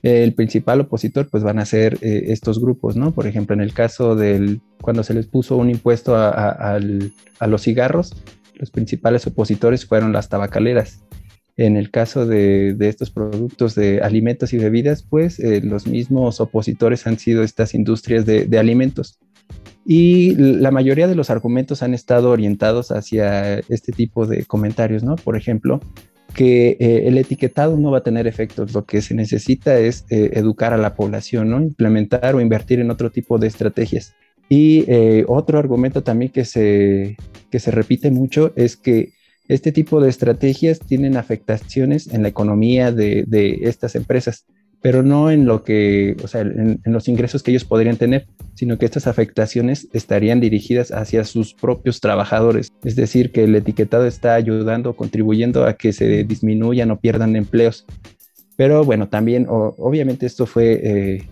el 0.02 0.34
principal 0.34 0.82
opositor 0.82 1.30
pues 1.30 1.44
van 1.44 1.60
a 1.60 1.66
ser 1.66 2.00
eh, 2.02 2.26
estos 2.28 2.60
grupos, 2.60 2.96
¿no? 2.96 3.12
Por 3.14 3.28
ejemplo, 3.28 3.54
en 3.54 3.62
el 3.62 3.74
caso 3.74 4.16
del, 4.16 4.62
cuando 4.82 5.04
se 5.04 5.14
les 5.14 5.28
puso 5.28 5.58
un 5.58 5.70
impuesto 5.70 6.16
a, 6.16 6.80
los 6.80 7.62
cigarros, 7.62 8.16
los 8.56 8.72
principales 8.72 9.28
opositores 9.28 9.86
fueron 9.86 10.12
las 10.12 10.30
tabacaleras. 10.30 11.04
En 11.58 11.78
el 11.78 11.92
caso 11.92 12.26
de, 12.26 12.76
estos 12.80 13.12
productos 13.12 13.76
de 13.76 14.02
alimentos 14.02 14.54
y 14.54 14.58
bebidas, 14.58 15.04
pues 15.04 15.40
eh, 15.40 15.62
los 15.64 15.86
mismos 15.86 16.42
opositores 16.42 17.06
han 17.06 17.20
sido 17.20 17.44
estas 17.44 17.76
industrias 17.76 18.26
de 18.26 18.60
alimentos. 18.60 19.20
Y 19.86 20.36
la 20.36 20.72
mayoría 20.72 21.08
de 21.08 21.16
los 21.16 21.30
argumentos 21.30 21.84
han 21.84 21.94
estado 21.94 22.32
orientados 22.32 22.92
hacia 22.92 23.60
este 23.60 23.92
tipo 23.92 24.26
de 24.26 24.46
comentarios, 24.46 25.04
¿no? 25.04 25.16
Por 25.16 25.38
ejemplo, 25.38 25.80
que 26.34 26.78
eh, 26.80 27.04
el 27.08 27.18
etiquetado 27.18 27.78
no 27.78 27.92
va 27.92 28.00
a 28.00 28.04
tener 28.04 28.28
efectos, 28.28 28.74
lo 28.74 28.86
que 28.86 29.02
se 29.02 29.14
necesita 29.14 29.78
es 29.78 30.06
eh, 30.10 30.32
educar 30.34 30.74
a 30.74 30.78
la 30.78 30.96
población, 30.96 31.50
¿no? 31.50 31.62
Implementar 31.62 32.36
o 32.36 32.42
invertir 32.42 32.80
en 32.80 32.92
otro 32.92 33.12
tipo 33.12 33.38
de 33.38 33.48
estrategias. 33.48 34.16
Y 34.50 34.86
eh, 34.88 35.24
otro 35.28 35.58
argumento 35.60 36.04
también 36.04 36.32
que 36.32 36.46
se, 36.46 37.16
que 37.50 37.60
se 37.60 37.72
repite 37.72 38.12
mucho 38.12 38.54
es 38.56 38.76
que 38.76 39.14
este 39.48 39.72
tipo 39.72 40.02
de 40.02 40.10
estrategias 40.10 40.80
tienen 40.80 41.18
afectaciones 41.18 42.08
en 42.08 42.24
la 42.24 42.30
economía 42.30 42.92
de, 42.92 43.26
estas 43.62 43.96
empresas, 43.96 44.46
pero 44.86 45.02
no 45.02 45.32
en 45.32 45.46
lo 45.46 45.64
que, 45.64 46.16
o 46.24 46.28
sea, 46.28 46.42
en, 46.42 46.80
los 46.86 47.08
ingresos 47.08 47.42
que 47.42 47.50
ellos 47.50 47.66
podrían 47.66 47.98
tener, 47.98 48.28
sino 48.54 48.78
que 48.78 48.86
estas 48.86 49.08
afectaciones 49.08 49.88
estarían 49.94 50.40
dirigidas 50.40 50.92
hacia 50.92 51.24
sus 51.24 51.56
propios 51.56 52.00
trabajadores. 52.02 52.72
Es 52.84 52.96
decir, 52.96 53.32
que 53.32 53.46
el 53.46 53.56
etiquetado 53.56 54.06
está 54.06 54.36
ayudando, 54.36 54.96
contribuyendo 54.96 55.66
a 55.66 55.74
que 55.74 55.92
se 55.92 56.24
disminuyan 56.24 56.92
o 56.92 57.00
pierdan 57.00 57.36
empleos. 57.36 57.88
Pero 58.58 58.86
bueno, 58.86 59.10
también 59.10 59.48
obviamente 59.50 60.28
esto 60.28 60.46
fue 60.46 60.80
eh, 60.84 61.30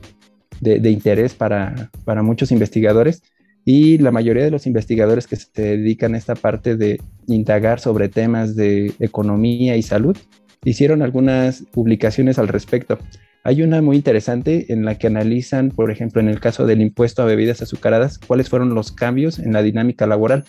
de, 0.60 0.90
interés 0.90 1.36
para, 1.36 1.92
para 2.06 2.24
muchos 2.24 2.52
investigadores 2.52 3.22
y 3.66 4.00
la 4.00 4.10
mayoría 4.10 4.46
de 4.46 4.50
los 4.50 4.66
investigadores 4.66 5.28
que 5.28 5.36
se 5.36 5.62
dedican 5.62 6.16
a 6.16 6.18
esta 6.18 6.34
parte 6.34 6.76
de 6.76 7.00
indagar 7.28 7.80
sobre 7.80 8.10
temas 8.10 8.56
de 8.56 8.94
economía 9.00 9.78
y 9.78 9.84
salud 9.84 10.18
hicieron 10.66 11.04
algunas 11.04 11.64
publicaciones 11.72 12.40
al 12.40 12.48
respecto. 12.48 12.98
Hay 13.46 13.62
una 13.62 13.82
muy 13.82 13.98
interesante 13.98 14.72
en 14.72 14.86
la 14.86 14.98
que 14.98 15.08
analizan, 15.08 15.70
por 15.70 15.92
ejemplo, 15.92 16.22
en 16.22 16.30
el 16.30 16.40
caso 16.40 16.66
del 16.66 16.82
impuesto 16.82 17.22
a 17.22 17.26
bebidas 17.26 17.62
azucaradas, 17.62 18.18
cuáles 18.18 18.50
fueron 18.50 18.74
los 18.74 18.94
cambios 18.94 19.38
en 19.38 19.52
la 19.52 19.62
dinámica 19.62 20.08
laboral. 20.08 20.46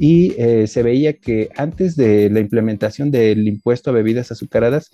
Y 0.00 0.34
eh, 0.36 0.66
se 0.66 0.82
veía 0.82 1.12
que 1.14 1.50
antes 1.56 1.96
de 1.96 2.28
la 2.30 2.40
implementación 2.40 3.10
del 3.10 3.46
impuesto 3.46 3.90
a 3.90 3.92
bebidas 3.92 4.30
azucaradas 4.30 4.90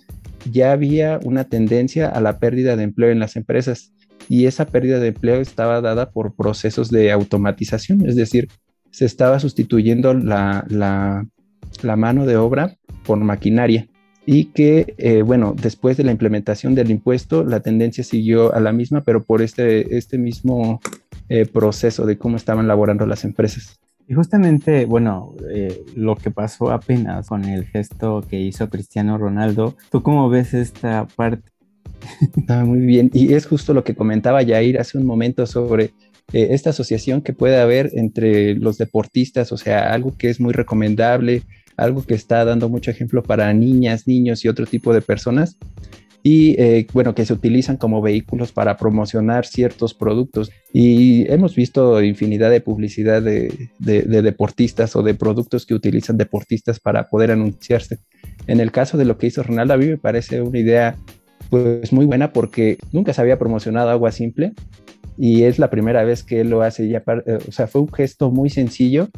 ya 0.51 0.71
había 0.71 1.19
una 1.23 1.43
tendencia 1.43 2.09
a 2.09 2.21
la 2.21 2.39
pérdida 2.39 2.75
de 2.75 2.83
empleo 2.83 3.11
en 3.11 3.19
las 3.19 3.35
empresas 3.35 3.91
y 4.29 4.45
esa 4.45 4.65
pérdida 4.65 4.99
de 4.99 5.09
empleo 5.09 5.41
estaba 5.41 5.81
dada 5.81 6.09
por 6.09 6.35
procesos 6.35 6.89
de 6.89 7.11
automatización, 7.11 8.07
es 8.07 8.15
decir, 8.15 8.47
se 8.91 9.05
estaba 9.05 9.39
sustituyendo 9.39 10.13
la, 10.13 10.65
mano 11.83 12.25
de 12.25 12.37
obra 12.37 12.75
por 13.05 13.19
maquinaria 13.19 13.87
y 14.25 14.45
que, 14.45 14.95
eh, 14.97 15.21
bueno, 15.21 15.55
después 15.59 15.97
de 15.97 16.03
la 16.03 16.11
implementación 16.11 16.75
del 16.75 16.91
impuesto, 16.91 17.43
la 17.43 17.59
tendencia 17.59 18.03
siguió 18.03 18.53
a 18.53 18.59
la 18.59 18.71
misma, 18.71 19.01
pero 19.01 19.23
por 19.23 19.41
este, 19.41 19.97
este 19.97 20.17
mismo 20.17 20.81
eh, 21.29 21.45
proceso 21.45 22.05
de 22.05 22.17
cómo 22.17 22.37
estaban 22.37 22.67
laborando 22.67 23.05
las 23.05 23.23
empresas. 23.23 23.79
Y 24.07 24.13
justamente, 24.13 24.85
bueno, 24.85 25.35
eh, 25.49 25.83
lo 25.95 26.15
que 26.15 26.31
pasó 26.31 26.71
apenas 26.71 27.27
con 27.27 27.43
el 27.45 27.65
gesto 27.65 28.23
que 28.29 28.39
hizo 28.39 28.69
Cristiano 28.69 29.17
Ronaldo, 29.17 29.75
¿tú 29.89 30.03
cómo 30.03 30.29
ves 30.29 30.53
esta 30.53 31.07
parte 31.15 31.49
Ah, 32.47 32.63
muy 32.65 32.79
bien. 32.79 33.09
Y 33.13 33.33
es 33.33 33.45
justo 33.45 33.73
lo 33.73 33.83
que 33.83 33.95
comentaba 33.95 34.45
Jair 34.45 34.79
hace 34.79 34.97
un 34.97 35.05
momento 35.05 35.45
sobre 35.45 35.85
eh, 36.33 36.47
esta 36.51 36.71
asociación 36.71 37.21
que 37.21 37.33
puede 37.33 37.59
haber 37.59 37.91
entre 37.93 38.55
los 38.55 38.77
deportistas, 38.77 39.51
o 39.51 39.57
sea, 39.57 39.93
algo 39.93 40.15
que 40.17 40.29
es 40.29 40.39
muy 40.39 40.53
recomendable, 40.53 41.43
algo 41.77 42.03
que 42.03 42.13
está 42.13 42.45
dando 42.45 42.69
mucho 42.69 42.91
ejemplo 42.91 43.23
para 43.23 43.53
niñas, 43.53 44.07
niños 44.07 44.43
y 44.45 44.47
otro 44.47 44.65
tipo 44.65 44.93
de 44.93 45.01
personas. 45.01 45.57
Y 46.23 46.59
eh, 46.59 46.87
bueno, 46.91 47.13
que 47.13 47.23
se 47.23 47.33
utilizan 47.33 47.77
como 47.77 48.01
vehículos 48.01 48.51
para 48.51 48.77
promocionar 48.77 49.45
ciertos 49.45 49.93
productos. 49.93 50.51
Y 50.73 51.31
hemos 51.31 51.55
visto 51.55 52.01
infinidad 52.01 52.49
de 52.49 52.61
publicidad 52.61 53.21
de, 53.21 53.69
de 53.77 54.21
deportistas 54.21 54.95
o 54.95 55.03
de 55.03 55.13
productos 55.13 55.67
que 55.67 55.75
utilizan 55.75 56.17
deportistas 56.17 56.79
para 56.79 57.09
poder 57.09 57.29
anunciarse. 57.29 57.99
En 58.47 58.59
el 58.59 58.71
caso 58.71 58.97
de 58.97 59.05
lo 59.05 59.19
que 59.19 59.27
hizo 59.27 59.43
Ronaldo, 59.43 59.75
a 59.75 59.77
mí 59.77 59.85
me 59.85 59.97
parece 59.97 60.41
una 60.41 60.57
idea 60.57 60.95
pues 61.49 61.93
muy 61.93 62.05
buena 62.05 62.33
porque 62.33 62.77
nunca 62.91 63.13
se 63.13 63.21
había 63.21 63.37
promocionado 63.37 63.89
agua 63.89 64.11
simple 64.11 64.53
y 65.17 65.43
es 65.43 65.59
la 65.59 65.69
primera 65.69 66.03
vez 66.03 66.23
que 66.23 66.41
él 66.41 66.49
lo 66.49 66.61
hace 66.61 66.87
ya, 66.87 67.03
eh, 67.25 67.37
o 67.47 67.51
sea, 67.51 67.67
fue 67.67 67.81
un 67.81 67.91
gesto 67.91 68.31
muy 68.31 68.49
sencillo 68.49 69.09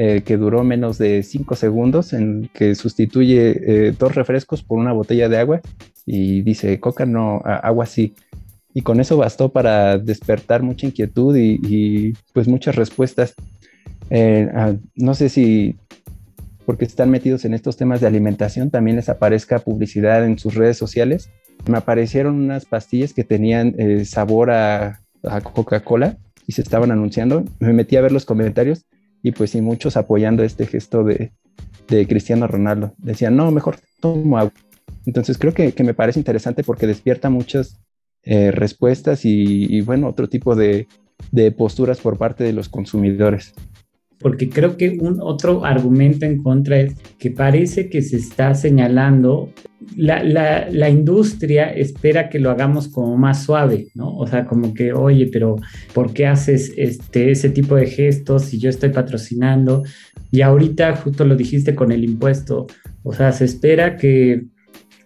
eh, 0.00 0.22
que 0.24 0.36
duró 0.36 0.62
menos 0.62 0.98
de 0.98 1.22
cinco 1.22 1.56
segundos 1.56 2.12
en 2.12 2.50
que 2.54 2.74
sustituye 2.74 3.88
eh, 3.88 3.94
dos 3.98 4.14
refrescos 4.14 4.62
por 4.62 4.78
una 4.78 4.92
botella 4.92 5.28
de 5.28 5.38
agua 5.38 5.60
y 6.06 6.42
dice 6.42 6.78
coca 6.78 7.06
no, 7.06 7.42
agua 7.44 7.86
sí. 7.86 8.14
Y 8.72 8.82
con 8.82 9.00
eso 9.00 9.16
bastó 9.16 9.50
para 9.50 9.98
despertar 9.98 10.62
mucha 10.62 10.86
inquietud 10.86 11.36
y, 11.36 12.12
pues 12.32 12.46
muchas 12.46 12.76
respuestas. 12.76 13.34
Ah, 14.10 14.74
no 14.94 15.14
sé 15.14 15.28
si 15.28 15.76
porque 16.64 16.84
están 16.84 17.10
metidos 17.10 17.44
en 17.44 17.54
estos 17.54 17.76
temas 17.76 18.00
de 18.00 18.06
alimentación, 18.06 18.70
también 18.70 18.96
les 18.96 19.08
aparezca 19.08 19.58
publicidad 19.58 20.24
en 20.24 20.38
sus 20.38 20.54
redes 20.54 20.76
sociales 20.76 21.30
me 21.66 21.78
aparecieron 21.78 22.36
unas 22.36 22.64
pastillas 22.64 23.12
que 23.12 23.24
tenían 23.24 23.74
eh, 23.78 24.04
sabor 24.04 24.50
a, 24.50 25.00
Coca-Cola 25.52 26.16
y 26.46 26.52
se 26.52 26.62
estaban 26.62 26.92
anunciando. 26.92 27.44
Me 27.58 27.72
metí 27.72 27.96
a 27.96 28.00
ver 28.00 28.12
los 28.12 28.24
comentarios 28.24 28.86
y 29.22 29.32
pues 29.32 29.50
sí, 29.50 29.60
muchos 29.60 29.96
apoyando 29.96 30.42
este 30.42 30.66
gesto 30.66 31.04
de, 31.04 31.32
Cristiano 32.06 32.46
Ronaldo. 32.46 32.92
Decían, 32.98 33.34
no, 33.34 33.50
mejor 33.50 33.78
tomo 34.00 34.36
agua. 34.36 34.52
Entonces 35.06 35.38
creo 35.38 35.54
que, 35.54 35.72
me 35.82 35.94
parece 35.94 36.20
interesante 36.20 36.62
porque 36.62 36.86
despierta 36.86 37.30
muchas 37.30 37.80
eh, 38.24 38.50
respuestas 38.50 39.24
y, 39.24 39.80
bueno, 39.80 40.08
otro 40.08 40.28
tipo 40.28 40.54
de, 40.54 40.86
de 41.30 41.50
posturas 41.50 42.00
por 42.00 42.18
parte 42.18 42.44
de 42.44 42.52
los 42.52 42.68
consumidores 42.68 43.54
porque 44.20 44.48
creo 44.48 44.76
que 44.76 44.98
un 45.00 45.18
otro 45.20 45.64
argumento 45.64 46.26
en 46.26 46.42
contra 46.42 46.80
es 46.80 46.94
que 47.18 47.30
parece 47.30 47.88
que 47.88 48.02
se 48.02 48.16
está 48.16 48.54
señalando, 48.54 49.52
la, 49.96 50.22
la, 50.22 50.68
la, 50.70 50.90
industria 50.90 51.70
espera 51.70 52.28
que 52.28 52.38
lo 52.38 52.50
hagamos 52.50 52.88
como 52.88 53.16
más 53.16 53.44
suave, 53.44 53.88
¿no? 53.94 54.16
O 54.16 54.26
sea, 54.26 54.44
como 54.44 54.74
que, 54.74 54.92
oye, 54.92 55.28
pero 55.32 55.56
¿por 55.94 56.12
qué 56.12 56.26
haces 56.26 56.72
este, 56.76 57.30
ese 57.30 57.50
tipo 57.50 57.76
de 57.76 57.86
gestos 57.86 58.46
si 58.46 58.58
yo 58.58 58.70
estoy 58.70 58.90
patrocinando? 58.90 59.84
Y 60.30 60.42
ahorita 60.42 60.96
justo 60.96 61.24
lo 61.24 61.36
dijiste 61.36 61.74
con 61.74 61.92
el 61.92 62.04
impuesto, 62.04 62.66
o 63.02 63.12
sea, 63.12 63.32
se 63.32 63.44
espera 63.44 63.96
que, 63.96 64.46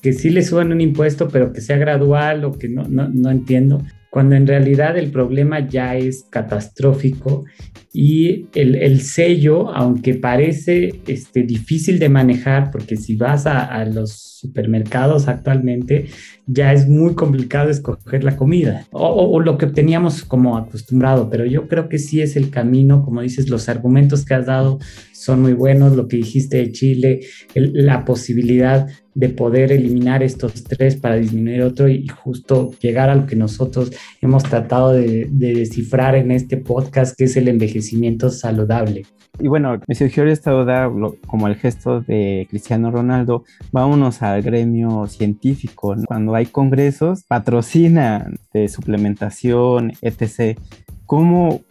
que 0.01 0.13
sí 0.15 0.31
le 0.31 0.43
suban 0.43 0.73
un 0.73 0.81
impuesto, 0.81 1.29
pero 1.29 1.53
que 1.53 1.61
sea 1.61 1.77
gradual 1.77 2.45
o 2.45 2.53
que 2.53 2.69
no, 2.69 2.85
no, 2.89 3.09
no 3.09 3.31
entiendo 3.31 3.83
cuando 4.13 4.37
en 4.37 4.47
realidad 4.47 4.99
el 4.99 5.11
problema 5.11 5.67
ya 5.67 5.97
es 5.97 6.27
catastrófico 6.29 7.47
y 7.95 8.47
el, 8.55 9.01
sello, 9.03 9.69
aunque 9.71 10.15
parece 10.15 11.01
este, 11.07 11.43
difícil 11.43 11.99
de 11.99 12.09
manejar, 12.09 12.71
porque 12.71 12.97
si 12.97 13.17
vas 13.17 13.47
a, 13.47 13.85
los 13.85 14.13
supermercados 14.13 15.29
actualmente, 15.29 16.07
ya 16.47 16.73
es 16.73 16.89
muy 16.89 17.15
complicado 17.15 17.69
escoger 17.69 18.25
la 18.25 18.37
comida. 18.37 18.87
O, 18.93 19.39
lo 19.41 19.59
que 19.59 19.67
teníamos 19.67 20.25
como 20.25 20.57
acostumbrado, 20.57 21.29
pero 21.29 21.45
yo 21.45 21.69
creo 21.69 21.89
que 21.89 21.99
sí 21.99 22.23
es 22.23 22.35
el 22.37 22.51
camino, 22.51 23.05
como 23.05 23.21
dices, 23.21 23.51
los 23.51 23.69
argumentos 23.69 24.25
que 24.25 24.35
has 24.35 24.47
dado 24.47 24.79
son 25.13 25.43
muy 25.43 25.53
buenos, 25.53 25.95
lo 25.95 26.09
que 26.09 26.17
dijiste 26.17 26.57
de 26.57 26.73
Chile, 26.73 27.21
la 27.55 28.05
posibilidad 28.05 28.89
de 29.15 29.29
poder 29.29 29.73
eliminar 29.73 30.23
estos 30.23 30.65
tres 30.65 30.97
para 30.97 31.17
disminuir 31.17 31.63
otro 31.63 31.89
y 31.89 32.09
justo 32.09 32.73
llegar 32.81 33.11
a 33.11 33.15
lo 33.15 33.27
que 33.27 33.37
nosotros 33.37 33.93
hemos 34.23 34.43
tratado 34.43 34.93
de, 34.93 35.29
descifrar 35.31 36.17
en 36.17 36.31
este 36.31 36.57
podcast, 36.57 37.17
que 37.17 37.25
es 37.25 37.37
el 37.37 37.49
envejecimiento 37.49 37.82
saludable. 38.31 39.05
Y 39.39 39.49
bueno, 39.49 39.81
me 39.89 39.95
surgió 39.95 40.25
esta 40.27 40.51
duda 40.51 40.91
como 41.27 41.49
el 41.49 41.57
gesto 41.57 42.01
de 42.03 42.47
Cristiano 42.51 42.91
Ronaldo, 42.91 43.45
vámonos 43.73 44.23
al 44.23 44.43
gremio 44.43 45.07
científico. 45.07 45.97
Cuando 46.07 46.35
hay 46.35 46.47
congresos, 46.47 47.25
patrocinan 47.25 48.39
de 48.53 48.69
suplementación, 48.69 49.93
etc. 50.03 50.59
¿Cómo, 51.07 51.63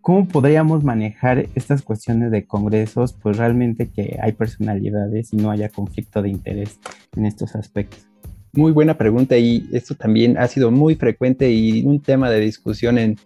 ¿Cómo 0.00 0.26
podríamos 0.26 0.82
manejar 0.82 1.46
estas 1.54 1.82
cuestiones 1.82 2.30
de 2.30 2.46
congresos? 2.46 3.12
Pues 3.12 3.36
realmente 3.36 3.90
que 3.90 4.18
hay 4.22 4.32
personalidades 4.32 5.32
y 5.34 5.36
no 5.36 5.50
haya 5.50 5.68
conflicto 5.68 6.22
de 6.22 6.30
interés 6.30 6.80
en 7.14 7.26
estos 7.26 7.54
aspectos. 7.54 8.08
Muy 8.54 8.72
buena 8.72 8.96
pregunta 8.96 9.36
y 9.36 9.68
esto 9.72 9.94
también 9.94 10.38
ha 10.38 10.48
sido 10.48 10.70
muy 10.70 10.94
frecuente 10.94 11.50
y 11.50 11.84
un 11.84 12.00
tema 12.00 12.30
de 12.30 12.40
discusión 12.40 12.96
en, 12.96 13.16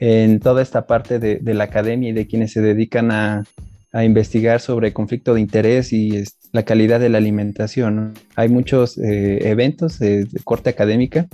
en 0.00 0.40
toda 0.40 0.62
esta 0.62 0.86
parte 0.86 1.18
de, 1.18 1.54
la 1.54 1.64
academia 1.64 2.10
y 2.10 2.12
de 2.12 2.26
quienes 2.26 2.52
se 2.52 2.60
dedican 2.60 3.12
a, 3.12 3.44
a 3.92 4.04
investigar 4.04 4.60
sobre 4.60 4.92
conflicto 4.92 5.34
de 5.34 5.40
interés 5.40 5.92
y 5.92 6.24
la 6.52 6.64
calidad 6.64 6.98
de 6.98 7.10
la 7.10 7.18
alimentación. 7.18 8.14
Hay 8.34 8.48
muchos 8.48 8.98
eh, 8.98 9.48
eventos 9.48 9.98
de 9.98 10.26
corte 10.42 10.70
académica 10.70 11.28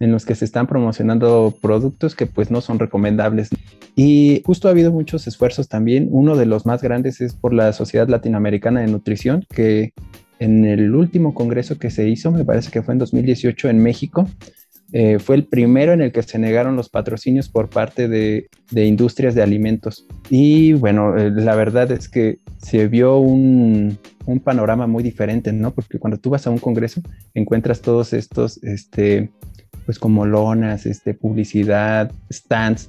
en 0.00 0.12
los 0.12 0.24
que 0.24 0.34
se 0.34 0.44
están 0.44 0.66
promocionando 0.66 1.54
productos 1.60 2.14
que 2.14 2.26
pues 2.26 2.50
no 2.50 2.60
son 2.60 2.78
recomendables. 2.78 3.50
Y 3.96 4.42
justo 4.46 4.68
ha 4.68 4.70
habido 4.70 4.92
muchos 4.92 5.26
esfuerzos 5.26 5.68
también. 5.68 6.08
Uno 6.10 6.36
de 6.36 6.46
los 6.46 6.66
más 6.66 6.82
grandes 6.82 7.20
es 7.20 7.34
por 7.34 7.52
la 7.52 7.72
Sociedad 7.72 8.08
Latinoamericana 8.08 8.80
de 8.80 8.86
Nutrición, 8.86 9.44
que 9.52 9.92
en 10.38 10.64
el 10.64 10.94
último 10.94 11.34
congreso 11.34 11.78
que 11.78 11.90
se 11.90 12.08
hizo, 12.08 12.30
me 12.30 12.44
parece 12.44 12.70
que 12.70 12.82
fue 12.82 12.94
en 12.94 12.98
2018 12.98 13.68
en 13.70 13.82
México, 13.82 14.28
eh, 14.92 15.18
fue 15.18 15.36
el 15.36 15.44
primero 15.44 15.92
en 15.92 16.00
el 16.00 16.12
que 16.12 16.22
se 16.22 16.38
negaron 16.38 16.74
los 16.74 16.88
patrocinios 16.88 17.48
por 17.48 17.68
parte 17.68 18.08
de, 18.08 18.48
industrias 18.72 19.34
de 19.34 19.42
alimentos. 19.42 20.06
Y 20.30 20.72
bueno, 20.72 21.16
eh, 21.16 21.30
la 21.30 21.54
verdad 21.54 21.92
es 21.92 22.08
que 22.08 22.38
se 22.56 22.88
vio 22.88 23.18
un, 23.18 23.98
panorama 24.44 24.86
muy 24.86 25.02
diferente, 25.02 25.52
¿no? 25.52 25.72
Porque 25.72 25.98
cuando 25.98 26.18
tú 26.18 26.30
vas 26.30 26.46
a 26.46 26.50
un 26.50 26.58
congreso 26.58 27.00
encuentras 27.34 27.80
todos 27.80 28.12
estos 28.12 28.62
este, 28.62 29.30
pues 29.86 29.98
como 29.98 30.26
lonas, 30.26 30.84
este, 30.84 31.14
publicidad, 31.14 32.12
stands 32.30 32.88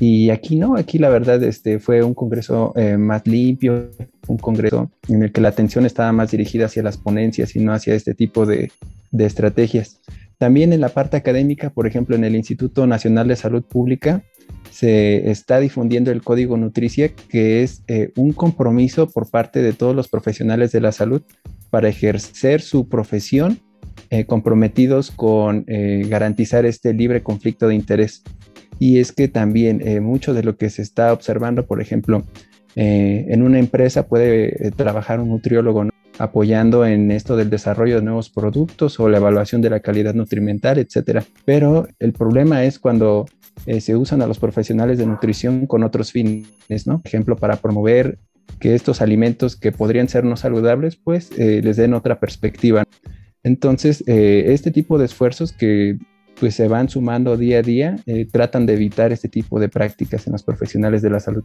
Y 0.00 0.30
aquí 0.30 0.56
no, 0.56 0.76
aquí 0.76 0.98
la 0.98 1.10
verdad 1.10 1.42
este, 1.42 1.78
fue 1.78 2.02
un 2.02 2.14
congreso 2.14 2.72
eh, 2.76 2.96
más 2.96 3.26
limpio, 3.26 3.90
un 4.28 4.38
congreso 4.38 4.90
en 5.08 5.22
el 5.24 5.32
que 5.32 5.42
la 5.42 5.48
atención 5.48 5.84
estaba 5.84 6.12
más 6.12 6.30
dirigida 6.30 6.66
hacia 6.66 6.82
las 6.82 6.96
ponencias 6.96 7.54
y 7.54 7.60
no 7.60 7.72
hacia 7.72 7.94
este 7.94 8.14
tipo 8.14 8.46
de 8.46 8.70
estrategias. 9.12 10.00
También 10.38 10.72
en 10.72 10.80
la 10.80 10.90
parte 10.90 11.16
académica, 11.16 11.70
por 11.70 11.88
ejemplo, 11.88 12.14
en 12.14 12.22
el 12.22 12.36
Instituto 12.36 12.86
Nacional 12.86 13.26
de 13.26 13.34
Salud 13.34 13.64
Pública, 13.64 14.22
se 14.70 15.30
está 15.30 15.58
difundiendo 15.58 16.12
el 16.12 16.22
código 16.22 16.56
Nutricia, 16.56 17.12
que 17.28 17.64
es 17.64 17.82
eh, 17.88 18.12
un 18.16 18.32
compromiso 18.32 19.10
por 19.10 19.28
parte 19.28 19.60
de 19.62 19.72
todos 19.72 19.96
los 19.96 20.06
profesionales 20.06 20.70
de 20.70 20.80
la 20.80 20.92
salud 20.92 21.22
para 21.70 21.88
ejercer 21.88 22.60
su 22.60 22.88
profesión 22.88 23.58
eh, 24.10 24.24
comprometidos 24.26 25.10
con 25.10 25.64
eh, 25.66 26.06
garantizar 26.08 26.64
este 26.66 26.94
libre 26.94 27.24
conflicto 27.24 27.66
de 27.66 27.74
interés. 27.74 28.22
Y 28.78 29.00
es 29.00 29.10
que 29.10 29.26
también 29.26 29.82
mucho 30.04 30.34
de 30.34 30.44
lo 30.44 30.56
que 30.56 30.70
se 30.70 30.82
está 30.82 31.12
observando, 31.12 31.66
por 31.66 31.82
ejemplo, 31.82 32.24
en 32.76 33.42
una 33.42 33.58
empresa 33.58 34.06
puede 34.06 34.70
trabajar 34.76 35.18
un 35.18 35.30
nutriólogo 35.30 35.82
apoyando 36.18 36.84
en 36.84 37.10
esto 37.10 37.36
del 37.36 37.50
desarrollo 37.50 37.96
de 37.96 38.02
nuevos 38.02 38.28
productos 38.28 38.98
o 39.00 39.08
la 39.08 39.18
evaluación 39.18 39.62
de 39.62 39.70
la 39.70 39.80
calidad 39.80 40.14
nutrimental, 40.14 40.78
etcétera. 40.78 41.24
Pero 41.44 41.88
el 41.98 42.12
problema 42.12 42.64
es 42.64 42.78
cuando 42.78 43.26
eh, 43.66 43.80
se 43.80 43.96
usan 43.96 44.22
a 44.22 44.26
los 44.26 44.38
profesionales 44.38 44.98
de 44.98 45.06
nutrición 45.06 45.66
con 45.66 45.82
otros 45.84 46.12
fines, 46.12 46.86
¿no? 46.86 47.00
Por 47.00 47.06
ejemplo, 47.06 47.36
para 47.36 47.56
promover 47.56 48.18
que 48.60 48.74
estos 48.74 49.00
alimentos 49.00 49.56
que 49.56 49.72
podrían 49.72 50.08
ser 50.08 50.24
no 50.24 50.36
saludables, 50.36 50.96
pues 50.96 51.30
eh, 51.38 51.60
les 51.62 51.76
den 51.76 51.94
otra 51.94 52.18
perspectiva. 52.18 52.84
Entonces, 53.42 54.02
eh, 54.06 54.46
este 54.48 54.70
tipo 54.70 54.98
de 54.98 55.04
esfuerzos 55.04 55.52
que 55.52 55.98
pues 56.40 56.54
se 56.54 56.68
van 56.68 56.88
sumando 56.88 57.36
día 57.36 57.58
a 57.58 57.62
día, 57.62 57.96
tratan 58.30 58.64
de 58.64 58.74
evitar 58.74 59.10
este 59.10 59.28
tipo 59.28 59.58
de 59.58 59.68
prácticas 59.68 60.24
en 60.28 60.34
los 60.34 60.44
profesionales 60.44 61.02
de 61.02 61.10
la 61.10 61.18
salud. 61.18 61.44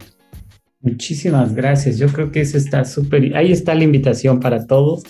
Muchísimas 0.84 1.54
gracias. 1.54 1.96
Yo 1.96 2.08
creo 2.08 2.30
que 2.30 2.42
eso 2.42 2.58
está 2.58 2.84
súper. 2.84 3.34
Ahí 3.34 3.50
está 3.50 3.74
la 3.74 3.84
invitación 3.84 4.38
para 4.38 4.66
todos. 4.66 5.02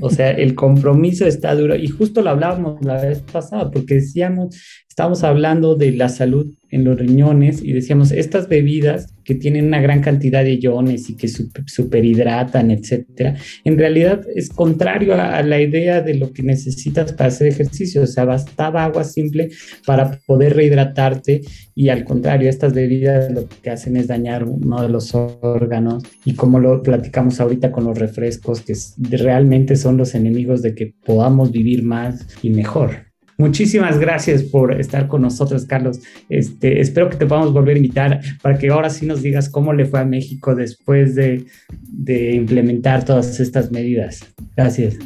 O 0.00 0.08
sea, 0.08 0.30
el 0.30 0.54
compromiso 0.54 1.26
está 1.26 1.54
duro. 1.54 1.76
Y 1.76 1.86
justo 1.88 2.22
lo 2.22 2.30
hablábamos 2.30 2.82
la 2.82 2.98
vez 3.02 3.20
pasada, 3.30 3.70
porque 3.70 3.96
decíamos, 3.96 4.56
estábamos 4.98 5.22
hablando 5.22 5.76
de 5.76 5.92
la 5.92 6.08
salud 6.08 6.56
en 6.70 6.82
los 6.82 6.98
riñones 6.98 7.62
y 7.62 7.72
decíamos, 7.72 8.10
estas 8.10 8.48
bebidas 8.48 9.14
que 9.22 9.36
tienen 9.36 9.66
una 9.66 9.80
gran 9.80 10.00
cantidad 10.00 10.42
de 10.42 10.58
iones 10.58 11.08
y 11.08 11.14
que 11.14 11.28
superhidratan, 11.28 12.72
etcétera, 12.72 13.36
en 13.62 13.78
realidad 13.78 14.26
es 14.34 14.48
contrario 14.48 15.14
a, 15.14 15.40
la 15.44 15.60
idea 15.60 16.00
de 16.00 16.14
lo 16.14 16.32
que 16.32 16.42
necesitas 16.42 17.12
para 17.12 17.28
hacer 17.28 17.46
ejercicio. 17.46 18.02
O 18.02 18.06
sea, 18.08 18.24
bastaba 18.24 18.82
agua 18.82 19.04
simple 19.04 19.50
para 19.86 20.18
poder 20.26 20.56
rehidratarte 20.56 21.42
y 21.76 21.90
al 21.90 22.02
contrario, 22.02 22.50
estas 22.50 22.74
bebidas 22.74 23.30
lo 23.30 23.48
que 23.62 23.70
hacen 23.70 23.96
es 23.96 24.08
dañar 24.08 24.42
uno 24.42 24.82
de 24.82 24.88
los 24.88 25.14
órganos 25.14 26.02
y 26.24 26.34
como 26.34 26.58
lo 26.58 26.82
platicamos 26.82 27.38
ahorita 27.38 27.70
con 27.70 27.84
los 27.84 27.96
refrescos, 27.96 28.62
que 28.62 28.74
realmente 29.16 29.76
son 29.76 29.96
los 29.96 30.16
enemigos 30.16 30.60
de 30.60 30.74
que 30.74 30.92
podamos 31.04 31.52
vivir 31.52 31.84
más 31.84 32.26
y 32.42 32.50
mejor. 32.50 33.07
Muchísimas 33.38 34.00
gracias 34.00 34.42
por 34.42 34.72
estar 34.80 35.06
con 35.06 35.22
nosotros, 35.22 35.64
Carlos. 35.64 36.00
Este, 36.28 36.80
espero 36.80 37.08
que 37.08 37.16
te 37.16 37.24
podamos 37.24 37.52
volver 37.52 37.74
a 37.74 37.78
invitar 37.78 38.20
para 38.42 38.58
que 38.58 38.68
ahora 38.68 38.90
sí 38.90 39.06
nos 39.06 39.22
digas 39.22 39.48
cómo 39.48 39.72
le 39.72 39.86
fue 39.86 40.00
a 40.00 40.04
México 40.04 40.56
después 40.56 41.14
de, 41.14 41.46
de 41.82 42.32
implementar 42.34 43.04
todas 43.04 43.38
estas 43.38 43.70
medidas. 43.70 44.26
Gracias. 44.56 44.98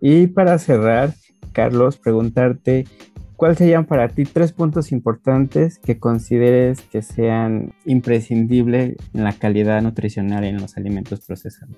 Y 0.00 0.28
para 0.28 0.56
cerrar, 0.58 1.14
Carlos, 1.52 1.96
preguntarte 1.96 2.84
¿cuáles 3.38 3.58
serían 3.58 3.86
para 3.86 4.08
ti 4.08 4.24
tres 4.24 4.52
puntos 4.52 4.90
importantes 4.92 5.78
que 5.78 5.98
consideres 5.98 6.80
que 6.82 7.02
sean 7.02 7.72
imprescindibles 7.84 8.96
en 9.14 9.24
la 9.24 9.32
calidad 9.32 9.80
nutricional 9.80 10.44
en 10.44 10.60
los 10.60 10.76
alimentos 10.76 11.20
procesados? 11.26 11.76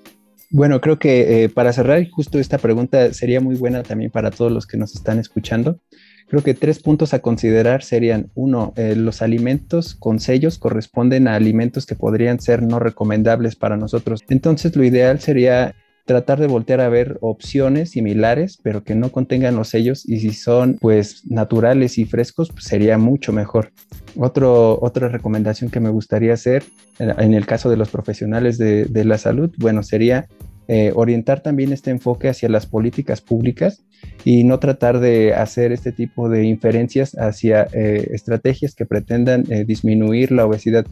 Bueno, 0.52 0.80
creo 0.80 0.98
que 0.98 1.44
eh, 1.44 1.48
para 1.48 1.72
cerrar 1.72 2.04
justo 2.10 2.40
esta 2.40 2.58
pregunta 2.58 3.12
sería 3.12 3.40
muy 3.40 3.54
buena 3.54 3.84
también 3.84 4.10
para 4.10 4.32
todos 4.32 4.50
los 4.50 4.66
que 4.66 4.76
nos 4.76 4.96
están 4.96 5.20
escuchando. 5.20 5.78
Creo 6.26 6.42
que 6.42 6.54
tres 6.54 6.80
puntos 6.80 7.14
a 7.14 7.20
considerar 7.20 7.84
serían, 7.84 8.30
uno, 8.34 8.72
eh, 8.76 8.96
los 8.96 9.22
alimentos 9.22 9.94
con 9.94 10.18
sellos 10.18 10.58
corresponden 10.58 11.28
a 11.28 11.36
alimentos 11.36 11.86
que 11.86 11.94
podrían 11.94 12.40
ser 12.40 12.62
no 12.62 12.80
recomendables 12.80 13.54
para 13.54 13.76
nosotros. 13.76 14.22
Entonces, 14.28 14.74
lo 14.74 14.82
ideal 14.82 15.20
sería 15.20 15.76
tratar 16.06 16.40
de 16.40 16.46
voltear 16.46 16.80
a 16.80 16.88
ver 16.88 17.18
opciones 17.20 17.90
similares, 17.90 18.58
pero 18.62 18.82
que 18.82 18.94
no 18.94 19.12
contengan 19.12 19.56
los 19.56 19.68
sellos 19.68 20.08
y 20.08 20.20
si 20.20 20.32
son 20.32 20.76
pues 20.80 21.22
naturales 21.26 21.98
y 21.98 22.04
frescos, 22.04 22.50
pues, 22.50 22.64
sería 22.64 22.98
mucho 22.98 23.32
mejor. 23.32 23.72
Otro, 24.16 24.78
otra 24.82 25.08
recomendación 25.08 25.70
que 25.70 25.80
me 25.80 25.90
gustaría 25.90 26.34
hacer 26.34 26.64
en 27.00 27.34
el 27.34 27.46
caso 27.46 27.70
de 27.70 27.76
los 27.76 27.88
profesionales 27.88 28.58
de, 28.58 29.04
la 29.04 29.16
salud, 29.16 29.50
bueno, 29.56 29.82
sería 29.82 30.28
eh, 30.68 30.92
orientar 30.94 31.40
también 31.40 31.72
este 31.72 31.90
enfoque 31.90 32.28
hacia 32.28 32.48
las 32.48 32.66
políticas 32.66 33.20
públicas 33.22 33.82
y 34.24 34.44
no 34.44 34.58
tratar 34.58 35.00
de 35.00 35.34
hacer 35.34 35.72
este 35.72 35.92
tipo 35.92 36.28
de 36.28 36.44
inferencias 36.44 37.16
hacia 37.18 37.66
eh, 37.72 38.10
estrategias 38.12 38.74
que 38.74 38.86
pretendan 38.86 39.44
eh, 39.50 39.64
disminuir 39.64 40.30
la 40.30 40.46
obesidad. 40.46 40.86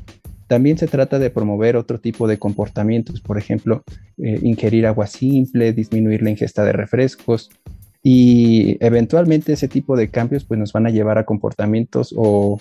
También 0.49 0.79
se 0.79 0.89
trata 0.89 1.19
de 1.19 1.31
promover 1.31 1.77
otro 1.77 2.01
tipo 2.01 2.27
de 2.27 2.39
comportamientos, 2.39 3.21
por 3.21 3.37
ejemplo, 3.39 3.85
eh, 4.17 4.41
ingerir 4.43 4.87
agua 4.87 5.07
simple, 5.07 5.75
disminuir 5.75 6.23
la 6.23 6.31
ingesta 6.31 6.65
de 6.65 6.73
refrescos 6.73 7.51
y 8.03 8.83
eventualmente 8.85 9.53
ese 9.53 9.69
tipo 9.69 9.95
de 9.95 10.09
cambios 10.09 10.45
pues 10.45 10.59
nos 10.59 10.73
van 10.73 10.87
a 10.87 10.91
llevar 10.91 11.19
a 11.19 11.25
comportamientos 11.25 12.15
o, 12.17 12.61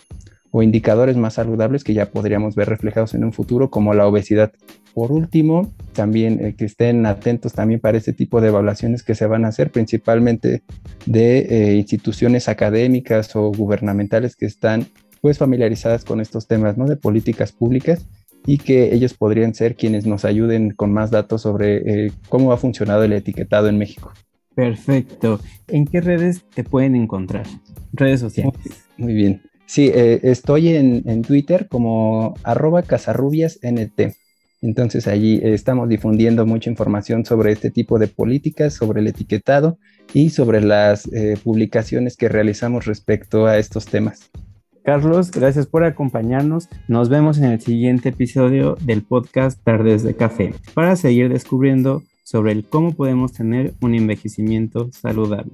indicadores 0.59 1.15
más 1.15 1.35
saludables 1.35 1.83
que 1.83 1.93
ya 1.93 2.09
podríamos 2.09 2.55
ver 2.55 2.67
reflejados 2.67 3.13
en 3.13 3.23
un 3.23 3.31
futuro 3.31 3.69
como 3.69 3.93
la 3.93 4.07
obesidad. 4.07 4.51
Por 4.95 5.11
último, 5.11 5.71
también 5.93 6.43
eh, 6.43 6.55
que 6.57 6.65
estén 6.65 7.05
atentos 7.05 7.53
también 7.53 7.79
para 7.79 7.99
este 7.99 8.11
tipo 8.11 8.41
de 8.41 8.47
evaluaciones 8.47 9.03
que 9.03 9.13
se 9.13 9.27
van 9.27 9.45
a 9.45 9.49
hacer 9.49 9.69
principalmente 9.69 10.63
de 11.05 11.37
eh, 11.41 11.75
instituciones 11.75 12.49
académicas 12.49 13.35
o 13.35 13.51
gubernamentales 13.51 14.35
que 14.35 14.47
están 14.47 14.87
pues 15.17 15.37
familiarizadas 15.37 16.03
con 16.03 16.21
estos 16.21 16.47
temas, 16.47 16.77
¿no? 16.77 16.85
De 16.85 16.95
políticas 16.95 17.51
públicas 17.51 18.07
y 18.45 18.57
que 18.57 18.93
ellos 18.93 19.13
podrían 19.13 19.53
ser 19.53 19.75
quienes 19.75 20.05
nos 20.05 20.25
ayuden 20.25 20.71
con 20.71 20.93
más 20.93 21.11
datos 21.11 21.41
sobre 21.41 22.05
eh, 22.05 22.11
cómo 22.29 22.53
ha 22.53 22.57
funcionado 22.57 23.03
el 23.03 23.13
etiquetado 23.13 23.67
en 23.67 23.77
México. 23.77 24.13
Perfecto. 24.55 25.39
¿En 25.67 25.85
qué 25.85 26.01
redes 26.01 26.43
te 26.55 26.63
pueden 26.63 26.95
encontrar? 26.95 27.45
Redes 27.93 28.21
sociales. 28.21 28.53
Muy 28.97 29.13
bien. 29.13 29.41
Sí, 29.65 29.91
eh, 29.93 30.21
estoy 30.23 30.69
en, 30.69 31.03
en, 31.05 31.21
Twitter 31.23 31.67
como 31.67 32.33
arroba 32.43 32.81
casarrubiasnt. 32.83 33.63
Entonces 34.61 35.07
allí 35.07 35.39
estamos 35.43 35.87
difundiendo 35.89 36.45
mucha 36.45 36.69
información 36.69 37.25
sobre 37.25 37.51
este 37.51 37.69
tipo 37.69 37.99
de 37.99 38.07
políticas, 38.07 38.73
sobre 38.73 39.01
el 39.01 39.07
etiquetado 39.07 39.77
y 40.13 40.31
sobre 40.31 40.61
las 40.61 41.05
eh, 41.13 41.37
publicaciones 41.43 42.17
que 42.17 42.29
realizamos 42.29 42.85
respecto 42.85 43.45
a 43.45 43.57
estos 43.57 43.85
temas. 43.85 44.31
Carlos, 44.87 45.31
gracias 45.31 45.67
por 45.67 45.83
acompañarnos. 45.83 46.69
Nos 46.87 47.09
vemos 47.09 47.39
en 47.39 47.51
el 47.51 47.59
siguiente 47.59 48.07
episodio 48.07 48.77
del 48.79 49.01
podcast 49.01 49.61
Tardes 49.61 50.01
de 50.01 50.15
Café 50.15 50.53
para 50.73 50.95
seguir 50.95 51.27
descubriendo 51.27 52.03
sobre 52.23 52.53
el 52.53 52.63
cómo 52.63 52.93
podemos 52.93 53.33
tener 53.33 53.73
un 53.81 53.95
envejecimiento 53.95 54.89
saludable. 54.93 55.51